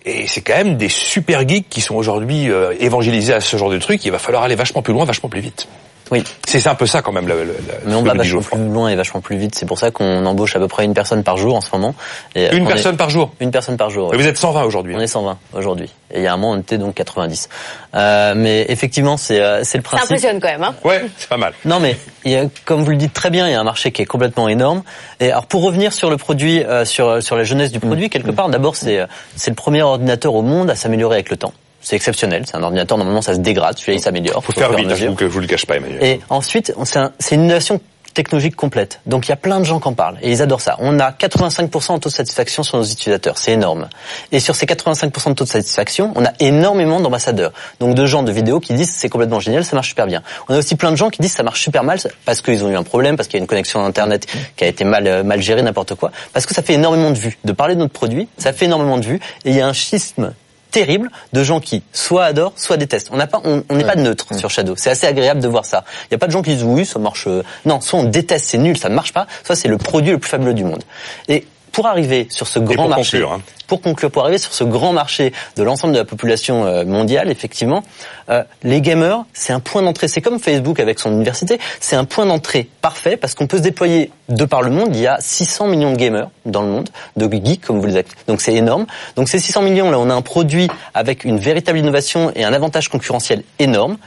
Et 0.04 0.26
c'est 0.28 0.42
quand 0.42 0.56
même 0.56 0.78
des 0.78 0.90
super 0.90 1.48
geeks 1.48 1.70
qui 1.70 1.82
sont 1.82 1.96
aujourd'hui 1.96 2.50
évangélisés 2.80 3.34
à 3.34 3.42
ce 3.42 3.58
genre 3.58 3.70
de 3.70 3.78
truc. 3.78 4.04
Il 4.06 4.12
va 4.12 4.20
falloir 4.20 4.44
aller 4.44 4.56
vachement 4.56 4.82
plus 4.82 4.94
loin, 4.94 5.06
vachement 5.06 5.30
plus 5.30 5.42
vite. 5.42 5.68
Oui. 6.12 6.24
C'est 6.46 6.68
un 6.68 6.76
peu 6.76 6.86
ça 6.86 7.02
quand 7.02 7.14
même. 7.14 7.28
Le, 7.28 7.56
Mais 7.86 7.96
on 7.96 8.04
va 8.04 8.14
vachement 8.14 8.42
plus 8.42 8.68
loin 8.68 8.90
et 8.90 8.96
vachement 8.96 9.22
plus 9.22 9.38
vite. 9.38 9.56
C'est 9.56 9.66
pour 9.66 9.80
ça 9.80 9.92
qu'on 9.92 10.26
embauche 10.26 10.56
à 10.58 10.60
peu 10.60 10.68
près 10.68 10.84
une 10.84 10.94
personne 10.94 11.24
par 11.24 11.38
jour 11.38 11.56
en 11.56 11.62
ce 11.62 11.70
moment. 11.74 11.96
Et 12.36 12.54
une 12.54 12.68
personne 12.68 12.98
par 12.98 13.10
jour 13.10 13.32
Une 13.40 13.52
personne 13.52 13.78
par 13.78 13.90
jour. 13.90 14.14
Et 14.14 14.18
vous 14.18 14.28
êtes 14.28 14.38
120 14.38 14.64
aujourd'hui 14.64 14.94
On 14.96 15.00
est 15.00 15.08
120 15.08 15.38
aujourd'hui. 15.54 15.90
Et 16.14 16.18
il 16.18 16.24
y 16.24 16.28
a 16.28 16.34
un 16.34 16.38
mois, 16.38 16.52
on 16.52 16.60
était 16.60 16.78
donc 16.78 16.96
90. 16.96 17.48
Euh, 17.96 18.34
mais 18.36 18.66
effectivement, 18.68 19.16
c'est 19.16 19.40
euh, 19.40 19.64
c'est 19.64 19.78
le 19.78 19.84
principe. 19.84 20.10
Ça 20.10 20.14
impressionne 20.14 20.42
quand 20.42 20.50
même. 20.50 20.64
Hein 20.64 20.76
ouais, 20.84 21.06
c'est 21.18 21.30
pas 21.30 21.38
mal. 21.38 21.54
Non, 21.64 21.80
mais 21.80 21.96
il 22.26 22.32
y 22.32 22.36
a, 22.36 22.46
comme 22.66 22.84
vous 22.84 22.92
le 22.92 22.98
dites 22.98 23.14
très 23.14 23.30
bien, 23.30 23.48
il 23.48 23.52
y 23.52 23.56
a 23.56 23.62
un 23.62 23.64
marché 23.64 23.94
qui 23.94 24.02
est 24.02 24.06
complètement 24.06 24.50
énorme. 24.50 24.84
Et 25.22 25.32
alors 25.32 25.46
pour 25.46 25.64
revenir 25.64 25.94
sur 25.94 26.10
le 26.10 26.18
produit, 26.18 26.62
euh, 26.64 26.84
sur 26.84 27.24
sur 27.24 27.38
la 27.38 27.46
jeunesse 27.46 27.72
du 27.72 27.80
produit, 27.80 28.10
quelque 28.10 28.32
part, 28.32 28.50
d'abord 28.50 28.76
c'est 28.76 29.06
c'est 29.38 29.52
le 29.52 29.56
premier 29.56 29.82
ordinateur 29.82 30.36
au 30.36 30.42
monde 30.42 30.70
à 30.70 30.76
s'améliorer 30.76 31.16
avec 31.16 31.30
le 31.30 31.38
temps. 31.38 31.54
C'est 31.82 31.96
exceptionnel. 31.96 32.44
C'est 32.46 32.56
un 32.56 32.64
ordinateur, 32.64 32.98
normalement, 32.98 33.22
ça 33.22 33.34
se 33.34 33.40
dégrade, 33.40 33.78
celui-là, 33.78 33.98
il 33.98 34.02
s'améliore. 34.02 34.44
Faut 34.44 34.52
faire 34.52 34.74
vite, 34.74 34.94
je 34.96 35.08
vous, 35.08 35.30
vous 35.30 35.40
le 35.40 35.48
cache 35.48 35.66
pas, 35.66 35.78
Emmanuel. 35.78 36.04
Et 36.04 36.20
ensuite, 36.30 36.74
c'est 37.20 37.36
une 37.36 37.46
innovation 37.46 37.82
technologique 38.14 38.56
complète. 38.56 39.00
Donc 39.06 39.28
il 39.28 39.30
y 39.30 39.32
a 39.34 39.38
plein 39.38 39.60
de 39.60 39.66
gens 39.66 39.80
qui 39.80 39.88
en 39.88 39.94
parlent 39.94 40.18
et 40.22 40.32
ils 40.32 40.42
adorent 40.42 40.62
ça. 40.62 40.76
On 40.80 41.00
a 41.00 41.12
85% 41.12 41.96
de 41.96 42.00
taux 42.00 42.10
de 42.10 42.14
satisfaction 42.14 42.64
sur 42.64 42.78
nos 42.78 42.84
utilisateurs, 42.84 43.38
c'est 43.38 43.54
énorme. 43.54 43.90
Et 44.32 44.40
sur 44.40 44.56
ces 44.56 44.66
85% 44.66 45.30
de 45.30 45.34
taux 45.34 45.44
de 45.46 45.50
satisfaction, 45.50 46.12
on 46.16 46.26
a 46.26 46.32
énormément 46.40 47.00
d'ambassadeurs. 47.00 47.52
Donc 47.80 47.96
de 47.96 48.06
gens 48.06 48.24
de 48.24 48.32
vidéos 48.32 48.60
qui 48.60 48.74
disent 48.74 48.92
c'est 48.92 49.10
complètement 49.10 49.40
génial, 49.40 49.66
ça 49.66 49.76
marche 49.76 49.90
super 49.90 50.08
bien. 50.08 50.22
On 50.50 50.54
a 50.54 50.58
aussi 50.58 50.76
plein 50.76 50.92
de 50.92 50.98
gens 50.98 51.10
qui 51.10 51.22
disent 51.22 51.34
ça 51.34 51.44
marche 51.44 51.62
super 51.62 51.84
mal 51.84 52.00
parce 52.26 52.42
qu'ils 52.42 52.64
ont 52.64 52.70
eu 52.70 52.76
un 52.76 52.84
problème, 52.84 53.16
parce 53.16 53.28
qu'il 53.28 53.38
y 53.38 53.42
a 53.42 53.44
une 53.44 53.48
connexion 53.48 53.84
internet 53.84 54.28
qui 54.56 54.64
a 54.64 54.68
été 54.68 54.84
mal 54.84 55.08
euh, 55.08 55.24
mal 55.24 55.42
gérée, 55.42 55.62
n'importe 55.62 55.96
quoi. 55.96 56.12
Parce 56.34 56.46
que 56.46 56.54
ça 56.54 56.62
fait 56.62 56.74
énormément 56.74 57.12
de 57.12 57.18
vues. 57.18 57.38
De 57.44 57.52
parler 57.52 57.76
de 57.76 57.80
notre 57.80 57.94
produit, 57.94 58.28
ça 58.38 58.54
fait 58.54 58.66
énormément 58.66 58.98
de 58.98 59.06
vues 59.06 59.20
et 59.46 59.52
il 59.52 59.56
y 59.56 59.62
a 59.62 59.68
un 59.68 59.74
schisme 59.74 60.34
terrible 60.72 61.10
de 61.34 61.44
gens 61.44 61.60
qui 61.60 61.84
soit 61.94 62.26
adorent, 62.26 62.54
soit 62.56 62.78
détestent. 62.78 63.10
On 63.12 63.18
n'a 63.18 63.28
pas, 63.28 63.42
on 63.44 63.64
n'est 63.76 63.84
pas 63.84 63.96
neutre 63.96 64.34
sur 64.36 64.50
Shadow. 64.50 64.76
C'est 64.78 64.90
assez 64.90 65.06
agréable 65.06 65.42
de 65.42 65.48
voir 65.48 65.66
ça. 65.66 65.84
Il 66.04 66.08
n'y 66.12 66.16
a 66.16 66.18
pas 66.18 66.28
de 66.28 66.32
gens 66.32 66.42
qui 66.42 66.52
disent 66.52 66.64
oui, 66.64 66.86
ça 66.86 67.00
marche. 67.00 67.28
Euh, 67.28 67.44
non, 67.66 67.82
soit 67.82 68.00
on 68.00 68.04
déteste, 68.04 68.48
c'est 68.48 68.58
nul, 68.58 68.78
ça 68.78 68.90
ne 68.90 68.96
marche 68.96 69.14
pas. 69.14 69.28
Soit 69.44 69.56
c'est 69.56 69.68
le 69.68 69.78
produit 69.78 70.12
le 70.12 70.18
plus 70.18 70.30
fabuleux 70.30 70.54
du 70.54 70.64
monde. 70.64 70.84
Et 71.28 71.46
pour 71.72 71.88
arriver 71.88 72.28
sur 72.30 72.48
ce 72.48 72.60
grand 72.60 72.88
marché, 72.88 73.24
hein. 73.24 73.42
pour 73.68 73.82
conclure, 73.82 74.12
pour 74.12 74.24
arriver 74.24 74.38
sur 74.38 74.54
ce 74.54 74.64
grand 74.64 74.94
marché 74.94 75.34
de 75.56 75.64
l'ensemble 75.64 75.94
de 75.94 76.00
la 76.00 76.06
population 76.06 76.66
euh, 76.66 76.84
mondiale, 76.86 77.30
effectivement, 77.30 77.84
euh, 78.30 78.44
les 78.64 78.82
gamers, 78.82 79.24
c'est 79.34 79.54
un 79.54 79.60
point 79.60 79.82
d'entrée. 79.82 80.08
C'est 80.08 80.22
comme 80.22 80.40
Facebook 80.40 80.80
avec 80.80 81.00
son 81.00 81.12
université, 81.12 81.60
c'est 81.80 81.96
un 81.96 82.06
point 82.06 82.26
d'entrée 82.26 82.68
parfait 82.82 83.18
parce 83.18 83.36
qu'on 83.36 83.48
peut 83.48 83.58
se 83.58 83.64
déployer 83.64 84.12
de 84.30 84.46
par 84.46 84.62
le 84.62 84.72
monde. 84.72 84.90
Il 84.96 85.02
y 85.02 85.08
a 85.08 85.18
600 85.20 85.68
millions 85.68 85.92
de 85.92 85.98
gamers 85.98 86.30
dans 86.46 86.62
le 86.62 86.68
monde, 86.68 86.90
de 87.16 87.32
geeks 87.32 87.62
comme 87.62 87.80
vous 87.80 87.88
les 87.88 87.98
appelez. 87.98 88.16
Donc 88.28 88.42
c'est 88.42 88.54
énorme. 88.54 88.86
Donc 89.16 89.30
ces 89.30 89.40
600 89.40 89.62
millions 89.62 89.92
là, 89.92 90.00
on 90.00 90.10
a 90.10 90.14
un 90.14 90.22
produit 90.22 90.68
avec 90.94 91.24
une 91.24 91.40
véritable 91.40 91.80
innovation 91.80 92.32
et 92.36 92.44
un 92.44 92.54
avantage 92.54 92.90
concurrentiel 92.90 93.44
énorme 93.60 93.98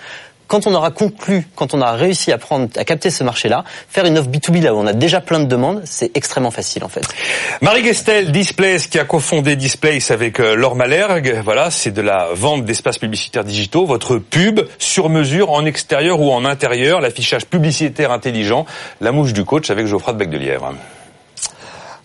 quand 0.47 0.67
on 0.67 0.75
aura 0.75 0.91
conclu, 0.91 1.47
quand 1.57 1.75
on 1.75 1.81
aura 1.81 1.93
réussi 1.93 2.33
à 2.33 2.39
prendre, 2.39 2.69
à 2.77 2.85
capter 2.85 3.11
ce 3.11 3.25
marché-là, 3.25 3.65
faire 3.89 4.05
une 4.05 4.19
offre 4.19 4.29
B2B 4.29 4.63
là 4.63 4.75
où 4.75 4.79
on 4.79 4.87
a 4.87 4.93
déjà 4.93 5.21
plein 5.21 5.41
de 5.41 5.47
demandes, 5.47 5.83
c'est 5.85 6.11
extrêmement 6.17 6.51
facile 6.51 6.85
en 6.85 6.89
fait. 6.89 7.03
Marie 7.61 7.85
Gestel, 7.85 8.33
Displays, 8.33 8.81
qui 8.91 8.99
a 8.99 9.05
cofondé 9.05 9.57
Displays 9.57 10.11
avec 10.11 10.41
euh, 10.41 10.55
Laure 10.55 10.77
Malhergue, 10.77 11.41
voilà, 11.45 11.71
c'est 11.71 11.91
de 11.91 12.03
la 12.03 12.29
vente 12.35 12.65
d'espaces 12.65 12.99
publicitaires 12.99 13.45
digitaux, 13.45 13.87
votre 13.87 14.17
pub 14.17 14.61
sur 14.79 15.09
mesure 15.09 15.51
en 15.51 15.65
extérieur 15.65 16.21
ou 16.21 16.31
en 16.31 16.45
intérieur, 16.45 17.01
l'affichage 17.01 17.47
publicitaire 17.47 18.11
intelligent, 18.11 18.67
la 19.01 19.13
mouche 19.13 19.33
du 19.33 19.45
coach 19.45 19.71
avec 19.71 19.87
Geoffroy 19.87 20.13
de 20.13 20.19
Bec 20.19 20.31
de 20.31 20.39
Lièvre. 20.39 20.75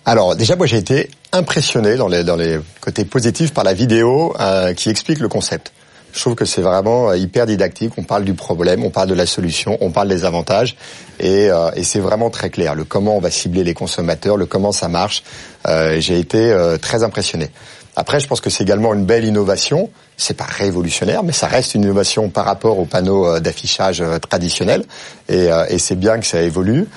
Alors 0.05 0.35
déjà, 0.35 0.55
moi 0.55 0.65
j'ai 0.65 0.77
été 0.77 1.09
impressionné 1.31 1.95
dans 1.95 2.07
les, 2.07 2.23
dans 2.23 2.35
les 2.35 2.59
côtés 2.81 3.05
positifs 3.05 3.53
par 3.53 3.63
la 3.63 3.73
vidéo 3.73 4.33
euh, 4.39 4.73
qui 4.73 4.89
explique 4.89 5.19
le 5.19 5.27
concept. 5.27 5.71
Je 6.11 6.19
trouve 6.19 6.35
que 6.35 6.45
c'est 6.45 6.61
vraiment 6.61 7.09
euh, 7.09 7.17
hyper 7.17 7.45
didactique. 7.45 7.93
On 7.97 8.03
parle 8.03 8.23
du 8.23 8.33
problème, 8.33 8.83
on 8.83 8.89
parle 8.89 9.09
de 9.09 9.13
la 9.13 9.25
solution, 9.25 9.77
on 9.81 9.91
parle 9.91 10.07
des 10.07 10.25
avantages, 10.25 10.75
et, 11.19 11.49
euh, 11.49 11.69
et 11.75 11.83
c'est 11.83 11.99
vraiment 11.99 12.29
très 12.29 12.49
clair. 12.49 12.75
Le 12.75 12.83
comment 12.83 13.15
on 13.17 13.19
va 13.19 13.31
cibler 13.31 13.63
les 13.63 13.73
consommateurs, 13.73 14.35
le 14.37 14.45
comment 14.45 14.71
ça 14.71 14.87
marche. 14.87 15.23
Euh, 15.67 15.99
J'ai 15.99 16.19
été 16.19 16.51
euh, 16.51 16.77
très 16.77 17.03
impressionné. 17.03 17.49
Après, 17.95 18.19
je 18.19 18.27
pense 18.27 18.41
que 18.41 18.49
c'est 18.49 18.63
également 18.63 18.93
une 18.93 19.05
belle 19.05 19.25
innovation. 19.25 19.89
C'est 20.17 20.37
pas 20.37 20.45
révolutionnaire, 20.45 21.23
mais 21.23 21.33
ça 21.33 21.47
reste 21.47 21.75
une 21.75 21.83
innovation 21.83 22.29
par 22.29 22.45
rapport 22.45 22.79
aux 22.79 22.85
panneaux 22.85 23.39
d'affichage 23.39 24.03
traditionnels, 24.29 24.85
et, 25.27 25.47
et 25.69 25.79
c'est 25.79 25.95
bien 25.95 26.19
que 26.19 26.25
ça 26.25 26.41
évolue. 26.41 26.87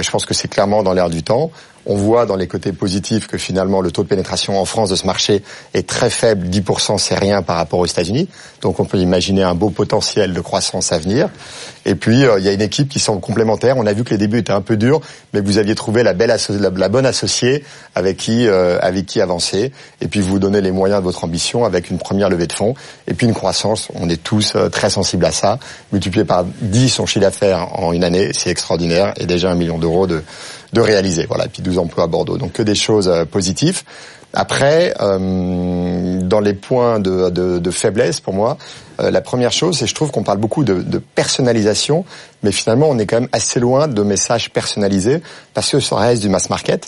je 0.00 0.10
pense 0.10 0.24
que 0.24 0.34
c'est 0.34 0.48
clairement 0.48 0.82
dans 0.82 0.92
l'air 0.92 1.08
du 1.10 1.22
temps. 1.22 1.50
On 1.86 1.96
voit 1.96 2.26
dans 2.26 2.36
les 2.36 2.46
côtés 2.46 2.72
positifs 2.72 3.26
que 3.26 3.38
finalement 3.38 3.80
le 3.80 3.90
taux 3.90 4.02
de 4.02 4.08
pénétration 4.08 4.60
en 4.60 4.64
France 4.64 4.90
de 4.90 4.96
ce 4.96 5.06
marché 5.06 5.42
est 5.74 5.86
très 5.86 6.10
faible, 6.10 6.46
10% 6.48 6.98
c'est 6.98 7.14
rien 7.14 7.42
par 7.42 7.56
rapport 7.56 7.80
aux 7.80 7.86
États-Unis. 7.86 8.28
Donc 8.60 8.78
on 8.78 8.84
peut 8.84 8.98
imaginer 8.98 9.42
un 9.42 9.54
beau 9.54 9.70
potentiel 9.70 10.32
de 10.32 10.40
croissance 10.40 10.92
à 10.92 10.98
venir. 10.98 11.28
Et 11.84 11.94
puis 11.94 12.24
euh, 12.24 12.38
il 12.38 12.44
y 12.44 12.48
a 12.48 12.52
une 12.52 12.60
équipe 12.60 12.88
qui 12.88 13.00
semble 13.00 13.20
complémentaire. 13.20 13.76
On 13.76 13.86
a 13.86 13.92
vu 13.92 14.04
que 14.04 14.10
les 14.10 14.18
débuts 14.18 14.38
étaient 14.38 14.52
un 14.52 14.60
peu 14.60 14.76
durs, 14.76 15.00
mais 15.32 15.40
vous 15.40 15.58
aviez 15.58 15.74
trouvé 15.74 16.02
la 16.02 16.14
bonne 16.14 17.06
associée 17.06 17.64
avec 17.94 18.16
qui 18.16 18.46
euh, 18.46 18.78
avec 18.80 19.06
qui 19.06 19.20
avancer. 19.20 19.72
Et 20.00 20.08
puis 20.08 20.20
vous 20.20 20.38
donnez 20.38 20.60
les 20.60 20.70
moyens 20.70 21.00
de 21.00 21.04
votre 21.04 21.24
ambition 21.24 21.64
avec 21.64 21.90
une 21.90 21.98
première 21.98 22.28
levée 22.28 22.46
de 22.46 22.52
fonds 22.52 22.74
et 23.06 23.14
puis 23.14 23.26
une 23.26 23.34
croissance. 23.34 23.88
On 23.94 24.08
est 24.08 24.22
tous 24.22 24.54
euh, 24.54 24.68
très 24.68 24.90
sensibles 24.90 25.24
à 25.24 25.32
ça. 25.32 25.58
Multiplié 25.92 26.24
par 26.24 26.44
10 26.44 26.88
son 26.88 27.06
chiffre 27.06 27.20
d'affaires 27.20 27.68
en 27.78 27.92
une 27.92 28.04
année, 28.04 28.30
c'est 28.36 28.50
extraordinaire 28.50 29.14
et 29.16 29.26
déjà 29.26 29.50
un 29.50 29.54
million 29.54 29.78
d'euros 29.78 30.06
de 30.06 30.22
de 30.72 30.80
réaliser. 30.80 31.26
Voilà, 31.26 31.46
et 31.46 31.48
puis 31.48 31.62
12 31.62 31.78
emplois 31.78 32.04
à 32.04 32.06
Bordeaux. 32.06 32.38
Donc 32.38 32.52
que 32.52 32.62
des 32.62 32.74
choses 32.74 33.08
euh, 33.08 33.24
positives. 33.24 33.82
Après, 34.34 34.94
euh, 35.00 36.20
dans 36.22 36.40
les 36.40 36.54
points 36.54 37.00
de, 37.00 37.28
de, 37.28 37.70
faiblesse 37.70 38.20
pour 38.20 38.32
moi, 38.32 38.56
euh, 39.00 39.10
la 39.10 39.20
première 39.20 39.52
chose, 39.52 39.76
c'est 39.76 39.86
je 39.86 39.94
trouve 39.94 40.10
qu'on 40.10 40.22
parle 40.22 40.38
beaucoup 40.38 40.64
de, 40.64 40.80
de, 40.80 40.98
personnalisation, 40.98 42.06
mais 42.42 42.50
finalement 42.50 42.88
on 42.88 42.98
est 42.98 43.04
quand 43.04 43.20
même 43.20 43.28
assez 43.32 43.60
loin 43.60 43.88
de 43.88 44.02
messages 44.02 44.50
personnalisés 44.50 45.20
parce 45.52 45.70
que 45.70 45.80
ça 45.80 45.96
reste 45.96 46.22
du 46.22 46.30
mass 46.30 46.48
market. 46.48 46.86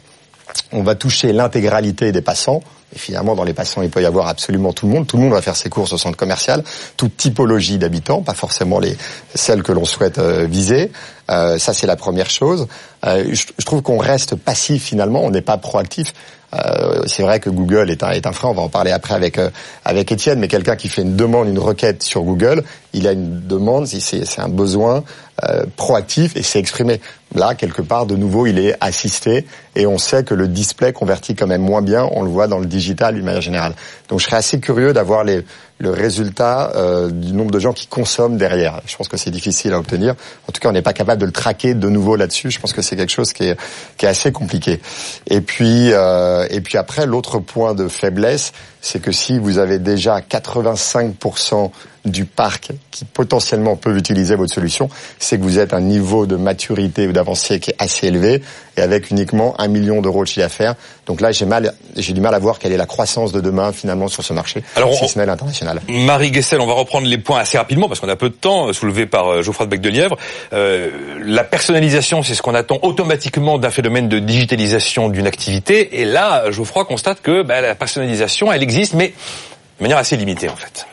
On 0.73 0.83
va 0.83 0.95
toucher 0.95 1.33
l'intégralité 1.33 2.13
des 2.13 2.23
passants. 2.23 2.63
Et 2.95 2.99
finalement, 2.99 3.35
dans 3.35 3.45
les 3.45 3.55
passants, 3.55 3.83
il 3.83 3.91
peut 3.91 4.03
y 4.03 4.07
avoir 4.07 4.29
absolument 4.29 4.73
tout 4.73 4.87
le 4.87 4.93
monde. 4.93 5.07
Tout 5.07 5.17
le 5.17 5.25
monde 5.25 5.33
va 5.33 5.43
faire 5.43 5.57
ses 5.57 5.69
courses 5.69 5.93
au 5.93 5.99
centre 5.99 6.17
commercial, 6.17 6.63
toute 6.97 7.17
typologie 7.17 7.79
d'habitants, 7.79 8.23
pas 8.23 8.35
forcément 8.35 8.79
les 8.79 8.97
celles 9.35 9.63
que 9.63 9.73
l'on 9.73 9.85
souhaite 9.85 10.19
euh, 10.19 10.47
viser. 10.47 10.93
Euh, 11.31 11.59
ça, 11.59 11.73
c'est 11.73 11.87
la 11.87 11.97
première 11.97 12.31
chose. 12.31 12.67
Euh, 13.07 13.25
je, 13.33 13.65
trouve 13.65 13.83
qu'on 13.83 13.99
reste 13.99 14.35
passif 14.35 14.85
finalement, 14.85 15.23
on 15.25 15.31
n'est 15.31 15.43
pas 15.43 15.59
proactif. 15.59 16.13
Euh, 16.55 17.03
c'est 17.07 17.23
vrai 17.23 17.41
que 17.41 17.51
Google 17.51 17.91
est 17.91 18.03
un, 18.03 18.11
est 18.11 18.27
un 18.27 18.33
frein, 18.33 18.51
on 18.51 18.55
va 18.55 18.63
en 18.63 18.69
parler 18.69 18.93
après 18.93 19.15
avec 19.15 19.39
euh, 19.39 19.51
avec 19.85 20.13
Étienne, 20.13 20.39
mais 20.39 20.49
quelqu'un 20.49 20.77
qui 20.77 20.89
fait 20.89 21.03
une 21.03 21.17
demande, 21.17 21.49
une 21.49 21.59
requête 21.59 22.03
sur 22.03 22.23
Google, 22.23 22.63
il 22.93 23.09
a 23.09 23.13
une 23.13 23.47
demande, 23.47 23.87
c'est 23.87 24.39
un 24.39 24.49
besoin 24.49 25.03
euh, 25.43 25.65
proactif 25.77 26.37
et 26.37 26.43
c'est 26.43 26.61
exprimé. 26.61 27.01
Là, 27.35 27.57
quelque 27.57 27.83
part, 27.83 28.07
de 28.07 28.15
nouveau, 28.15 28.47
il 28.47 28.61
est 28.61 28.77
assisté 28.81 29.47
et 29.75 29.87
on 29.87 29.99
sait 29.99 30.23
que 30.23 30.35
le 30.35 30.47
display 30.47 30.93
convertit 30.93 31.35
quand 31.35 31.49
même 31.49 31.63
moins 31.63 31.83
bien, 31.83 32.09
on 32.13 32.23
le 32.23 32.31
voit 32.31 32.47
dans 32.47 32.61
le 32.61 32.67
digital 32.67 33.17
d'une 33.17 33.25
manière 33.25 33.41
générale. 33.41 33.75
Donc 34.09 34.21
je 34.21 34.27
serais 34.27 34.37
assez 34.37 34.61
curieux 34.61 34.93
d'avoir 34.93 35.25
les, 35.25 35.45
le 35.79 35.91
résultat 35.91 36.73
euh, 36.77 37.11
du 37.11 37.33
nombre 37.33 37.51
de 37.51 37.59
gens 37.59 37.73
qui 37.73 37.87
consomment 37.87 38.37
derrière. 38.37 38.81
Je 38.87 38.97
pense 38.97 39.09
que 39.09 39.17
c'est 39.17 39.31
difficile 39.31 39.73
à 39.73 39.79
obtenir. 39.79 40.15
En 40.49 40.53
tout 40.53 40.61
cas, 40.61 40.69
on 40.69 40.73
n'est 40.73 40.83
pas 40.83 40.93
capable 40.93 41.21
de 41.21 41.27
le 41.27 41.33
traquer 41.33 41.75
de 41.75 41.89
nouveau 41.89 42.17
là-dessus. 42.17 42.51
Je 42.51 42.61
pense 42.61 42.73
que 42.73 42.83
c'est 42.83 42.97
quelque 42.97 43.13
chose 43.13 43.33
qui 43.33 43.45
est, 43.45 43.61
qui 43.97 44.07
est 44.07 44.09
assez 44.09 44.31
compliqué. 44.31 44.81
Et 45.27 45.41
puis, 45.41 45.93
euh, 45.93 46.47
et 46.51 46.61
puis 46.61 46.79
après, 46.79 47.07
l'autre 47.07 47.41
point 47.41 47.75
de 47.75 47.89
faiblesse, 47.89 48.53
c'est 48.81 49.01
que 49.01 49.13
si 49.13 49.39
vous 49.39 49.59
avez 49.59 49.79
déjà 49.79 50.21
85% 50.21 51.71
du 52.05 52.25
parc 52.25 52.71
qui 52.91 53.05
potentiellement 53.05 53.77
peut 53.77 53.97
utiliser 53.97 54.35
votre 54.37 54.53
solution, 54.53 54.89
c'est 55.19 55.39
que 55.39 55.43
vous 55.43 55.59
êtes 55.59 55.73
à 55.73 55.77
un 55.77 55.81
niveau 55.81 56.27
de 56.27 56.37
maturité 56.37 57.07
ou 57.07 57.13
d'avancée 57.13 57.61
qui 57.61 57.71
est 57.71 57.77
assez 57.79 58.09
élevé 58.09 58.43
et 58.77 58.81
avec 58.81 59.11
uniquement 59.11 59.55
un 59.59 59.69
million 59.69 60.03
d'euros 60.03 60.23
de 60.23 60.29
chiffre 60.29 60.41
d'affaires. 60.41 60.75
Donc 61.07 61.21
là, 61.21 61.33
j'ai 61.33 61.47
mal, 61.47 61.75
j'ai 61.97 62.13
du 62.13 62.21
mal 62.21 62.35
à 62.35 62.39
voir 62.39 62.59
quelle 62.59 62.73
est 62.73 62.77
la 62.77 62.87
croissance 62.87 63.33
de 63.33 63.41
demain 63.41 63.73
finalement 63.73 64.09
sur 64.09 64.23
ce 64.23 64.33
marché, 64.33 64.63
Alors, 64.77 64.93
si 64.95 65.09
ce 65.09 65.19
n'est 65.19 65.27
l'international. 65.27 65.81
digital. 65.87 66.05
Marie 66.05 66.31
Guessel, 66.31 66.61
on 66.61 66.67
va 66.67 66.75
reprendre 66.75 67.07
les 67.07 67.19
points 67.19 67.41
assez 67.41 67.59
rapidement 67.59 67.89
parce 67.89 68.01
qu'on 68.01 68.09
a 68.09 68.17
peu 68.17 68.29
de 68.29 68.35
temps, 68.35 68.73
soulevé 68.73 69.07
par 69.07 69.43
Geoffroy 69.43 69.67
de 69.67 69.71
Bec 69.71 69.81
de 69.81 69.91
Lièvre. 69.91 70.17
Euh, 70.53 70.91
la 71.25 71.45
personnalisation, 71.45 72.23
c'est 72.23 72.35
ce 72.35 72.43
qu'on 72.43 72.55
attend 72.55 72.79
automatiquement 72.83 73.59
d'un 73.59 73.71
phénomène 73.71 74.09
de 74.09 74.19
digitalisation 74.19 75.09
d'une 75.09 75.27
activité. 75.27 76.01
Et 76.01 76.05
là, 76.05 76.51
Geoffroy 76.51 76.85
constate 76.85 77.21
que 77.23 77.43
bah, 77.43 77.61
la 77.61 77.75
personnalisation, 77.75 78.53
elle 78.53 78.63
existe, 78.63 78.95
mais 78.95 79.09
de 79.79 79.83
manière 79.83 79.99
assez 79.99 80.17
limitée 80.17 80.49
en 80.49 80.57
fait. 80.57 80.87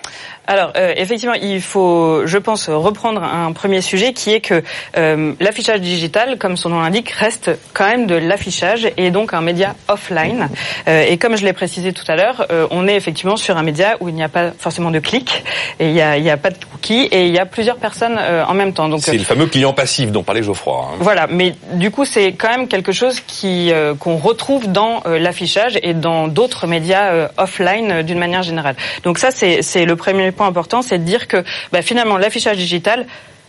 Alors 0.48 0.74
euh, 0.76 0.94
effectivement, 0.98 1.36
il 1.36 1.62
faut, 1.62 2.26
je 2.26 2.38
pense, 2.38 2.70
reprendre 2.70 3.24
un 3.24 3.52
premier 3.52 3.82
sujet 3.82 4.14
qui 4.14 4.34
est 4.34 4.42
que 4.42 4.64
euh, 4.98 5.34
l'affichage 5.40 5.82
digital, 5.82 6.38
comme 6.38 6.58
son 6.58 6.70
nom 6.70 6.82
l'indique, 6.82 7.10
reste 7.12 7.52
quand 7.74 7.88
même 7.88 8.08
de 8.08 8.16
l'affichage 8.16 8.88
et 8.98 9.12
donc 9.12 9.34
un 9.34 9.42
média 9.42 9.76
offline. 9.88 10.50
Euh, 10.88 11.06
et 11.08 11.18
comme 11.18 11.38
je 11.38 11.46
l'ai 11.46 11.54
précisé 11.54 11.94
tout 11.94 12.04
à 12.08 12.16
l'heure, 12.16 12.48
euh, 12.52 12.68
on 12.72 12.88
est 12.88 12.96
effectivement 12.96 13.38
sur 13.38 13.58
un 13.58 13.64
média 13.64 13.98
où 14.00 14.10
il 14.10 14.16
n'y 14.16 14.24
a 14.24 14.30
pas 14.30 14.52
forcément 14.58 14.92
de 14.92 15.00
clics 15.00 15.44
et 15.80 15.88
il 15.88 15.94
n'y 15.94 16.02
a, 16.02 16.18
il 16.18 16.24
y 16.24 16.30
a 16.30 16.38
pas 16.38 16.50
de 16.50 16.58
cookies 16.72 17.08
et 17.12 17.28
il 17.28 17.34
y 17.34 17.40
a 17.40 17.46
plusieurs 17.46 17.78
personnes 17.78 18.18
euh, 18.20 18.44
en 18.46 18.54
même 18.54 18.74
temps. 18.74 18.90
Donc 18.90 19.02
c'est 19.02 19.18
le 19.18 19.24
fameux 19.24 19.46
client 19.46 19.74
passif 19.74 20.12
dont 20.12 20.24
parlait 20.24 20.44
Geoffroy. 20.44 20.76
Hein. 20.76 20.98
Voilà, 21.00 21.28
mais 21.28 21.56
du 21.74 21.92
coup 21.92 22.06
c'est 22.06 22.34
quand 22.34 22.50
même 22.50 22.68
quelque 22.68 22.92
chose 22.92 23.20
qui 23.20 23.72
qu'on 24.00 24.18
retrouve 24.18 24.72
dans 24.72 25.04
l'affichage 25.06 25.78
et 25.84 25.94
dans 25.94 26.28
d'autres 26.28 26.68
médias 26.68 27.30
offline 27.38 28.02
d'une 28.02 28.20
manière 28.20 28.44
générale. 28.44 28.76
Donc 29.04 29.18
ça 29.18 29.32
c'est 29.32 29.62
c'est 29.62 29.86
le 29.86 29.96
premier 29.96 30.32
point 30.32 30.41
important, 30.46 30.82
c'est 30.82 30.98
de 30.98 31.04
dire 31.04 31.28
que 31.28 31.44
bah, 31.72 31.82
finalement 31.82 32.18
l'affichage 32.18 32.58
digital 32.58 33.06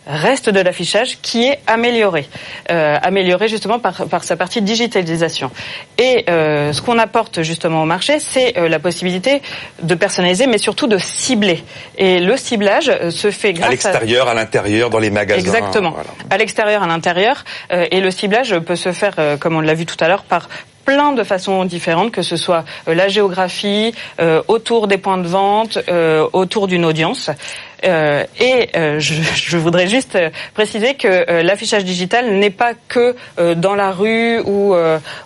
reste 0.07 0.49
de 0.49 0.59
l'affichage 0.59 1.19
qui 1.21 1.45
est 1.47 1.59
amélioré, 1.67 2.27
euh, 2.71 2.97
amélioré 3.01 3.47
justement 3.47 3.79
par, 3.79 4.05
par 4.07 4.23
sa 4.23 4.35
partie 4.35 4.61
digitalisation. 4.61 5.51
Et 5.97 6.25
euh, 6.29 6.73
ce 6.73 6.81
qu'on 6.81 6.99
apporte 6.99 7.41
justement 7.41 7.83
au 7.83 7.85
marché, 7.85 8.19
c'est 8.19 8.57
euh, 8.57 8.67
la 8.67 8.79
possibilité 8.79 9.41
de 9.81 9.95
personnaliser, 9.95 10.47
mais 10.47 10.57
surtout 10.57 10.87
de 10.87 10.97
cibler. 10.97 11.63
Et 11.97 12.19
le 12.19 12.37
ciblage 12.37 12.89
euh, 12.89 13.09
se 13.09 13.31
fait 13.31 13.53
grâce 13.53 13.67
à 13.67 13.71
l'extérieur, 13.71 14.27
à, 14.27 14.33
l'intérieur, 14.33 14.89
dans 14.89 14.99
les 14.99 15.09
magasins. 15.09 15.39
Exactement, 15.39 15.91
voilà. 15.91 16.09
à 16.29 16.37
l'extérieur, 16.37 16.83
à 16.83 16.87
l'intérieur, 16.87 17.43
euh, 17.71 17.85
et 17.91 18.01
le 18.01 18.11
ciblage 18.11 18.57
peut 18.59 18.75
se 18.75 18.91
faire, 18.91 19.13
euh, 19.19 19.37
comme 19.37 19.55
on 19.55 19.61
l'a 19.61 19.73
vu 19.73 19.85
tout 19.85 19.97
à 19.99 20.07
l'heure, 20.07 20.23
par 20.23 20.49
plein 20.85 21.13
de 21.13 21.23
façons 21.23 21.65
différentes, 21.65 22.11
que 22.11 22.21
ce 22.21 22.35
soit 22.35 22.65
la 22.87 23.07
géographie, 23.07 23.93
euh, 24.19 24.41
autour 24.47 24.87
des 24.87 24.97
points 24.97 25.17
de 25.17 25.27
vente, 25.27 25.79
euh, 25.89 26.27
autour 26.33 26.67
d'une 26.67 26.85
audience. 26.85 27.29
Euh, 27.83 28.23
et 28.39 28.69
euh, 28.75 28.99
je, 28.99 29.13
je, 29.35 29.57
voudrais 29.57 29.87
juste 29.87 30.17
préciser 30.53 30.95
que 30.95 31.07
euh, 31.07 31.43
l'affichage 31.43 31.83
digital 31.83 32.33
n'est 32.33 32.49
pas 32.49 32.73
que 32.87 33.15
dans 33.55 33.75
la 33.75 33.91
rue 33.91 34.39
ou, 34.39 34.75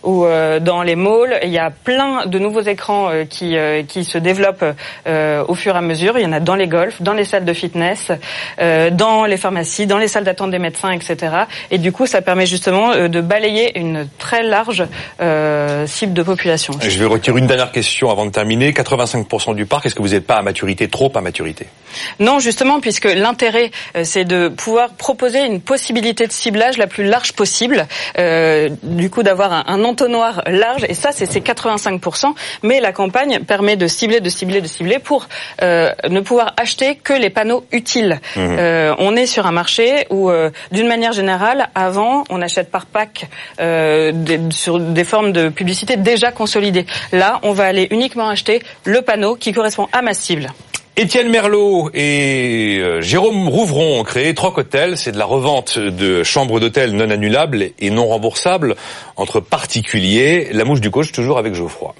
ou 0.04 0.26
dans 0.62 0.84
les 0.84 0.96
malls. 0.96 1.40
Il 1.44 1.50
y 1.50 1.58
a 1.58 1.70
plein 1.72 2.26
de 2.26 2.40
nouveaux 2.40 2.62
écrans 2.62 3.12
qui, 3.30 3.56
qui 3.88 4.04
se 4.04 4.18
développent 4.18 4.66
au 5.06 5.56
fur 5.56 5.76
et 5.76 5.78
à 5.78 5.82
mesure. 5.82 6.18
Il 6.18 6.24
y 6.24 6.26
en 6.26 6.34
a 6.34 6.40
dans 6.40 6.56
les 6.56 6.68
golfs, 6.68 7.02
dans 7.02 7.14
les 7.14 7.26
salles 7.26 7.46
de 7.46 7.54
fitness, 7.54 8.12
dans 8.60 9.26
les 9.26 9.38
pharmacies, 9.38 9.88
dans 9.88 9.98
les 9.98 10.08
salles 10.08 10.24
d'attente 10.24 10.52
des 10.52 10.60
médecins, 10.60 10.92
etc. 10.92 11.34
Et 11.72 11.78
du 11.78 11.92
coup, 11.92 12.06
ça 12.06 12.22
permet 12.22 12.46
justement 12.46 13.08
de 13.08 13.22
balayer 13.22 13.78
une 13.80 14.08
très 14.18 14.44
large 14.44 14.84
cible 15.86 16.14
de 16.14 16.24
population. 16.24 16.74
Je 16.82 17.00
vais 17.00 17.06
retirer 17.06 17.40
une 17.40 17.48
dernière 17.48 17.72
question 17.72 18.10
avant 18.10 18.26
de 18.26 18.32
terminer. 18.32 18.72
85% 18.72 19.56
du 19.56 19.66
parc, 19.66 19.86
est-ce 19.86 19.96
que 19.96 20.02
vous 20.02 20.10
n'êtes 20.10 20.28
pas 20.28 20.36
à 20.36 20.42
maturité, 20.42 20.88
trop 20.88 21.12
à 21.16 21.22
maturité? 21.22 21.68
Non, 22.20 22.40
justement, 22.48 22.80
puisque 22.80 23.12
l'intérêt, 23.14 23.72
euh, 23.98 24.06
c'est 24.06 24.24
de 24.24 24.48
pouvoir 24.48 24.92
proposer 24.92 25.46
une 25.46 25.60
possibilité 25.60 26.28
de 26.28 26.32
ciblage 26.32 26.78
la 26.78 26.88
plus 26.88 27.04
large 27.04 27.34
possible, 27.34 27.86
euh, 28.18 28.70
du 28.84 29.10
coup 29.10 29.22
d'avoir 29.22 29.52
un, 29.52 29.64
un, 29.68 29.84
entonnoir 29.84 30.44
large, 30.48 30.86
et 30.88 30.94
ça, 30.94 31.10
c'est 31.12 31.26
ces 31.26 31.42
85%, 31.42 32.34
mais 32.64 32.80
la 32.80 32.94
campagne 32.94 33.40
permet 33.40 33.76
de 33.76 33.88
cibler, 33.88 34.22
de 34.22 34.30
cibler, 34.30 34.62
de 34.62 34.68
cibler 34.68 35.00
pour 35.00 35.28
euh, 35.62 35.92
ne 36.10 36.22
pouvoir 36.22 36.54
acheter 36.56 36.96
que 36.96 37.12
les 37.12 37.30
panneaux 37.30 37.66
utiles. 37.74 38.22
Mmh. 38.38 38.40
Euh, 38.40 38.96
on 39.00 39.18
est 39.18 39.26
sur 39.26 39.46
un 39.46 39.52
marché 39.52 40.08
où, 40.10 40.30
euh, 40.30 40.50
d'une 40.72 40.88
manière 40.88 41.12
générale, 41.12 41.68
avant, 41.76 42.24
on 42.30 42.42
achète 42.42 42.72
par 42.72 42.86
pack 42.86 43.28
des, 43.60 44.40
sur 44.52 44.80
des 44.80 45.04
formes 45.04 45.34
de 45.34 45.50
publicité 45.50 45.98
déjà 45.98 46.32
consolidées. 46.32 46.86
Là, 47.12 47.42
on 47.44 47.52
va 47.52 47.66
aller 47.66 47.90
uniquement 47.92 48.30
acheter 48.30 48.62
le 48.86 49.02
panneau 49.02 49.36
qui 49.36 49.52
correspond 49.52 49.90
à 49.92 50.02
ma 50.02 50.14
cible. 50.14 50.48
Étienne 51.00 51.30
Merlot 51.30 51.92
et 51.94 52.80
euh, 52.82 53.02
Jérôme 53.02 53.48
Rouvron 53.48 54.00
ont 54.00 54.04
créé 54.04 54.34
Troc 54.34 54.58
Hôtel. 54.58 54.98
C'est 54.98 55.12
de 55.12 55.20
la 55.20 55.26
revente 55.26 55.78
de 55.78 56.24
chambres 56.24 56.60
d'hôtel 56.60 56.94
non 56.94 57.12
annulables 57.12 57.70
et 57.78 57.92
non 57.92 58.08
remboursables 58.08 58.76
entre 59.16 59.40
particuliers. 59.40 60.50
La 60.54 60.66
mouche 60.66 60.82
du 60.82 60.90
coach 60.90 61.12
toujours 61.12 61.38
avec 61.38 61.54
Geoffroy. 61.54 61.94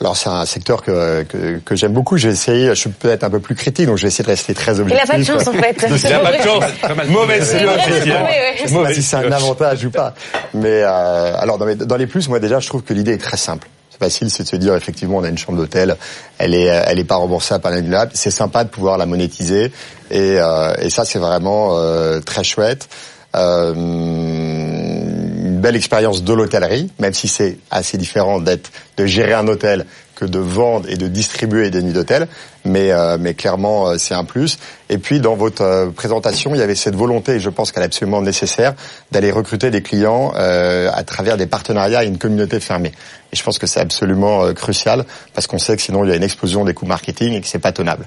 Alors 0.00 0.16
c'est 0.16 0.28
un 0.28 0.46
secteur 0.46 0.84
que, 0.84 1.24
que, 1.24 1.58
que 1.58 1.74
j'aime 1.74 1.92
beaucoup. 1.92 2.16
Je 2.18 2.28
vais 2.28 2.34
essayer, 2.34 2.68
je 2.68 2.74
suis 2.74 2.90
peut-être 2.90 3.24
un 3.24 3.30
peu 3.30 3.40
plus 3.40 3.56
critique, 3.56 3.86
donc 3.86 3.96
je 3.96 4.02
vais 4.02 4.08
essayer 4.08 4.24
de 4.24 4.30
rester 4.30 4.54
très 4.54 4.78
objectif. 4.78 5.04
Il 5.04 5.10
a 5.10 5.12
pas 5.12 5.18
de 5.18 5.24
chance 5.24 5.48
en 5.48 5.52
fait. 5.54 5.86
Il 6.04 6.12
a 6.12 6.20
pas 6.20 6.38
de 6.38 6.42
chance. 6.44 6.64
Mauvaise 7.08 7.52
Je 7.52 8.68
sais 8.68 8.74
pas 8.74 8.94
si 8.94 9.02
c'est 9.02 9.16
un 9.16 9.32
avantage 9.32 9.84
ou 9.84 9.90
pas. 9.90 10.14
Mais 10.54 10.82
euh, 10.84 11.36
alors 11.36 11.58
dans 11.58 11.96
les 11.96 12.06
plus, 12.06 12.28
moi 12.28 12.38
déjà, 12.38 12.60
je 12.60 12.68
trouve 12.68 12.84
que 12.84 12.94
l'idée 12.94 13.14
est 13.14 13.18
très 13.18 13.36
simple 13.36 13.66
facile, 13.98 14.30
c'est 14.30 14.44
de 14.44 14.48
se 14.48 14.56
dire 14.56 14.74
effectivement 14.74 15.18
on 15.18 15.24
a 15.24 15.28
une 15.28 15.38
chambre 15.38 15.58
d'hôtel, 15.58 15.96
elle 16.38 16.54
est 16.54 16.66
elle 16.66 16.98
est 16.98 17.04
pas 17.04 17.16
remboursable 17.16 17.62
par 17.62 17.72
l'annulable. 17.72 18.12
C'est 18.14 18.30
sympa 18.30 18.64
de 18.64 18.68
pouvoir 18.68 18.98
la 18.98 19.06
monétiser 19.06 19.72
et, 20.10 20.40
euh, 20.40 20.88
ça 20.88 21.04
c'est 21.04 21.18
vraiment 21.18 21.78
euh, 21.78 22.20
très 22.20 22.44
chouette. 22.44 22.88
Euh, 23.36 23.74
une 23.74 25.60
belle 25.60 25.76
expérience 25.76 26.22
de 26.22 26.32
l'hôtellerie, 26.32 26.90
même 26.98 27.12
si 27.12 27.28
c'est 27.28 27.58
assez 27.70 27.98
différent 27.98 28.40
d'être 28.40 28.70
de 28.96 29.06
gérer 29.06 29.34
un 29.34 29.46
hôtel 29.48 29.84
que 30.18 30.24
de 30.24 30.38
vendre 30.38 30.88
et 30.88 30.96
de 30.96 31.06
distribuer 31.06 31.70
des 31.70 31.82
nuits 31.82 31.92
d'hôtel, 31.92 32.26
mais 32.64 32.90
euh, 32.90 33.16
mais 33.20 33.34
clairement 33.34 33.88
euh, 33.88 33.98
c'est 33.98 34.14
un 34.14 34.24
plus. 34.24 34.58
Et 34.88 34.98
puis 34.98 35.20
dans 35.20 35.36
votre 35.36 35.62
euh, 35.62 35.90
présentation, 35.90 36.54
il 36.54 36.58
y 36.58 36.62
avait 36.62 36.74
cette 36.74 36.96
volonté, 36.96 37.32
et 37.36 37.40
je 37.40 37.50
pense 37.50 37.70
qu'elle 37.70 37.84
est 37.84 37.86
absolument 37.86 38.20
nécessaire, 38.20 38.74
d'aller 39.12 39.30
recruter 39.30 39.70
des 39.70 39.82
clients 39.82 40.32
euh, 40.36 40.90
à 40.92 41.04
travers 41.04 41.36
des 41.36 41.46
partenariats 41.46 42.04
et 42.04 42.08
une 42.08 42.18
communauté 42.18 42.58
fermée. 42.58 42.92
Et 43.32 43.36
je 43.36 43.42
pense 43.44 43.58
que 43.58 43.66
c'est 43.66 43.80
absolument 43.80 44.52
crucial 44.54 45.04
parce 45.34 45.46
qu'on 45.46 45.58
sait 45.58 45.76
que 45.76 45.82
sinon 45.82 46.04
il 46.04 46.10
y 46.10 46.12
a 46.12 46.16
une 46.16 46.22
explosion 46.22 46.64
des 46.64 46.74
coûts 46.74 46.86
marketing 46.86 47.34
et 47.34 47.40
que 47.40 47.46
c'est 47.46 47.58
pas 47.58 47.72
tenable. 47.72 48.06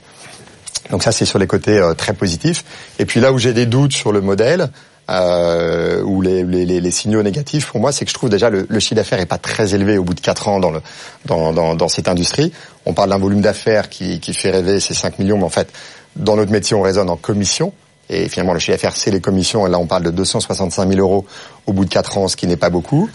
Donc 0.90 1.04
ça 1.04 1.12
c'est 1.12 1.26
sur 1.26 1.40
les 1.40 1.48
côtés 1.48 1.80
très 1.96 2.14
positifs. 2.14 2.66
Et 3.00 3.06
puis 3.06 3.20
là 3.20 3.32
où 3.32 3.38
j'ai 3.38 3.54
des 3.54 3.68
doutes 3.68 3.94
sur 3.94 4.12
le 4.12 4.20
modèle, 4.20 4.70
euh, 5.10 6.02
ou 6.04 6.22
les, 6.22 6.44
les, 6.44 6.66
les, 6.66 6.92
signaux 6.92 7.24
négatifs 7.24 7.68
pour 7.68 7.80
moi, 7.80 7.92
c'est 7.92 8.06
que 8.06 8.12
je 8.12 8.16
trouve 8.16 8.30
déjà 8.30 8.50
le, 8.50 8.66
le 8.70 8.80
chiffre 8.80 8.96
d'affaires 8.96 9.20
est 9.20 9.26
pas 9.26 9.38
très 9.38 9.74
élevé 9.74 9.98
au 9.98 10.04
bout 10.04 10.14
de 10.14 10.22
4 10.22 10.48
ans 10.48 10.60
dans, 10.60 10.72
le, 10.72 10.82
dans, 11.26 11.52
dans, 11.52 11.76
dans 11.76 11.88
cette 11.88 12.08
industrie. 12.08 12.54
On 12.86 12.94
parle 12.94 13.10
d'un 13.10 13.18
volume 13.18 13.42
d'affaires 13.42 13.90
qui, 13.90 14.20
qui 14.20 14.34
fait 14.34 14.52
rêver, 14.52 14.80
c'est 14.80 14.94
5 14.94 15.20
millions, 15.20 15.38
mais 15.38 15.44
en 15.44 15.50
fait, 15.50 15.70
dans 16.16 16.36
notre 16.36 16.52
métier, 16.52 16.76
on 16.76 16.82
raisonne 16.82 17.10
en 17.10 17.18
commission. 17.18 17.74
Et 18.10 18.30
finalement, 18.30 18.54
le 18.54 18.60
chiffre 18.60 18.74
d'affaires, 18.74 18.96
c'est 18.96 19.12
les 19.12 19.22
commissions. 19.22 19.66
Et 19.66 19.70
là, 19.70 19.80
on 19.80 19.88
parle 19.88 20.04
de 20.04 20.12
265 20.12 20.88
000 20.88 21.00
euros 21.00 21.26
au 21.66 21.74
bout 21.74 21.86
de 21.86 21.90
4 21.90 22.18
ans, 22.18 22.28
ce 22.28 22.36
qui 22.36 22.48
n'est 22.48 22.58
pas 22.58 22.70
beaucoup. 22.70 23.10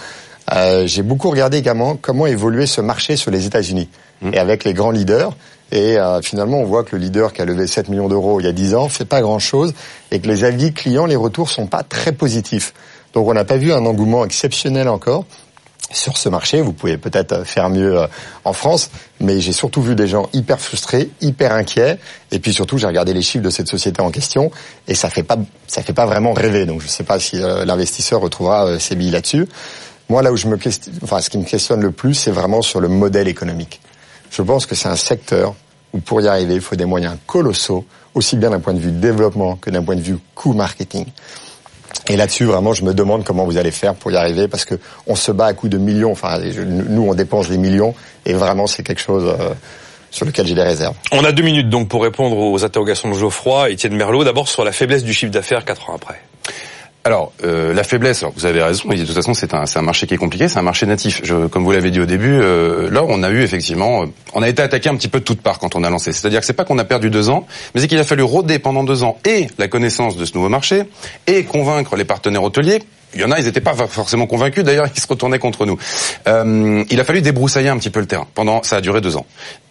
Euh, 0.53 0.87
J'ai 0.87 1.03
beaucoup 1.03 1.31
regardé 1.31 1.59
également 1.59 1.97
comment 1.97 2.27
évoluer 2.27 2.67
ce 2.67 2.81
marché 2.81 3.17
sur 3.17 3.31
les 3.31 3.47
États-Unis 3.47 3.89
mmh. 4.23 4.35
et 4.35 4.39
avec 4.39 4.65
les 4.65 4.75
grands 4.75 4.91
leaders. 4.91 5.37
Et 5.73 5.99
euh, 5.99 6.23
finalement, 6.23 6.59
on 6.59 6.65
voit 6.65 6.85
que 6.85 6.95
le 6.95 7.03
leader 7.03 7.33
qui 7.33 7.43
a 7.43 7.45
levé 7.45 7.67
7 7.67 7.89
millions 7.89 8.09
d'euros 8.09 8.41
il 8.41 8.47
y 8.47 8.49
a 8.49 8.53
10 8.53 8.75
ans 8.75 8.89
fait 8.89 9.05
pas 9.05 9.21
grand-chose 9.21 9.75
et 10.11 10.21
que 10.21 10.29
les 10.29 10.45
avis 10.45 10.73
clients, 10.73 11.07
les 11.07 11.17
retours 11.17 11.51
sont 11.51 11.67
pas 11.67 11.83
très 11.83 12.13
positifs. 12.13 12.73
Donc 13.15 13.27
on 13.29 13.35
n'a 13.35 13.45
pas 13.45 13.57
vu 13.57 13.73
un 13.73 13.85
engouement 13.87 14.25
exceptionnel 14.25 14.89
encore 14.89 15.25
sur 15.93 16.17
ce 16.17 16.29
marché. 16.29 16.61
Vous 16.61 16.73
pouvez 16.73 16.99
peut-être 16.99 17.45
faire 17.45 17.71
mieux 17.71 17.99
euh, 17.99 18.07
en 18.45 18.53
France, 18.53 18.91
mais 19.21 19.41
j'ai 19.41 19.53
surtout 19.53 19.83
vu 19.83 19.95
des 19.95 20.07
gens 20.07 20.29
hyper 20.33 20.61
frustrés, 20.61 21.11
hyper 21.21 21.53
inquiets, 21.53 21.99
et 22.31 22.39
puis 22.39 22.53
surtout 22.53 22.79
j'ai 22.79 22.87
regardé 22.87 23.15
les 23.15 23.23
chiffres 23.23 23.45
de 23.45 23.51
cette 23.51 23.69
société 23.69 24.01
en 24.03 24.11
question 24.11 24.51
et 24.89 24.95
ça 24.95 25.11
fait 25.11 25.23
pas 25.23 25.39
ça 25.67 25.83
fait 25.83 25.93
pas 25.93 26.07
vraiment 26.07 26.33
rêver. 26.33 26.67
Donc 26.67 26.81
je 26.81 26.87
ne 26.87 26.91
sais 26.91 27.05
pas 27.05 27.19
si 27.19 27.41
euh, 27.41 27.65
l'investisseur 27.65 28.21
retrouvera 28.21 28.67
euh, 28.67 28.79
ses 28.79 28.97
billes 28.97 29.11
là-dessus. 29.11 29.47
Moi 30.09 30.23
là 30.23 30.33
où 30.33 30.37
je 30.37 30.47
me 30.47 30.59
enfin 31.03 31.21
ce 31.21 31.31
qui 31.31 31.39
me 31.39 31.45
questionne 31.45 31.81
le 31.81 31.91
plus, 31.91 32.15
c'est 32.15 32.31
vraiment 32.31 32.63
sur 32.63 32.81
le 32.81 32.89
modèle 32.89 33.29
économique. 33.29 33.81
Je 34.37 34.43
pense 34.43 34.67
que 34.67 34.75
c'est 34.75 34.89
un 34.89 34.97
secteur 34.97 35.55
où 35.95 36.01
pour 36.01 36.21
y 36.21 36.29
arriver, 36.29 36.57
il 36.57 36.61
faut 36.61 36.77
des 36.77 36.85
moyens 36.85 37.17
colossaux, 37.27 37.87
aussi 38.13 38.37
bien 38.37 38.51
d'un 38.51 38.61
point 38.61 38.75
de 38.75 38.79
vue 38.79 38.91
développement 38.91 39.57
que 39.57 39.71
d'un 39.71 39.83
point 39.83 39.97
de 39.97 40.03
vue 40.03 40.19
coût 40.35 40.53
marketing. 40.53 41.07
Et 42.09 42.17
là-dessus, 42.19 42.45
vraiment, 42.45 42.75
je 42.75 42.85
me 42.85 42.93
demande 42.93 43.25
comment 43.25 43.47
vous 43.47 43.57
allez 43.57 43.71
faire 43.71 43.95
pour 43.95 44.11
y 44.13 44.17
arriver, 44.17 44.47
parce 44.47 44.67
que 44.67 44.75
on 45.07 45.15
se 45.15 45.33
bat 45.33 45.47
à 45.47 45.55
coups 45.55 45.73
de 45.73 45.79
millions. 45.79 46.13
Enfin, 46.13 46.39
nous, 46.39 47.09
on 47.09 47.15
dépense 47.15 47.49
des 47.49 47.57
millions, 47.57 47.95
et 48.27 48.35
vraiment, 48.35 48.67
c'est 48.67 48.83
quelque 48.83 49.01
chose 49.01 49.25
euh, 49.27 49.55
sur 50.11 50.27
lequel 50.27 50.47
j'ai 50.47 50.55
des 50.55 50.63
réserves. 50.63 50.97
On 51.13 51.25
a 51.25 51.33
deux 51.33 51.43
minutes 51.43 51.71
donc 51.71 51.89
pour 51.89 52.03
répondre 52.03 52.37
aux 52.37 52.63
interrogations 52.63 53.09
de 53.09 53.15
Geoffroy 53.15 53.71
et 53.71 53.73
Étienne 53.73 53.97
Merlot. 53.97 54.23
D'abord 54.23 54.49
sur 54.49 54.65
la 54.65 54.73
faiblesse 54.73 55.03
du 55.03 55.15
chiffre 55.15 55.33
d'affaires 55.33 55.65
quatre 55.65 55.89
ans 55.89 55.95
après. 55.95 56.21
Alors, 57.07 57.33
euh, 57.45 57.73
la 57.73 57.85
faiblesse, 57.85 58.25
alors 58.25 58.33
vous 58.37 58.47
avez 58.47 58.61
raison, 58.61 58.89
de 58.89 58.97
toute 58.97 59.15
façon 59.15 59.33
c'est 59.33 59.55
un, 59.55 59.83
marché 59.83 60.09
qui 60.09 60.15
est 60.15 60.17
compliqué, 60.17 60.49
c'est 60.49 60.59
un 60.59 60.63
marché 60.63 60.87
natif. 60.87 61.23
Comme 61.53 61.63
vous 61.63 61.71
l'avez 61.71 61.93
dit 61.93 62.01
au 62.01 62.05
début, 62.05 62.33
euh, 62.33 62.91
là 62.91 63.05
on 63.07 63.23
a 63.23 63.31
eu 63.31 63.43
effectivement, 63.43 64.03
euh, 64.03 64.07
on 64.35 64.43
a 64.43 64.49
été 64.49 64.61
attaqué 64.61 64.89
un 64.89 64.97
petit 64.97 65.07
peu 65.07 65.21
de 65.21 65.25
toutes 65.25 65.41
parts 65.41 65.61
quand 65.61 65.77
on 65.77 65.85
a 65.85 65.89
lancé. 65.89 66.11
C'est-à-dire 66.11 66.41
que 66.41 66.47
c'est 66.47 66.53
pas 66.53 66.65
qu'on 66.65 66.79
a 66.79 66.85
perdu 66.85 67.09
deux 67.09 67.31
ans, 67.31 67.47
mais 67.73 67.81
c'est 67.81 67.87
qu'il 67.87 68.01
a 68.01 68.03
fallu 68.03 68.25
rôder 68.25 68.59
pendant 68.59 68.83
deux 68.83 69.05
ans 69.05 69.19
et 69.25 69.47
la 69.57 69.69
connaissance 69.69 70.17
de 70.17 70.25
ce 70.25 70.35
nouveau 70.35 70.49
marché, 70.49 70.83
et 71.29 71.45
convaincre 71.45 71.95
les 71.95 72.05
partenaires 72.05 72.43
hôteliers, 72.43 72.83
il 73.17 73.23
y 73.23 73.25
en 73.25 73.31
a, 73.31 73.39
ils 73.39 73.47
n'étaient 73.47 73.61
pas 73.61 73.75
forcément 73.75 74.27
convaincus. 74.27 74.63
D'ailleurs, 74.63 74.87
ils 74.95 75.01
se 75.01 75.07
retournaient 75.07 75.39
contre 75.39 75.67
nous. 75.67 75.79
Euh, 76.29 76.85
il 76.91 77.01
a 77.01 77.05
fallu 77.05 77.23
débroussailler 77.23 77.69
un 77.69 77.79
petit 77.79 77.91
peu 77.91 78.01
le 78.01 78.07
terrain. 78.07 78.27
Pendant, 78.35 78.63
ça 78.63 78.77
a 78.77 78.81
duré 78.81 79.01
deux 79.01 79.17
ans. 79.17 79.27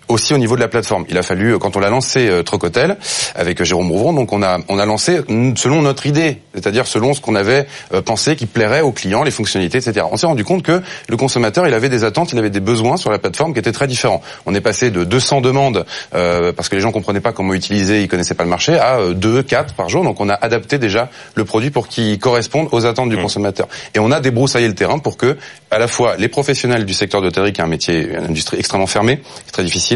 Aussi 0.07 0.33
au 0.33 0.37
niveau 0.37 0.55
de 0.55 0.61
la 0.61 0.67
plateforme. 0.67 1.05
Il 1.09 1.17
a 1.17 1.23
fallu, 1.23 1.53
euh, 1.53 1.57
quand 1.57 1.75
on 1.75 1.79
l'a 1.79 1.89
lancé 1.89 2.27
euh, 2.27 2.43
Trocotel 2.43 2.97
avec 3.35 3.63
Jérôme 3.63 3.91
Rouvron, 3.91 4.13
donc 4.13 4.33
on 4.33 4.43
a 4.43 4.59
on 4.67 4.79
a 4.79 4.85
lancé 4.85 5.21
selon 5.55 5.81
notre 5.81 6.05
idée, 6.05 6.41
c'est-à-dire 6.53 6.87
selon 6.87 7.13
ce 7.13 7.21
qu'on 7.21 7.35
avait 7.35 7.67
euh, 7.93 8.01
pensé 8.01 8.35
qui 8.35 8.45
plairait 8.45 8.81
aux 8.81 8.91
clients, 8.91 9.23
les 9.23 9.31
fonctionnalités, 9.31 9.77
etc. 9.77 10.05
On 10.11 10.17
s'est 10.17 10.25
rendu 10.25 10.43
compte 10.43 10.63
que 10.63 10.81
le 11.07 11.17
consommateur, 11.17 11.67
il 11.67 11.73
avait 11.73 11.89
des 11.89 12.03
attentes, 12.03 12.31
il 12.33 12.39
avait 12.39 12.49
des 12.49 12.59
besoins 12.59 12.97
sur 12.97 13.11
la 13.11 13.19
plateforme 13.19 13.53
qui 13.53 13.59
étaient 13.59 13.71
très 13.71 13.87
différents. 13.87 14.21
On 14.45 14.55
est 14.55 14.61
passé 14.61 14.91
de 14.91 15.03
200 15.03 15.41
demandes 15.41 15.85
euh, 16.13 16.51
parce 16.53 16.69
que 16.69 16.75
les 16.75 16.81
gens 16.81 16.91
comprenaient 16.91 17.19
pas 17.19 17.31
comment 17.31 17.53
utiliser, 17.53 18.01
ils 18.01 18.07
connaissaient 18.07 18.35
pas 18.35 18.43
le 18.43 18.49
marché, 18.49 18.77
à 18.77 18.99
2, 19.13 19.43
4 19.43 19.73
par 19.73 19.89
jour. 19.89 20.03
Donc 20.03 20.19
on 20.19 20.29
a 20.29 20.33
adapté 20.33 20.77
déjà 20.77 21.09
le 21.35 21.45
produit 21.45 21.69
pour 21.69 21.87
qu'il 21.87 22.17
corresponde 22.19 22.69
aux 22.71 22.85
attentes 22.85 23.09
du 23.09 23.17
mmh. 23.17 23.21
consommateur. 23.21 23.67
Et 23.93 23.99
on 23.99 24.11
a 24.11 24.19
débroussaillé 24.19 24.67
le 24.67 24.75
terrain 24.75 24.99
pour 24.99 25.17
que 25.17 25.37
à 25.71 25.79
la 25.79 25.87
fois 25.87 26.15
les 26.17 26.27
professionnels 26.27 26.85
du 26.85 26.93
secteur 26.93 27.21
d'hôtellerie, 27.21 27.53
qui 27.53 27.61
est 27.61 27.63
un 27.63 27.67
métier, 27.67 28.07
une 28.09 28.25
industrie 28.25 28.57
extrêmement 28.57 28.87
fermée, 28.87 29.21
très 29.51 29.63
difficile, 29.63 29.94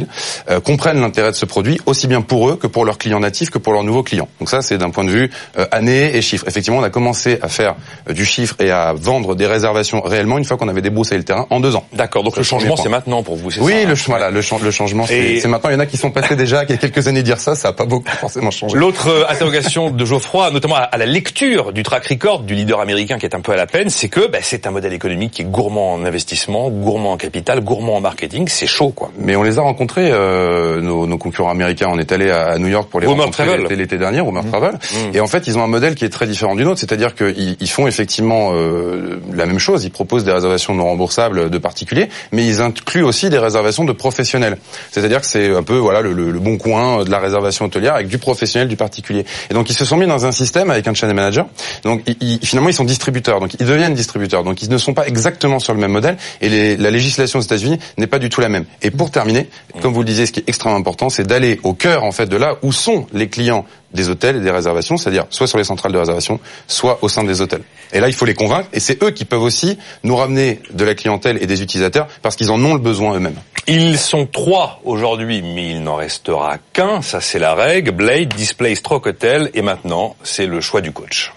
euh, 0.49 0.59
comprennent 0.59 1.01
l'intérêt 1.01 1.31
de 1.31 1.35
ce 1.35 1.45
produit 1.45 1.79
aussi 1.85 2.07
bien 2.07 2.21
pour 2.21 2.49
eux 2.49 2.55
que 2.55 2.67
pour 2.67 2.85
leurs 2.85 2.97
clients 2.97 3.19
natifs 3.19 3.49
que 3.49 3.57
pour 3.57 3.73
leurs 3.73 3.83
nouveaux 3.83 4.03
clients. 4.03 4.27
Donc 4.39 4.49
ça, 4.49 4.61
c'est 4.61 4.77
d'un 4.77 4.89
point 4.89 5.03
de 5.03 5.09
vue 5.09 5.31
euh, 5.57 5.65
année 5.71 6.15
et 6.15 6.21
chiffres. 6.21 6.45
Effectivement, 6.47 6.79
on 6.79 6.83
a 6.83 6.89
commencé 6.89 7.39
à 7.41 7.47
faire 7.47 7.75
euh, 8.09 8.13
du 8.13 8.25
chiffre 8.25 8.55
et 8.59 8.71
à 8.71 8.93
vendre 8.93 9.35
des 9.35 9.47
réservations 9.47 10.01
réellement 10.01 10.37
une 10.37 10.45
fois 10.45 10.57
qu'on 10.57 10.67
avait 10.67 10.81
débroussé 10.81 11.17
le 11.17 11.23
terrain 11.23 11.47
en 11.49 11.59
deux 11.59 11.75
ans. 11.75 11.85
D'accord. 11.93 12.23
Donc 12.23 12.37
le 12.37 12.43
changement, 12.43 12.75
c'est 12.75 12.89
maintenant 12.89 13.23
pour 13.23 13.35
vous, 13.35 13.49
Oui, 13.59 13.85
le, 13.85 13.93
voilà, 14.07 14.29
le, 14.29 14.41
le 14.63 14.71
changement, 14.71 15.05
c'est 15.05 15.47
maintenant. 15.47 15.69
Il 15.69 15.73
y 15.73 15.75
en 15.75 15.79
a 15.79 15.85
qui 15.85 15.97
sont 15.97 16.11
passés 16.11 16.35
déjà, 16.35 16.63
il 16.63 16.69
y 16.69 16.73
a 16.73 16.77
quelques 16.77 17.07
années 17.07 17.23
dire 17.23 17.39
ça, 17.39 17.55
ça 17.55 17.69
n'a 17.69 17.73
pas 17.73 17.85
beaucoup 17.85 18.09
forcément 18.09 18.51
changé. 18.51 18.77
L'autre 18.77 19.27
interrogation 19.29 19.89
de 19.89 20.05
Geoffroy, 20.05 20.51
notamment 20.51 20.75
à 20.75 20.97
la 20.97 21.05
lecture 21.05 21.73
du 21.73 21.83
track 21.83 22.05
record 22.07 22.41
du 22.41 22.55
leader 22.55 22.79
américain 22.79 23.17
qui 23.17 23.25
est 23.25 23.35
un 23.35 23.41
peu 23.41 23.51
à 23.51 23.55
la 23.55 23.67
peine, 23.67 23.89
c'est 23.89 24.09
que 24.09 24.27
bah, 24.27 24.39
c'est 24.41 24.67
un 24.67 24.71
modèle 24.71 24.93
économique 24.93 25.31
qui 25.31 25.41
est 25.41 25.45
gourmand 25.45 25.93
en 25.93 26.05
investissement, 26.05 26.69
gourmand 26.69 27.13
en 27.13 27.17
capital, 27.17 27.61
gourmand 27.61 27.97
en 27.97 28.01
marketing. 28.01 28.47
C'est 28.47 28.67
chaud, 28.67 28.89
quoi. 28.89 29.11
Mais 29.17 29.35
on 29.35 29.43
les 29.43 29.57
a 29.57 29.61
rencontrés, 29.61 29.88
euh, 29.97 30.81
nos, 30.81 31.07
nos, 31.07 31.17
concurrents 31.17 31.49
américains. 31.49 31.87
On 31.89 31.99
est 31.99 32.11
allé 32.11 32.29
à 32.29 32.57
New 32.57 32.67
York 32.67 32.89
pour 32.89 32.99
les 32.99 33.07
rencontrer 33.07 33.57
l'été 33.75 33.97
dernier, 33.97 34.19
Romer 34.19 34.41
mmh. 34.41 34.49
Travel. 34.49 34.73
Mmh. 34.73 35.15
Et 35.15 35.19
en 35.19 35.27
fait, 35.27 35.47
ils 35.47 35.57
ont 35.57 35.63
un 35.63 35.67
modèle 35.67 35.95
qui 35.95 36.05
est 36.05 36.09
très 36.09 36.27
différent 36.27 36.55
du 36.55 36.63
nôtre, 36.63 36.79
c'est-à-dire 36.79 37.15
qu'ils 37.15 37.57
ils 37.59 37.69
font 37.69 37.87
effectivement 37.87 38.51
euh, 38.53 39.21
la 39.33 39.45
même 39.45 39.59
chose. 39.59 39.83
Ils 39.85 39.91
proposent 39.91 40.23
des 40.23 40.31
réservations 40.31 40.73
non 40.73 40.85
remboursables 40.85 41.49
de 41.49 41.57
particuliers, 41.57 42.09
mais 42.31 42.45
ils 42.45 42.61
incluent 42.61 43.03
aussi 43.03 43.29
des 43.29 43.37
réservations 43.37 43.85
de 43.85 43.91
professionnels. 43.91 44.57
C'est-à-dire 44.91 45.21
que 45.21 45.27
c'est 45.27 45.55
un 45.55 45.63
peu 45.63 45.77
voilà 45.77 46.01
le, 46.01 46.13
le, 46.13 46.39
bon 46.39 46.57
coin 46.57 47.03
de 47.03 47.11
la 47.11 47.19
réservation 47.19 47.65
hôtelière 47.65 47.95
avec 47.95 48.07
du 48.07 48.17
professionnel, 48.17 48.67
du 48.67 48.77
particulier. 48.77 49.25
Et 49.49 49.53
donc 49.53 49.69
ils 49.69 49.75
se 49.75 49.85
sont 49.85 49.97
mis 49.97 50.07
dans 50.07 50.25
un 50.25 50.31
système 50.31 50.69
avec 50.71 50.87
un 50.87 50.93
channel 50.93 51.15
manager. 51.15 51.47
Donc 51.83 52.01
ils, 52.21 52.39
finalement 52.43 52.69
ils 52.69 52.75
sont 52.75 52.83
distributeurs. 52.83 53.39
Donc 53.39 53.53
ils 53.59 53.65
deviennent 53.65 53.93
distributeurs. 53.93 54.43
Donc 54.43 54.61
ils 54.61 54.69
ne 54.69 54.77
sont 54.77 54.93
pas 54.93 55.07
exactement 55.07 55.59
sur 55.59 55.73
le 55.73 55.79
même 55.79 55.91
modèle. 55.91 56.17
Et 56.41 56.49
les, 56.49 56.77
la 56.77 56.91
législation 56.91 57.39
aux 57.39 57.43
États-Unis 57.43 57.79
n'est 57.97 58.07
pas 58.07 58.19
du 58.19 58.29
tout 58.29 58.41
la 58.41 58.49
même. 58.49 58.65
Et 58.81 58.91
pour 58.91 59.11
terminer, 59.11 59.49
comme 59.79 59.93
vous 59.93 60.01
le 60.01 60.05
disiez, 60.05 60.25
ce 60.25 60.31
qui 60.31 60.39
est 60.39 60.47
extrêmement 60.47 60.77
important, 60.77 61.09
c'est 61.09 61.25
d'aller 61.25 61.59
au 61.63 61.73
cœur 61.73 62.03
en 62.03 62.11
fait 62.11 62.27
de 62.27 62.37
là 62.37 62.57
où 62.61 62.71
sont 62.71 63.07
les 63.13 63.29
clients 63.29 63.65
des 63.93 64.09
hôtels 64.09 64.37
et 64.37 64.39
des 64.39 64.51
réservations, 64.51 64.97
c'est-à-dire 64.97 65.25
soit 65.29 65.47
sur 65.47 65.57
les 65.57 65.63
centrales 65.63 65.91
de 65.91 65.97
réservation, 65.97 66.39
soit 66.67 66.99
au 67.01 67.09
sein 67.09 67.23
des 67.23 67.41
hôtels. 67.41 67.63
Et 67.91 67.99
là, 67.99 68.07
il 68.07 68.13
faut 68.13 68.25
les 68.25 68.33
convaincre, 68.33 68.69
et 68.71 68.79
c'est 68.79 69.01
eux 69.03 69.11
qui 69.11 69.25
peuvent 69.25 69.41
aussi 69.41 69.77
nous 70.03 70.15
ramener 70.15 70.59
de 70.71 70.83
la 70.83 70.93
clientèle 70.95 71.41
et 71.41 71.47
des 71.47 71.61
utilisateurs, 71.61 72.07
parce 72.21 72.35
qu'ils 72.35 72.51
en 72.51 72.63
ont 72.63 72.73
le 72.73 72.79
besoin 72.79 73.15
eux-mêmes. 73.15 73.39
Ils 73.67 73.97
sont 73.97 74.25
trois 74.25 74.79
aujourd'hui, 74.83 75.41
mais 75.41 75.71
il 75.71 75.83
n'en 75.83 75.95
restera 75.95 76.57
qu'un, 76.73 77.01
ça 77.01 77.21
c'est 77.21 77.39
la 77.39 77.55
règle. 77.55 77.91
Blade, 77.91 78.33
Display, 78.35 78.75
Stroke 78.75 79.07
Hotel, 79.07 79.49
et 79.53 79.61
maintenant, 79.61 80.15
c'est 80.23 80.45
le 80.45 80.61
choix 80.61 80.81
du 80.81 80.91
coach. 80.91 81.33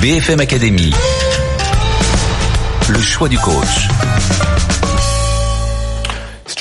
BFM 0.00 0.40
Academy. 0.40 0.92
Le 2.88 3.00
choix 3.00 3.28
du 3.28 3.38
coach. 3.38 3.88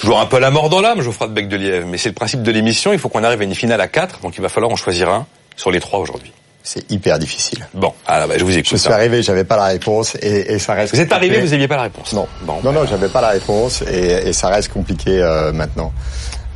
Toujours 0.02 0.20
un 0.20 0.26
peu 0.26 0.40
la 0.40 0.50
mort 0.50 0.70
dans 0.70 0.82
l'âme, 0.82 1.02
Geoffroy 1.02 1.28
de 1.28 1.34
Bec 1.34 1.48
de 1.48 1.56
Lièvre, 1.58 1.88
mais 1.88 2.00
c'est 2.00 2.10
le 2.10 2.16
principe 2.16 2.42
de 2.42 2.52
l'émission, 2.52 2.92
il 2.92 2.98
faut 2.98 3.08
qu'on 3.08 3.24
arrive 3.24 3.42
à 3.42 3.44
une 3.44 3.54
finale 3.54 3.80
à 3.82 3.88
4, 3.88 4.22
donc 4.22 4.36
il 4.36 4.42
va 4.42 4.50
falloir 4.50 4.72
en 4.72 4.76
choisir 4.76 5.10
un 5.10 5.28
sur 5.56 5.70
les 5.70 5.80
trois 5.80 6.00
aujourd'hui. 6.00 6.34
C'est 6.64 6.90
hyper 6.92 7.20
difficile. 7.20 7.68
Bon, 7.76 7.94
alors 8.08 8.28
bah, 8.28 8.34
je 8.38 8.44
vous 8.44 8.58
écoute. 8.58 8.72
Je 8.72 8.78
suis 8.78 8.92
arrivé, 8.92 9.22
j'avais 9.22 9.44
pas 9.44 9.58
la 9.58 9.66
réponse 9.66 10.16
et, 10.22 10.54
et 10.54 10.58
ça 10.60 10.74
reste. 10.74 10.96
Vous 10.96 11.02
êtes 11.02 11.12
arrivé, 11.12 11.40
vous 11.40 11.50
n'aviez 11.50 11.68
pas 11.68 11.76
la 11.76 11.84
réponse. 11.84 12.14
Non, 12.14 12.28
bon, 12.42 12.58
non, 12.64 12.72
non, 12.72 12.86
j'avais 12.88 13.10
pas 13.10 13.22
la 13.22 13.30
réponse 13.30 13.84
et, 13.84 14.30
et 14.30 14.34
ça 14.34 14.50
reste 14.50 14.74
compliqué 14.74 15.22
euh, 15.22 15.52
maintenant. 15.52 15.94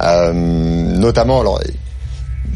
Euh, 0.02 0.34
notamment, 0.34 1.41
alors 1.41 1.62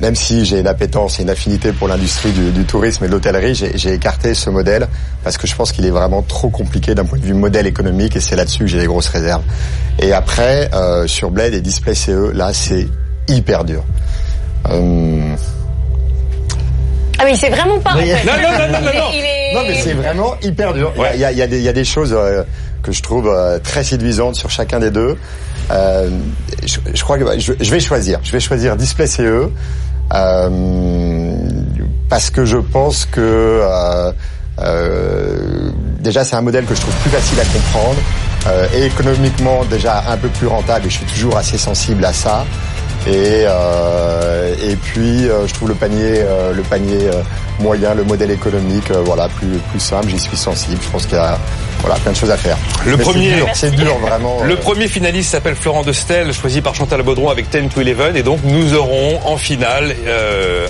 même 0.02 0.16
si 0.16 0.46
j'ai 0.46 0.60
une 0.60 0.68
appétence 0.68 1.20
et 1.20 1.24
une 1.24 1.30
affinité 1.30 1.72
pour 1.74 1.88
l'industrie 1.88 2.32
du, 2.32 2.64
tourisme 2.64 3.04
et 3.04 3.08
de 3.08 3.12
l'hôtellerie, 3.12 3.56
j'ai 3.56 3.94
écarté 3.94 4.34
ce 4.34 4.50
modèle 4.50 4.88
parce 5.24 5.38
que 5.38 5.48
je 5.48 5.56
pense 5.56 5.72
qu'il 5.72 5.86
est 5.86 5.92
vraiment 5.92 6.22
trop 6.22 6.50
compliqué 6.50 6.96
d'un 6.96 7.06
point 7.06 7.20
de 7.20 7.26
vue 7.26 7.34
modèle 7.34 7.68
économique 7.68 8.16
et 8.16 8.20
c'est 8.20 8.36
là-dessus 8.36 8.60
que 8.60 8.68
j'ai 8.68 8.80
des 8.80 8.88
grosses 8.88 9.10
réserves. 9.10 9.44
Et 10.00 10.14
après, 10.14 10.70
euh, 10.74 11.08
sur 11.08 11.32
Blade 11.32 11.54
et 11.54 11.62
Display 11.62 11.96
CE, 11.96 12.32
là, 12.34 12.54
c'est 12.54 12.88
hyper 13.28 13.66
dur. 13.66 13.84
Euh... 14.70 15.36
Ah 17.20 17.26
mais 17.26 17.36
c'est 17.36 17.50
vraiment 17.50 17.80
pas. 17.80 17.96
Non, 17.96 18.02
non, 18.02 18.52
non, 18.52 18.80
non, 18.80 18.94
non. 18.94 19.12
Non, 19.54 19.62
mais 19.68 19.76
c'est 19.76 19.94
vraiment 19.94 20.36
hyper 20.42 20.74
dur. 20.74 20.94
Il, 21.14 21.20
y 21.20 21.26
a, 21.26 21.32
il, 21.34 21.38
y 21.38 21.42
a, 21.42 21.48
des, 21.48 21.58
il 21.58 21.64
y 21.64 21.68
a 21.68 21.74
des 21.74 21.84
choses 21.84 22.14
euh, 22.18 22.44
que 22.82 22.94
je 22.94 23.02
trouve 23.02 23.28
euh, 23.28 23.60
très 23.60 23.84
séduisantes 23.84 24.36
sur 24.36 24.50
chacun 24.50 24.80
des 24.80 24.92
deux. 24.92 25.18
Euh, 25.72 26.10
je, 26.66 26.80
je, 26.94 27.04
crois 27.04 27.18
que 27.18 27.40
je, 27.40 27.54
je, 27.60 27.72
vais 27.72 27.80
choisir. 27.80 28.20
Je 28.24 28.32
vais 28.32 28.40
choisir 28.40 28.78
Display 28.78 29.08
CE. 29.08 29.50
Euh, 30.14 31.36
parce 32.10 32.30
que 32.30 32.46
je 32.46 32.58
pense 32.58 33.06
que 33.06 33.20
euh, 33.22 34.12
euh, 34.60 35.72
déjà 36.00 36.24
c'est 36.24 36.36
un 36.36 36.42
modèle 36.42 36.66
que 36.66 36.74
je 36.74 36.82
trouve 36.82 36.96
plus 36.96 37.12
facile 37.12 37.40
à 37.40 37.46
comprendre 37.46 38.00
et 38.74 38.86
économiquement 38.86 39.66
déjà 39.66 40.06
un 40.10 40.18
peu 40.18 40.30
plus 40.30 40.48
rentable 40.48 40.88
et 40.88 40.90
je 40.90 40.96
suis 40.96 41.06
toujours 41.06 41.38
assez 41.38 41.58
sensible 41.58 42.04
à 42.06 42.14
ça. 42.14 42.46
Et, 43.10 43.46
euh, 43.48 44.54
et 44.62 44.76
puis 44.76 45.28
euh, 45.28 45.48
je 45.48 45.54
trouve 45.56 45.70
le 45.70 45.74
panier, 45.74 46.20
euh, 46.20 46.54
le 46.54 46.62
panier 46.62 47.10
moyen, 47.60 47.96
le 47.96 48.04
modèle 48.04 48.30
économique, 48.30 48.92
voilà, 49.04 49.28
plus 49.30 49.58
plus 49.72 49.80
simple. 49.80 50.10
J'y 50.10 50.20
suis 50.20 50.38
sensible. 50.38 50.78
Je 50.82 50.90
pense 50.90 51.06
qu'il 51.08 51.16
y 51.16 51.22
a 51.22 51.40
voilà 51.82 51.96
plein 51.96 52.12
de 52.12 52.18
choses 52.18 52.30
à 52.30 52.38
faire. 52.38 52.58
Le 52.86 52.98
premier, 52.98 53.32
c'est 53.54 53.72
dur, 53.72 53.98
vraiment. 53.98 54.44
Le 54.44 54.56
premier 54.58 54.88
finaliste 54.88 55.32
s'appelle 55.32 55.56
Florent 55.56 55.82
Destel, 55.82 56.34
choisi 56.34 56.62
par 56.62 56.76
Chantal 56.76 57.02
Baudron 57.02 57.30
avec 57.30 57.50
10 57.50 57.70
to 57.70 57.82
11, 57.82 58.16
et 58.16 58.22
donc 58.22 58.42
nous 58.44 58.76
aurons 58.76 59.20
en 59.26 59.38
finale 59.38 59.96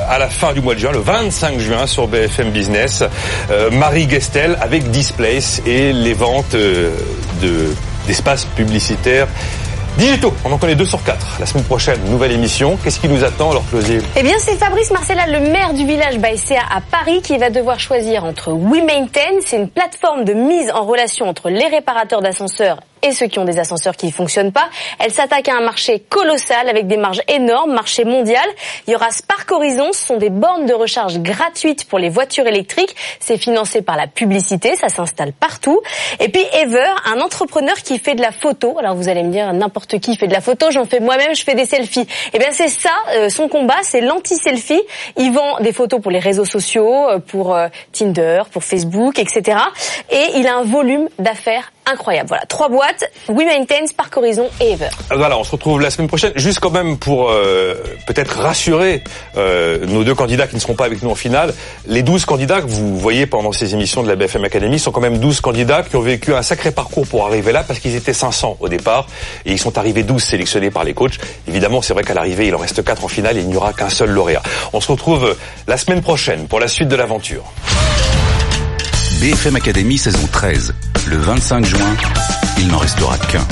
à 0.08 0.18
la 0.18 0.30
fin 0.30 0.54
du 0.54 0.62
mois 0.62 0.76
de 0.76 0.80
juin, 0.80 0.92
le 0.92 1.00
25 1.00 1.60
juin 1.60 1.88
sur 1.88 2.08
BFM 2.08 2.52
Business, 2.52 3.04
Marie 3.72 4.10
Gestel 4.10 4.58
avec 4.62 4.90
Displace 4.92 5.62
et 5.66 5.92
les 5.92 6.14
ventes 6.14 6.56
de 6.56 7.74
d'espaces 8.08 8.46
publicitaires 8.46 9.28
Digito, 10.00 10.34
on 10.46 10.52
en 10.54 10.58
connaît 10.58 10.76
deux 10.76 10.86
sur 10.86 11.04
quatre. 11.04 11.28
La 11.42 11.46
semaine 11.46 11.66
prochaine, 11.66 12.00
nouvelle 12.06 12.32
émission. 12.32 12.78
Qu'est-ce 12.82 13.02
qui 13.02 13.10
nous 13.10 13.22
attend 13.22 13.52
alors, 13.52 13.68
Closier 13.70 14.00
Eh 14.16 14.24
bien, 14.24 14.36
c'est 14.40 14.56
Fabrice 14.56 14.92
Marcella, 14.92 15.28
le 15.28 15.52
maire 15.52 15.74
du 15.74 15.86
village 15.86 16.18
Baïséa 16.20 16.62
à 16.74 16.80
Paris, 16.80 17.22
qui 17.22 17.38
va 17.38 17.50
devoir 17.50 17.82
choisir 17.82 18.24
entre 18.24 18.54
WeMaintain, 18.54 19.42
c'est 19.46 19.58
une 19.58 19.68
plateforme 19.68 20.24
de 20.24 20.32
mise 20.32 20.72
en 20.72 20.86
relation 20.86 21.28
entre 21.28 21.50
les 21.50 21.68
réparateurs 21.68 22.22
d'ascenseurs 22.22 22.80
et 23.02 23.12
ceux 23.12 23.28
qui 23.28 23.40
ont 23.40 23.46
des 23.46 23.60
ascenseurs 23.60 23.96
qui 23.96 24.08
ne 24.08 24.12
fonctionnent 24.12 24.52
pas. 24.52 24.70
Elle 25.00 25.12
s'attaque 25.12 25.48
à 25.48 25.56
un 25.56 25.62
marché 25.62 26.00
colossal 26.00 26.70
avec 26.70 26.88
des 26.88 26.98
marges 26.98 27.22
énormes, 27.28 27.74
marché 27.74 28.06
mondial. 28.06 28.46
Il 28.88 28.92
y 28.92 28.96
aura 28.96 29.12
Spark 29.12 29.52
Horizon, 29.52 29.92
ce 29.94 30.06
sont 30.06 30.18
des 30.18 30.30
bornes 30.30 30.66
de 30.66 30.74
recharge 30.74 31.20
gratuites 31.20 31.86
pour 31.86 32.00
les 32.00 32.10
voitures 32.10 32.48
électriques. 32.48 32.96
C'est 33.20 33.38
financé 33.38 33.82
par 33.82 33.96
la 33.96 34.08
publicité, 34.08 34.76
ça 34.76 34.90
s'installe 34.90 35.34
partout. 35.34 35.82
Et 36.20 36.30
puis 36.30 36.44
Ever, 36.54 36.92
un 37.06 37.22
entrepreneur 37.22 37.76
qui 37.76 38.00
fait 38.00 38.16
de 38.16 38.22
la 38.22 38.32
photo. 38.32 38.78
Alors 38.80 38.96
vous 38.96 39.10
allez 39.10 39.24
me 39.24 39.32
dire 39.32 39.54
n'importe 39.54 40.00
qui 40.00 40.16
fait 40.16 40.28
de 40.28 40.34
la 40.34 40.42
photo, 40.42 40.68
j'en 40.72 40.86
fais 40.86 41.00
moi-même, 41.00 41.36
je 41.36 41.44
fais 41.44 41.56
des 41.56 41.66
selfies. 41.66 42.08
Eh 42.34 42.40
bien 42.40 42.50
c'est 42.52 42.68
ça, 42.68 42.92
euh, 43.16 43.30
son 43.30 43.48
combat, 43.48 43.78
c'est 43.84 44.02
l'anti-selfie. 44.02 44.82
Il 45.18 45.32
vend 45.32 45.60
des 45.60 45.74
photos 45.74 46.02
pour 46.02 46.12
les 46.12 46.20
réseaux 46.20 46.46
sociaux, 46.46 47.10
euh, 47.10 47.20
pour 47.20 47.56
euh, 47.56 47.68
Tinder, 47.92 48.44
pour 48.52 48.64
Facebook, 48.64 49.20
etc. 49.20 49.58
Et 50.12 50.38
il 50.38 50.48
a 50.48 50.58
un 50.58 50.64
volume 50.64 51.10
d'affaires 51.18 51.72
incroyable. 51.92 52.28
Voilà, 52.30 52.46
trois 52.46 52.70
boîtes, 52.70 53.10
We 53.28 53.46
Maintain, 53.46 53.88
Spark 53.88 54.16
Horizon 54.16 54.50
et 54.62 54.72
Ever. 54.72 54.90
Voilà, 55.16 55.38
on 55.38 55.44
se 55.44 55.52
retrouve 55.52 55.82
la 55.82 55.90
semaine 55.90 56.08
prochaine. 56.08 56.32
Juste 56.36 56.60
quand 56.60 56.72
même 56.72 56.98
pour 56.98 57.30
euh, 57.30 57.76
peut-être 58.08 58.40
rassurer 58.40 59.04
euh, 59.38 59.86
nos 59.86 60.04
deux 60.04 60.16
candidats 60.16 60.48
qui 60.48 60.56
ne 60.56 60.60
seront 60.60 60.76
pas 60.76 60.86
avec 60.86 61.02
nous 61.04 61.10
en 61.10 61.16
finale. 61.16 61.54
Les 61.88 62.04
12 62.04 62.26
candidats 62.26 62.62
que 62.62 62.68
vous 62.68 62.98
voyez 62.98 63.26
pendant 63.26 63.52
ces 63.52 63.74
émissions 63.74 64.04
de 64.04 64.08
la 64.08 64.16
BFM 64.16 64.46
Academy 64.46 64.80
sont 64.80 64.92
quand 64.92 65.02
même 65.02 65.18
12 65.18 65.42
candidats 65.42 65.84
qui 65.84 65.96
ont 65.96 66.02
vécu 66.02 66.34
un 66.34 66.42
sacré 66.42 66.72
parcours 66.72 67.08
pour 67.08 67.26
arriver 67.26 67.52
là 67.52 67.64
parce 67.64 67.80
qu'ils 67.80 67.96
étaient 67.96 68.14
500 68.14 68.58
au 68.60 68.70
départ 68.70 69.08
et 69.46 69.52
ils 69.52 69.60
sont 69.60 69.78
arrivés 69.78 70.04
12 70.04 70.22
sélectionnés 70.24 70.72
par 70.72 70.84
les 70.84 70.94
coachs. 70.94 71.18
Évidemment, 71.48 71.82
c'est 71.82 71.94
vrai 71.94 72.04
qu'à 72.04 72.14
l'arrivée, 72.14 72.48
il 72.48 72.56
en 72.56 72.60
reste 72.60 72.84
4 72.84 73.04
en 73.04 73.08
finale 73.08 73.38
et 73.38 73.42
il 73.42 73.48
n'y 73.48 73.58
aura 73.58 73.74
qu'un 73.74 73.90
seul 73.90 74.10
lauréat. 74.10 74.42
On 74.74 74.82
se 74.82 74.92
retrouve 74.92 75.36
la 75.68 75.78
semaine 75.78 76.02
prochaine 76.02 76.48
pour 76.48 76.60
la 76.60 76.68
suite 76.68 76.88
de 76.88 76.96
l'aventure. 76.96 77.44
BFM 79.20 79.58
Academy 79.58 79.98
saison 79.98 80.26
13. 80.32 80.74
Le 81.10 81.18
25 81.18 81.66
juin, 81.66 81.96
il 82.58 82.70
n'en 82.70 82.78
restera 82.78 83.18
qu'un. 83.18 83.46